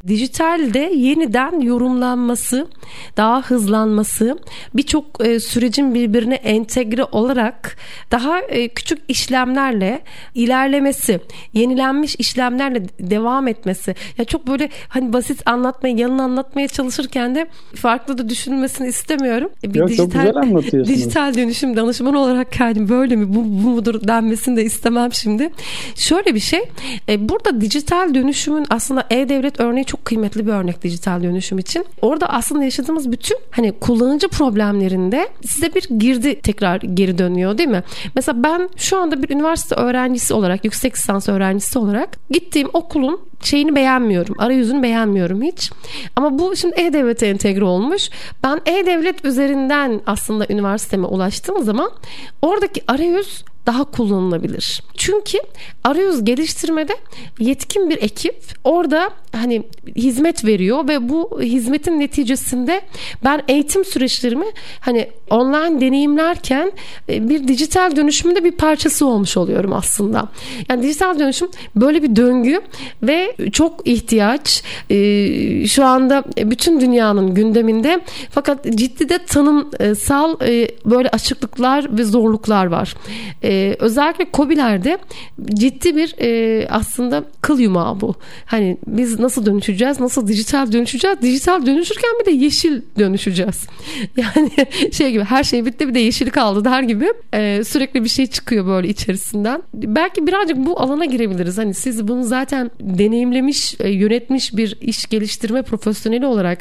dijitalde 0.07 0.78
yeniden 0.78 1.61
yorumlanması, 1.61 2.66
daha 3.16 3.42
hızlanması, 3.42 4.38
birçok 4.74 5.26
e, 5.26 5.40
sürecin 5.40 5.94
birbirine 5.94 6.34
entegre 6.34 7.05
olarak 7.05 7.76
daha 8.11 8.40
e, 8.40 8.68
küçük 8.68 8.98
işlemlerle 9.09 10.00
ilerlemesi, 10.34 11.20
yenilenmiş 11.53 12.16
işlemlerle 12.18 12.82
devam 13.00 13.48
etmesi. 13.48 13.94
Ya 14.18 14.24
çok 14.24 14.46
böyle 14.46 14.68
hani 14.88 15.12
basit 15.12 15.42
anlatmaya, 15.46 15.96
yalın 15.96 16.18
anlatmaya 16.18 16.68
çalışırken 16.68 17.34
de 17.34 17.46
farklı 17.74 18.18
da 18.18 18.28
düşünülmesini 18.28 18.88
istemiyorum. 18.88 19.50
Bir 19.62 19.78
Yok, 19.78 19.88
dijital, 19.88 20.05
çok 20.05 20.12
güzel 20.12 20.36
anlatıyorsunuz. 20.36 20.88
Dijital 20.88 21.34
dönüşüm 21.34 21.76
danışmanı 21.76 22.20
olarak 22.20 22.61
yani 22.61 22.88
böyle 22.88 23.16
mi 23.16 23.34
bu, 23.34 23.44
bu 23.64 23.70
mudur 23.70 24.09
denmesini 24.09 24.57
de 24.57 24.64
istemem 24.64 25.12
şimdi. 25.12 25.50
Şöyle 25.94 26.34
bir 26.34 26.40
şey, 26.40 26.61
e, 27.09 27.28
burada 27.28 27.61
dijital 27.61 28.14
dönüşümün 28.14 28.66
aslında 28.70 29.05
e-devlet 29.11 29.61
örneği 29.61 29.84
çok 29.93 30.05
kıymetli 30.05 30.47
bir 30.47 30.53
örnek 30.53 30.82
dijital 30.82 31.22
dönüşüm 31.22 31.59
için. 31.59 31.86
Orada 32.03 32.26
aslında 32.26 32.64
yaşadığımız 32.64 33.12
bütün 33.12 33.38
hani 33.51 33.72
kullanıcı 33.72 34.28
problemlerinde 34.28 35.28
size 35.45 35.74
bir 35.74 35.88
girdi 35.99 36.40
tekrar 36.40 36.80
geri 36.80 37.18
dönüyor 37.18 37.59
değil 37.59 37.68
mi? 37.68 37.82
Mesela 38.14 38.43
ben 38.43 38.68
şu 38.76 38.99
anda 38.99 39.22
bir 39.22 39.30
üniversite 39.30 39.74
öğrencisi 39.74 40.34
olarak, 40.34 40.64
yüksek 40.64 40.97
lisans 40.97 41.28
öğrencisi 41.28 41.78
olarak 41.78 42.09
gittiğim 42.30 42.68
okulun 42.72 43.20
şeyini 43.43 43.74
beğenmiyorum. 43.74 44.34
Arayüzünü 44.38 44.82
beğenmiyorum 44.82 45.43
hiç. 45.43 45.70
Ama 46.16 46.38
bu 46.38 46.57
şimdi 46.57 46.80
E-Devlet'e 46.80 47.26
entegre 47.26 47.64
olmuş. 47.64 48.11
Ben 48.45 48.61
E-Devlet 48.66 49.24
üzerinden 49.24 50.01
aslında 50.07 50.47
üniversiteme 50.51 51.07
ulaştığım 51.07 51.64
zaman 51.64 51.90
oradaki 52.43 52.82
arayüz 52.88 53.45
daha 53.66 53.84
kullanılabilir. 53.84 54.82
Çünkü 54.96 55.38
arayüz 55.84 56.24
geliştirmede 56.24 56.92
yetkin 57.38 57.90
bir 57.90 58.02
ekip 58.02 58.36
orada 58.64 59.10
hani 59.32 59.62
hizmet 59.96 60.44
veriyor 60.44 60.88
ve 60.88 61.08
bu 61.08 61.40
hizmetin 61.42 62.00
neticesinde 62.00 62.82
ben 63.24 63.42
eğitim 63.48 63.84
süreçlerimi 63.84 64.46
hani 64.80 65.10
online 65.30 65.80
deneyimlerken 65.80 66.72
e, 67.08 67.28
bir 67.28 67.48
dijital 67.48 67.96
dönüşümün 67.96 68.36
de 68.36 68.44
bir 68.44 68.52
parçası 68.52 69.06
olmuş 69.06 69.36
oluyorum 69.36 69.72
aslında. 69.72 70.28
Yani 70.68 70.82
dijital 70.82 71.18
dönüşüm 71.18 71.48
böyle 71.76 72.02
bir 72.02 72.16
döngü 72.16 72.60
ve 73.02 73.36
çok 73.52 73.88
ihtiyaç 73.88 74.62
e, 74.90 74.96
şu 75.66 75.84
anda 75.84 76.24
bütün 76.36 76.80
dünyanın 76.80 77.34
gündeminde 77.34 78.00
fakat 78.30 78.64
ciddi 78.64 79.08
de 79.08 79.18
tanımsal 79.18 80.36
e, 80.42 80.68
böyle 80.84 81.08
açıklıklar 81.08 81.98
ve 81.98 82.04
zorluklar 82.04 82.66
var 82.66 82.94
e, 83.44 83.76
özellikle 83.78 84.26
COBİ'lerde 84.32 84.98
ciddi 85.54 85.96
bir 85.96 86.14
e, 86.20 86.68
aslında 86.70 87.24
kıl 87.40 87.60
yumağı 87.60 88.00
bu. 88.00 88.14
Hani 88.46 88.76
biz 88.86 89.20
nasıl 89.20 89.46
dönüşeceğiz? 89.46 90.00
Nasıl 90.00 90.26
dijital 90.26 90.72
dönüşeceğiz? 90.72 91.22
Dijital 91.22 91.66
dönüşürken 91.66 92.10
bir 92.20 92.26
de 92.26 92.30
yeşil 92.30 92.82
dönüşeceğiz. 92.98 93.66
Yani 94.16 94.50
şey 94.92 95.12
gibi 95.12 95.24
her 95.24 95.44
şey 95.44 95.66
bitti 95.66 95.88
bir 95.88 95.94
de 95.94 95.98
yeşil 95.98 96.30
kaldı 96.30 96.64
der 96.64 96.82
gibi 96.82 97.06
e, 97.34 97.64
sürekli 97.64 98.04
bir 98.04 98.08
şey 98.08 98.26
çıkıyor 98.26 98.66
böyle 98.66 98.88
içerisinden. 98.88 99.62
Belki 99.74 100.26
birazcık 100.26 100.56
bu 100.56 100.80
alana 100.80 101.04
girebiliriz. 101.04 101.58
Hani 101.58 101.74
siz 101.74 102.08
bunu 102.08 102.24
zaten 102.24 102.70
deneyimlemiş, 102.80 103.80
e, 103.80 103.90
yönetmiş 103.90 104.56
bir 104.56 104.78
iş 104.80 105.06
geliştirme 105.06 105.51
profesyoneli 105.61 106.26
olarak 106.26 106.59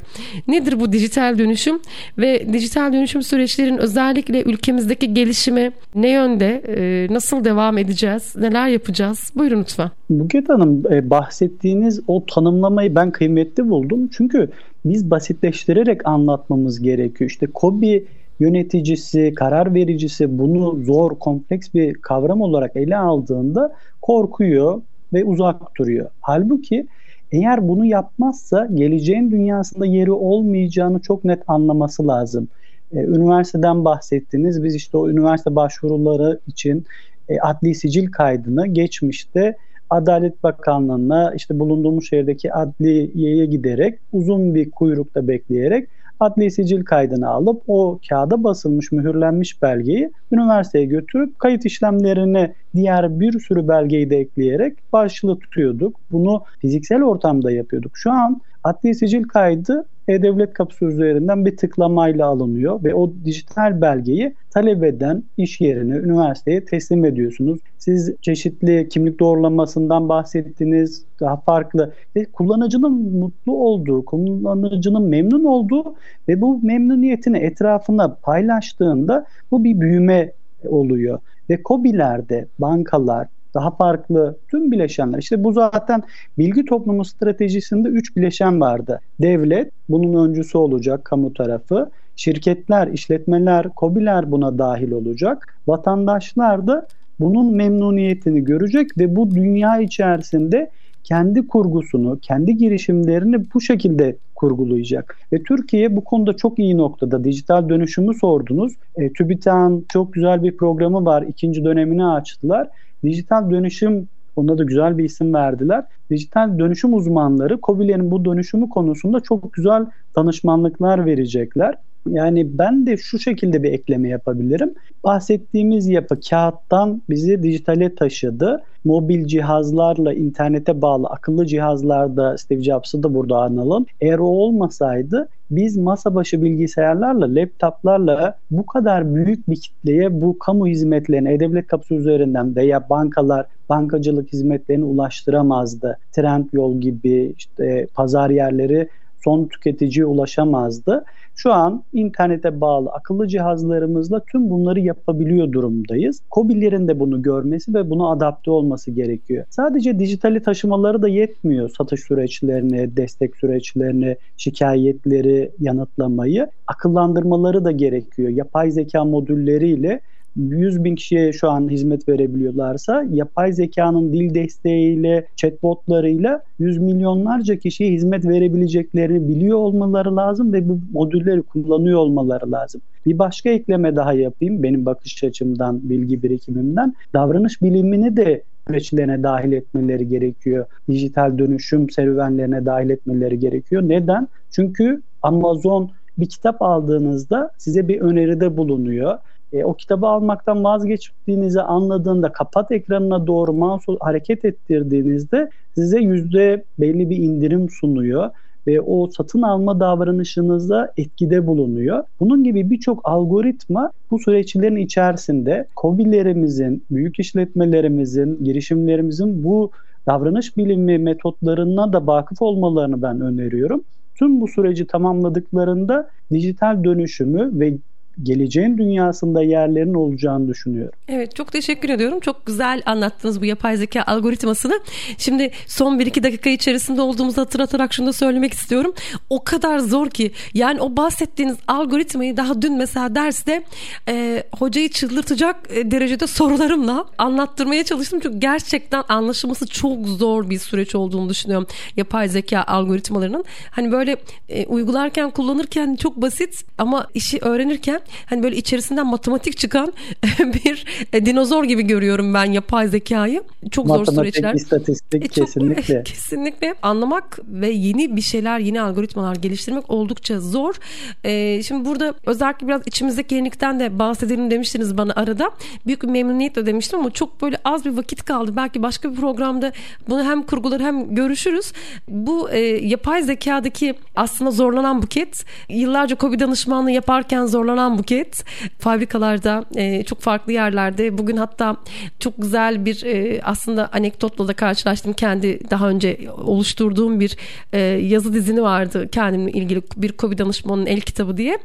nedir 0.47 0.79
bu 0.79 0.91
dijital 0.93 1.37
dönüşüm 1.37 1.79
ve 2.17 2.53
dijital 2.53 2.93
dönüşüm 2.93 3.21
süreçlerin 3.21 3.77
özellikle 3.77 4.43
ülkemizdeki 4.43 5.13
gelişimi 5.13 5.71
ne 5.95 6.09
yönde 6.09 6.61
e, 6.67 7.07
nasıl 7.13 7.43
devam 7.43 7.77
edeceğiz? 7.77 8.35
Neler 8.35 8.67
yapacağız? 8.67 9.31
Buyurun 9.35 9.59
lütfen. 9.59 9.89
Buket 10.09 10.49
Hanım 10.49 10.83
e, 10.93 11.09
bahsettiğiniz 11.09 12.01
o 12.07 12.25
tanımlamayı 12.25 12.95
ben 12.95 13.11
kıymetli 13.11 13.69
buldum. 13.69 14.09
Çünkü 14.11 14.49
biz 14.85 15.11
basitleştirerek 15.11 16.07
anlatmamız 16.07 16.81
gerekiyor. 16.81 17.29
İşte 17.29 17.47
KOBİ 17.47 18.07
yöneticisi, 18.39 19.33
karar 19.35 19.73
vericisi 19.73 20.37
bunu 20.37 20.83
zor, 20.83 21.19
kompleks 21.19 21.73
bir 21.73 21.93
kavram 21.93 22.41
olarak 22.41 22.75
ele 22.75 22.97
aldığında 22.97 23.73
korkuyor 24.01 24.81
ve 25.13 25.23
uzak 25.23 25.77
duruyor. 25.77 26.09
Halbuki 26.21 26.87
eğer 27.31 27.67
bunu 27.67 27.85
yapmazsa 27.85 28.67
geleceğin 28.73 29.31
dünyasında 29.31 29.85
yeri 29.85 30.11
olmayacağını 30.11 30.99
çok 30.99 31.25
net 31.25 31.43
anlaması 31.47 32.07
lazım. 32.07 32.47
E, 32.91 32.99
üniversiteden 32.99 33.85
bahsettiniz. 33.85 34.63
Biz 34.63 34.75
işte 34.75 34.97
o 34.97 35.09
üniversite 35.09 35.55
başvuruları 35.55 36.39
için 36.47 36.85
e, 37.29 37.39
adli 37.39 37.75
sicil 37.75 38.11
kaydını 38.11 38.67
geçmişte 38.67 39.57
Adalet 39.89 40.43
Bakanlığı'na 40.43 41.33
işte 41.35 41.59
bulunduğumuz 41.59 42.09
şehirdeki 42.09 42.53
adliyeye 42.53 43.45
giderek 43.45 43.99
uzun 44.11 44.55
bir 44.55 44.71
kuyrukta 44.71 45.27
bekleyerek 45.27 45.89
adli 46.19 46.51
sicil 46.51 46.83
kaydını 46.83 47.29
alıp 47.29 47.63
o 47.67 47.99
kağıda 48.09 48.43
basılmış 48.43 48.91
mühürlenmiş 48.91 49.61
belgeyi 49.61 50.11
üniversiteye 50.31 50.85
götürüp 50.85 51.39
kayıt 51.39 51.65
işlemlerine 51.65 52.53
diğer 52.73 53.19
bir 53.19 53.39
sürü 53.39 53.67
belgeyi 53.67 54.09
de 54.09 54.17
ekleyerek 54.17 54.93
başlığı 54.93 55.39
tutuyorduk. 55.39 55.99
Bunu 56.11 56.43
fiziksel 56.59 57.03
ortamda 57.03 57.51
yapıyorduk. 57.51 57.91
Şu 57.97 58.11
an 58.11 58.41
adli 58.63 58.95
sicil 58.95 59.23
kaydı 59.23 59.85
e-Devlet 60.07 60.53
kapısı 60.53 60.85
üzerinden 60.85 61.45
bir 61.45 61.57
tıklamayla 61.57 62.27
alınıyor 62.27 62.83
ve 62.83 62.93
o 62.93 63.13
dijital 63.25 63.81
belgeyi 63.81 64.35
talep 64.49 64.83
eden 64.83 65.23
iş 65.37 65.61
yerine, 65.61 65.95
üniversiteye 65.95 66.65
teslim 66.65 67.05
ediyorsunuz. 67.05 67.59
Siz 67.77 68.15
çeşitli 68.21 68.89
kimlik 68.89 69.19
doğrulamasından 69.19 70.09
bahsettiniz, 70.09 71.05
daha 71.19 71.37
farklı. 71.37 71.93
Ve 72.15 72.25
kullanıcının 72.25 72.93
mutlu 72.93 73.53
olduğu, 73.53 74.05
kullanıcının 74.05 75.03
memnun 75.03 75.43
olduğu 75.43 75.95
ve 76.27 76.41
bu 76.41 76.59
memnuniyetini 76.63 77.37
etrafına 77.37 78.15
paylaştığında 78.15 79.25
bu 79.51 79.63
bir 79.63 79.79
büyüme 79.81 80.31
oluyor. 80.65 81.19
Ve 81.51 81.59
COBİ'lerde 81.65 82.47
bankalar, 82.59 83.27
daha 83.53 83.71
farklı 83.71 84.37
tüm 84.47 84.71
bileşenler. 84.71 85.19
İşte 85.19 85.43
bu 85.43 85.53
zaten 85.53 86.03
bilgi 86.37 86.65
toplumu 86.65 87.05
stratejisinde 87.05 87.87
üç 87.87 88.15
bileşen 88.15 88.61
vardı. 88.61 88.99
Devlet 89.21 89.71
bunun 89.89 90.29
öncüsü 90.29 90.57
olacak 90.57 91.05
kamu 91.05 91.33
tarafı. 91.33 91.89
Şirketler, 92.15 92.87
işletmeler, 92.87 93.69
kobiler 93.69 94.31
buna 94.31 94.57
dahil 94.57 94.91
olacak. 94.91 95.57
Vatandaşlar 95.67 96.67
da 96.67 96.87
bunun 97.19 97.55
memnuniyetini 97.55 98.43
görecek 98.43 98.97
ve 98.97 99.15
bu 99.15 99.31
dünya 99.31 99.79
içerisinde 99.79 100.71
kendi 101.03 101.47
kurgusunu, 101.47 102.19
kendi 102.21 102.57
girişimlerini 102.57 103.45
bu 103.53 103.61
şekilde 103.61 104.17
kurgulayacak. 104.35 105.17
Ve 105.33 105.43
Türkiye 105.43 105.95
bu 105.95 106.03
konuda 106.03 106.33
çok 106.33 106.59
iyi 106.59 106.77
noktada. 106.77 107.23
Dijital 107.23 107.69
dönüşümü 107.69 108.13
sordunuz. 108.13 108.73
E, 108.95 109.13
TÜBİTAK'ın 109.13 109.85
çok 109.93 110.13
güzel 110.13 110.43
bir 110.43 110.57
programı 110.57 111.05
var. 111.05 111.21
İkinci 111.21 111.63
dönemini 111.63 112.05
açtılar. 112.05 112.69
Dijital 113.03 113.51
dönüşüm 113.51 114.07
ona 114.35 114.57
da 114.57 114.63
güzel 114.63 114.97
bir 114.97 115.03
isim 115.03 115.33
verdiler. 115.33 115.85
Dijital 116.09 116.59
dönüşüm 116.59 116.93
uzmanları 116.93 117.59
COBİ'lerin 117.63 118.11
bu 118.11 118.25
dönüşümü 118.25 118.69
konusunda 118.69 119.19
çok 119.19 119.53
güzel 119.53 119.85
danışmanlıklar 120.15 121.05
verecekler. 121.05 121.75
Yani 122.09 122.57
ben 122.57 122.85
de 122.85 122.97
şu 122.97 123.19
şekilde 123.19 123.63
bir 123.63 123.73
ekleme 123.73 124.09
yapabilirim. 124.09 124.73
Bahsettiğimiz 125.03 125.87
yapı 125.87 126.19
kağıttan 126.29 127.01
bizi 127.09 127.43
dijitale 127.43 127.95
taşıdı. 127.95 128.63
Mobil 128.83 129.25
cihazlarla 129.25 130.13
internete 130.13 130.81
bağlı 130.81 131.07
akıllı 131.07 131.45
cihazlarda 131.45 132.37
Steve 132.37 132.63
Jobs'ı 132.63 133.03
da 133.03 133.13
burada 133.13 133.37
analım. 133.37 133.85
Eğer 134.01 134.19
o 134.19 134.25
olmasaydı 134.25 135.29
biz 135.51 135.77
masa 135.77 136.15
başı 136.15 136.41
bilgisayarlarla, 136.41 137.35
laptoplarla 137.35 138.37
bu 138.51 138.65
kadar 138.65 139.15
büyük 139.15 139.49
bir 139.49 139.55
kitleye 139.55 140.21
bu 140.21 140.39
kamu 140.39 140.67
hizmetlerini 140.67 141.33
E-Devlet 141.33 141.67
kapısı 141.67 141.93
üzerinden 141.93 142.55
veya 142.55 142.89
bankalar 142.89 143.45
bankacılık 143.69 144.33
hizmetlerini 144.33 144.85
ulaştıramazdı. 144.85 145.97
Trend 146.11 146.45
yol 146.53 146.81
gibi 146.81 147.33
işte 147.37 147.87
pazar 147.93 148.29
yerleri 148.29 148.87
son 149.23 149.45
tüketiciye 149.45 150.05
ulaşamazdı. 150.05 151.05
Şu 151.35 151.53
an 151.53 151.83
internete 151.93 152.61
bağlı 152.61 152.89
akıllı 152.89 153.27
cihazlarımızla 153.27 154.19
tüm 154.31 154.49
bunları 154.49 154.79
yapabiliyor 154.79 155.51
durumdayız. 155.51 156.19
COBİ'lerin 156.31 156.87
de 156.87 156.99
bunu 156.99 157.21
görmesi 157.21 157.73
ve 157.73 157.89
buna 157.89 158.11
adapte 158.11 158.51
olması 158.51 158.91
gerekiyor. 158.91 159.45
Sadece 159.49 159.99
dijitali 159.99 160.43
taşımaları 160.43 161.01
da 161.01 161.07
yetmiyor 161.07 161.69
satış 161.77 162.01
süreçlerini, 162.01 162.97
destek 162.97 163.37
süreçlerini, 163.37 164.17
şikayetleri 164.37 165.51
yanıtlamayı. 165.59 166.47
Akıllandırmaları 166.67 167.65
da 167.65 167.71
gerekiyor. 167.71 168.29
Yapay 168.29 168.71
zeka 168.71 169.05
modülleriyle 169.05 170.01
100 170.35 170.83
bin 170.83 170.95
kişiye 170.95 171.33
şu 171.33 171.49
an 171.49 171.69
hizmet 171.69 172.09
verebiliyorlarsa 172.09 173.05
yapay 173.11 173.53
zekanın 173.53 174.13
dil 174.13 174.33
desteğiyle, 174.33 175.27
chatbotlarıyla 175.35 176.43
yüz 176.59 176.77
milyonlarca 176.77 177.55
kişiye 177.55 177.91
hizmet 177.91 178.25
verebileceklerini 178.25 179.27
biliyor 179.27 179.57
olmaları 179.57 180.15
lazım 180.15 180.53
ve 180.53 180.69
bu 180.69 180.79
modülleri 180.91 181.41
kullanıyor 181.41 181.99
olmaları 181.99 182.51
lazım. 182.51 182.81
Bir 183.05 183.19
başka 183.19 183.49
ekleme 183.49 183.95
daha 183.95 184.13
yapayım 184.13 184.63
benim 184.63 184.85
bakış 184.85 185.23
açımdan, 185.23 185.89
bilgi 185.89 186.23
birikimimden. 186.23 186.93
Davranış 187.13 187.61
bilimini 187.61 188.17
de 188.17 188.43
süreçlerine 188.67 189.23
dahil 189.23 189.51
etmeleri 189.51 190.07
gerekiyor. 190.07 190.65
Dijital 190.89 191.37
dönüşüm 191.37 191.89
serüvenlerine 191.89 192.65
dahil 192.65 192.89
etmeleri 192.89 193.39
gerekiyor. 193.39 193.81
Neden? 193.81 194.27
Çünkü 194.51 195.01
Amazon 195.21 195.91
bir 196.17 196.29
kitap 196.29 196.61
aldığınızda 196.61 197.51
size 197.57 197.87
bir 197.87 198.01
öneride 198.01 198.57
bulunuyor 198.57 199.17
e, 199.53 199.63
o 199.63 199.73
kitabı 199.73 200.07
almaktan 200.07 200.63
vazgeçtiğinizi 200.63 201.61
anladığında 201.61 202.31
kapat 202.31 202.71
ekranına 202.71 203.27
doğru 203.27 203.53
mouse 203.53 203.91
hareket 203.99 204.45
ettirdiğinizde 204.45 205.49
size 205.75 205.99
yüzde 205.99 206.63
belli 206.79 207.09
bir 207.09 207.17
indirim 207.17 207.69
sunuyor 207.69 208.29
ve 208.67 208.81
o 208.81 209.07
satın 209.07 209.41
alma 209.41 209.79
davranışınızda 209.79 210.93
etkide 210.97 211.47
bulunuyor. 211.47 212.03
Bunun 212.19 212.43
gibi 212.43 212.69
birçok 212.69 213.01
algoritma 213.03 213.91
bu 214.11 214.19
süreçlerin 214.19 214.75
içerisinde 214.75 215.67
COBİ'lerimizin, 215.77 216.83
büyük 216.91 217.19
işletmelerimizin, 217.19 218.43
girişimlerimizin 218.43 219.43
bu 219.43 219.71
davranış 220.07 220.57
bilimi 220.57 220.97
metotlarına 220.97 221.93
da 221.93 222.07
vakıf 222.07 222.41
olmalarını 222.41 223.01
ben 223.01 223.21
öneriyorum. 223.21 223.83
Tüm 224.15 224.41
bu 224.41 224.47
süreci 224.47 224.87
tamamladıklarında 224.87 226.09
dijital 226.31 226.83
dönüşümü 226.83 227.59
ve 227.59 227.77
geleceğin 228.23 228.77
dünyasında 228.77 229.43
yerlerin 229.43 229.93
olacağını 229.93 230.47
düşünüyorum. 230.47 230.93
Evet 231.07 231.35
çok 231.35 231.51
teşekkür 231.51 231.89
ediyorum. 231.89 232.19
Çok 232.19 232.45
güzel 232.45 232.81
anlattınız 232.85 233.41
bu 233.41 233.45
yapay 233.45 233.77
zeka 233.77 234.03
algoritmasını. 234.03 234.79
Şimdi 235.17 235.51
son 235.67 235.99
1-2 235.99 236.23
dakika 236.23 236.49
içerisinde 236.49 237.01
olduğumuzu 237.01 237.41
hatırlatarak 237.41 237.93
şunu 237.93 238.07
da 238.07 238.13
söylemek 238.13 238.53
istiyorum. 238.53 238.93
O 239.29 239.43
kadar 239.43 239.79
zor 239.79 240.09
ki 240.09 240.31
yani 240.53 240.81
o 240.81 240.97
bahsettiğiniz 240.97 241.57
algoritmayı 241.67 242.37
daha 242.37 242.61
dün 242.61 242.77
mesela 242.77 243.15
derste 243.15 243.63
e, 244.07 244.43
hocayı 244.59 244.89
çıldırtacak 244.89 245.55
e, 245.69 245.91
derecede 245.91 246.27
sorularımla 246.27 247.05
anlattırmaya 247.17 247.83
çalıştım. 247.83 248.19
Çünkü 248.23 248.39
gerçekten 248.39 249.03
anlaşılması 249.09 249.67
çok 249.67 250.07
zor 250.07 250.49
bir 250.49 250.59
süreç 250.59 250.95
olduğunu 250.95 251.29
düşünüyorum. 251.29 251.67
Yapay 251.97 252.29
zeka 252.29 252.63
algoritmalarının. 252.63 253.45
Hani 253.71 253.91
böyle 253.91 254.17
e, 254.49 254.65
uygularken 254.65 255.29
kullanırken 255.29 255.95
çok 255.95 256.17
basit 256.17 256.65
ama 256.77 257.07
işi 257.13 257.39
öğrenirken 257.41 258.00
hani 258.25 258.43
böyle 258.43 258.55
içerisinden 258.55 259.07
matematik 259.07 259.57
çıkan 259.57 259.93
bir 260.39 260.85
e, 261.13 261.25
dinozor 261.25 261.63
gibi 261.63 261.83
görüyorum 261.83 262.33
ben 262.33 262.45
yapay 262.45 262.87
zekayı. 262.87 263.43
Çok 263.71 263.85
matematik, 263.85 264.13
zor 264.15 264.23
süreçler. 264.23 264.53
istatistik 264.53 265.25
e, 265.25 265.27
çok, 265.27 265.45
kesinlikle. 265.45 266.03
kesinlikle 266.05 266.75
anlamak 266.81 267.39
ve 267.47 267.69
yeni 267.69 268.15
bir 268.15 268.21
şeyler, 268.21 268.59
yeni 268.59 268.81
algoritmalar 268.81 269.35
geliştirmek 269.35 269.89
oldukça 269.89 270.39
zor. 270.39 270.75
E, 271.23 271.63
şimdi 271.63 271.85
burada 271.85 272.13
özellikle 272.25 272.67
biraz 272.67 272.81
içimizdeki 272.85 273.35
yenilikten 273.35 273.79
de 273.79 273.99
bahsedelim 273.99 274.51
demiştiniz 274.51 274.97
bana 274.97 275.13
arada. 275.13 275.51
Büyük 275.85 276.03
bir 276.03 276.07
memnuniyetle 276.07 276.65
demiştim 276.65 276.99
ama 276.99 277.11
çok 277.11 277.41
böyle 277.41 277.57
az 277.65 277.85
bir 277.85 277.97
vakit 277.97 278.25
kaldı. 278.25 278.55
Belki 278.55 278.83
başka 278.83 279.11
bir 279.11 279.15
programda 279.15 279.71
bunu 280.09 280.23
hem 280.23 280.43
kurgular 280.43 280.81
hem 280.81 281.15
görüşürüz. 281.15 281.73
Bu 282.07 282.49
e, 282.49 282.59
yapay 282.87 283.23
zekadaki 283.23 283.93
aslında 284.15 284.51
zorlanan 284.51 285.01
buket 285.01 285.45
yıllarca 285.69 286.17
COVID 286.17 286.39
danışmanlığı 286.39 286.91
yaparken 286.91 287.45
zorlanan 287.45 287.90
buket. 287.97 288.43
Fabrikalarda 288.79 289.65
e, 289.75 290.03
çok 290.03 290.19
farklı 290.19 290.51
yerlerde. 290.51 291.17
Bugün 291.17 291.37
hatta 291.37 291.77
çok 292.19 292.33
güzel 292.37 292.85
bir 292.85 293.03
e, 293.05 293.41
aslında 293.43 293.89
anekdotla 293.93 294.47
da 294.47 294.53
karşılaştım. 294.53 295.13
Kendi 295.13 295.69
daha 295.69 295.89
önce 295.89 296.17
oluşturduğum 296.37 297.19
bir 297.19 297.37
e, 297.73 297.79
yazı 297.81 298.33
dizini 298.33 298.61
vardı 298.61 299.09
kendimle 299.11 299.51
ilgili 299.51 299.81
bir 299.97 300.17
COVID 300.17 300.39
danışmanının 300.39 300.85
el 300.85 301.01
kitabı 301.01 301.37
diye. 301.37 301.57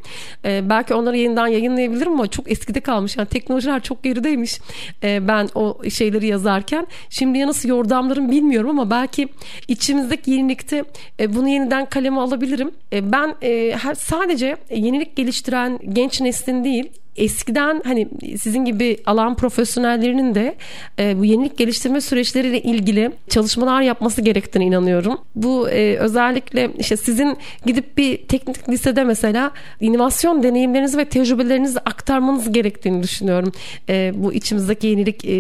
E, 0.45 0.71
belki 0.71 0.95
onları 0.95 1.17
yeniden 1.17 1.47
yayınlayabilirim 1.47 2.13
ama 2.13 2.27
çok 2.27 2.51
eskide 2.51 2.81
kalmış. 2.81 3.17
Yani 3.17 3.29
teknolojiler 3.29 3.83
çok 3.83 4.03
gerideymiş 4.03 4.61
e, 5.03 5.29
ben 5.29 5.49
o 5.55 5.79
şeyleri 5.91 6.27
yazarken. 6.27 6.87
Şimdiye 7.11 7.47
nasıl 7.47 7.69
yordamlarım 7.69 8.31
bilmiyorum 8.31 8.71
ama 8.71 8.91
belki 8.91 9.29
içimizdeki 9.69 10.31
yenilikte 10.31 10.85
e, 11.21 11.35
bunu 11.35 11.49
yeniden 11.49 11.87
kaleme 11.87 12.21
alabilirim. 12.21 12.71
E, 12.93 13.13
ben 13.13 13.35
e, 13.43 13.75
sadece 13.99 14.57
yenilik 14.71 15.17
geliştiren 15.17 15.79
genç 15.93 16.16
neslin 16.21 16.65
değil 16.65 16.91
eskiden 17.17 17.83
hani 17.85 18.09
sizin 18.39 18.65
gibi 18.65 18.97
alan 19.07 19.37
profesyonellerinin 19.37 20.35
de 20.35 20.55
e, 20.99 21.19
bu 21.19 21.25
yenilik 21.25 21.59
geliştirme 21.59 22.01
süreçleriyle 22.01 22.63
ilgili 22.63 23.11
çalışmalar 23.29 23.81
yapması 23.83 24.23
gerektiğine 24.23 24.67
inanıyorum. 24.67 25.19
Bu 25.35 25.69
e, 25.69 25.97
özellikle 25.97 26.71
işte 26.79 26.97
sizin 26.97 27.37
gidip 27.67 27.99
bir 27.99 28.17
teknik 28.17 28.69
lisede 28.69 29.05
mesela 29.05 29.51
inovasyon 29.81 30.43
deneyimlerinizi 30.43 30.99
ve 30.99 31.05
tecrübelerinizi 31.05 31.79
aktarmanız 31.79 32.53
gerektiğini 32.53 33.03
düşünüyorum. 33.03 33.53
E, 33.89 34.13
bu 34.15 34.33
içimizdeki 34.33 34.87
yenilik 34.87 35.25
e, 35.25 35.35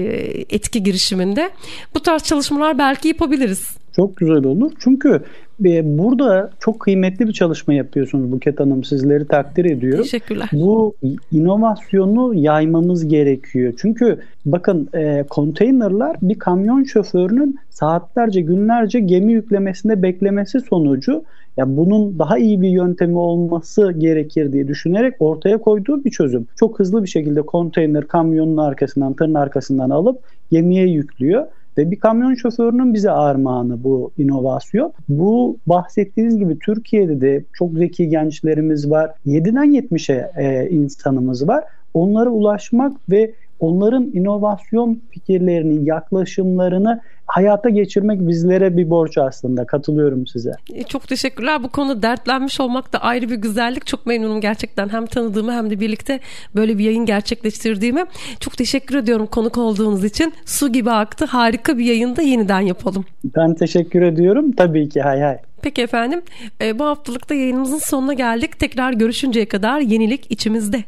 etki 0.50 0.82
girişiminde. 0.82 1.50
Bu 1.94 2.00
tarz 2.00 2.22
çalışmalar 2.22 2.78
belki 2.78 3.08
yapabiliriz. 3.08 3.76
Çok 3.96 4.16
güzel 4.16 4.44
olur. 4.44 4.72
Çünkü 4.78 5.22
e, 5.64 5.98
burada 5.98 6.50
çok 6.60 6.80
kıymetli 6.80 7.28
bir 7.28 7.32
çalışma 7.32 7.74
yapıyorsunuz 7.74 8.32
Buket 8.32 8.60
Hanım. 8.60 8.84
Sizleri 8.84 9.26
takdir 9.26 9.64
ediyorum. 9.64 10.02
Teşekkürler. 10.02 10.48
Bu 10.52 10.94
inovasyonu 11.32 12.34
yaymamız 12.34 13.08
gerekiyor. 13.08 13.72
Çünkü 13.76 14.18
bakın 14.46 14.88
e, 14.94 15.24
konteynerlar 15.30 16.16
bir 16.22 16.38
kamyon 16.38 16.84
şoförünün 16.84 17.58
saatlerce 17.70 18.40
günlerce 18.40 19.00
gemi 19.00 19.32
yüklemesinde 19.32 20.02
beklemesi 20.02 20.60
sonucu 20.60 21.24
ya 21.56 21.76
bunun 21.76 22.18
daha 22.18 22.38
iyi 22.38 22.62
bir 22.62 22.68
yöntemi 22.68 23.18
olması 23.18 23.92
gerekir 23.92 24.52
diye 24.52 24.68
düşünerek 24.68 25.14
ortaya 25.20 25.58
koyduğu 25.58 26.04
bir 26.04 26.10
çözüm. 26.10 26.46
Çok 26.56 26.78
hızlı 26.78 27.02
bir 27.02 27.08
şekilde 27.08 27.42
konteyner 27.42 28.06
kamyonun 28.06 28.56
arkasından, 28.56 29.14
tırın 29.14 29.34
arkasından 29.34 29.90
alıp 29.90 30.18
gemiye 30.50 30.86
yüklüyor 30.86 31.46
ve 31.78 31.90
bir 31.90 32.00
kamyon 32.00 32.34
şoförünün 32.34 32.94
bize 32.94 33.10
armağanı 33.10 33.84
bu 33.84 34.10
inovasyon. 34.18 34.92
Bu 35.08 35.56
bahsettiğiniz 35.66 36.38
gibi 36.38 36.58
Türkiye'de 36.58 37.20
de 37.20 37.44
çok 37.52 37.72
zeki 37.72 38.08
gençlerimiz 38.08 38.90
var. 38.90 39.10
7'den 39.26 39.74
70'e 39.74 40.32
e, 40.36 40.70
insanımız 40.70 41.48
var. 41.48 41.64
Onlara 41.94 42.30
ulaşmak 42.30 42.92
ve 43.10 43.32
onların 43.60 44.04
inovasyon 44.04 45.00
fikirlerini, 45.10 45.88
yaklaşımlarını 45.88 47.00
hayata 47.26 47.68
geçirmek 47.68 48.28
bizlere 48.28 48.76
bir 48.76 48.90
borç 48.90 49.18
aslında. 49.18 49.66
Katılıyorum 49.66 50.26
size. 50.26 50.52
E, 50.74 50.82
çok 50.82 51.08
teşekkürler. 51.08 51.62
Bu 51.62 51.68
konuda 51.68 52.02
dertlenmiş 52.02 52.60
olmak 52.60 52.92
da 52.92 52.98
ayrı 52.98 53.28
bir 53.28 53.34
güzellik. 53.34 53.86
Çok 53.86 54.06
memnunum 54.06 54.40
gerçekten. 54.40 54.88
Hem 54.88 55.06
tanıdığımı 55.06 55.52
hem 55.52 55.70
de 55.70 55.80
birlikte 55.80 56.20
böyle 56.54 56.78
bir 56.78 56.84
yayın 56.84 57.06
gerçekleştirdiğime. 57.06 58.06
Çok 58.40 58.56
teşekkür 58.56 58.94
ediyorum 58.96 59.26
konuk 59.26 59.58
olduğunuz 59.58 60.04
için. 60.04 60.32
Su 60.44 60.72
gibi 60.72 60.90
aktı. 60.90 61.24
Harika 61.24 61.78
bir 61.78 61.84
yayında 61.84 62.22
yeniden 62.22 62.60
yapalım. 62.60 63.04
Ben 63.36 63.54
teşekkür 63.54 64.02
ediyorum. 64.02 64.52
Tabii 64.52 64.88
ki 64.88 65.00
hay 65.00 65.20
hay. 65.20 65.38
Peki 65.62 65.82
efendim. 65.82 66.22
E, 66.60 66.78
bu 66.78 66.84
haftalıkta 66.84 67.34
yayınımızın 67.34 67.78
sonuna 67.78 68.12
geldik. 68.12 68.58
Tekrar 68.58 68.92
görüşünceye 68.92 69.46
kadar 69.46 69.80
yenilik 69.80 70.30
içimizde. 70.30 70.84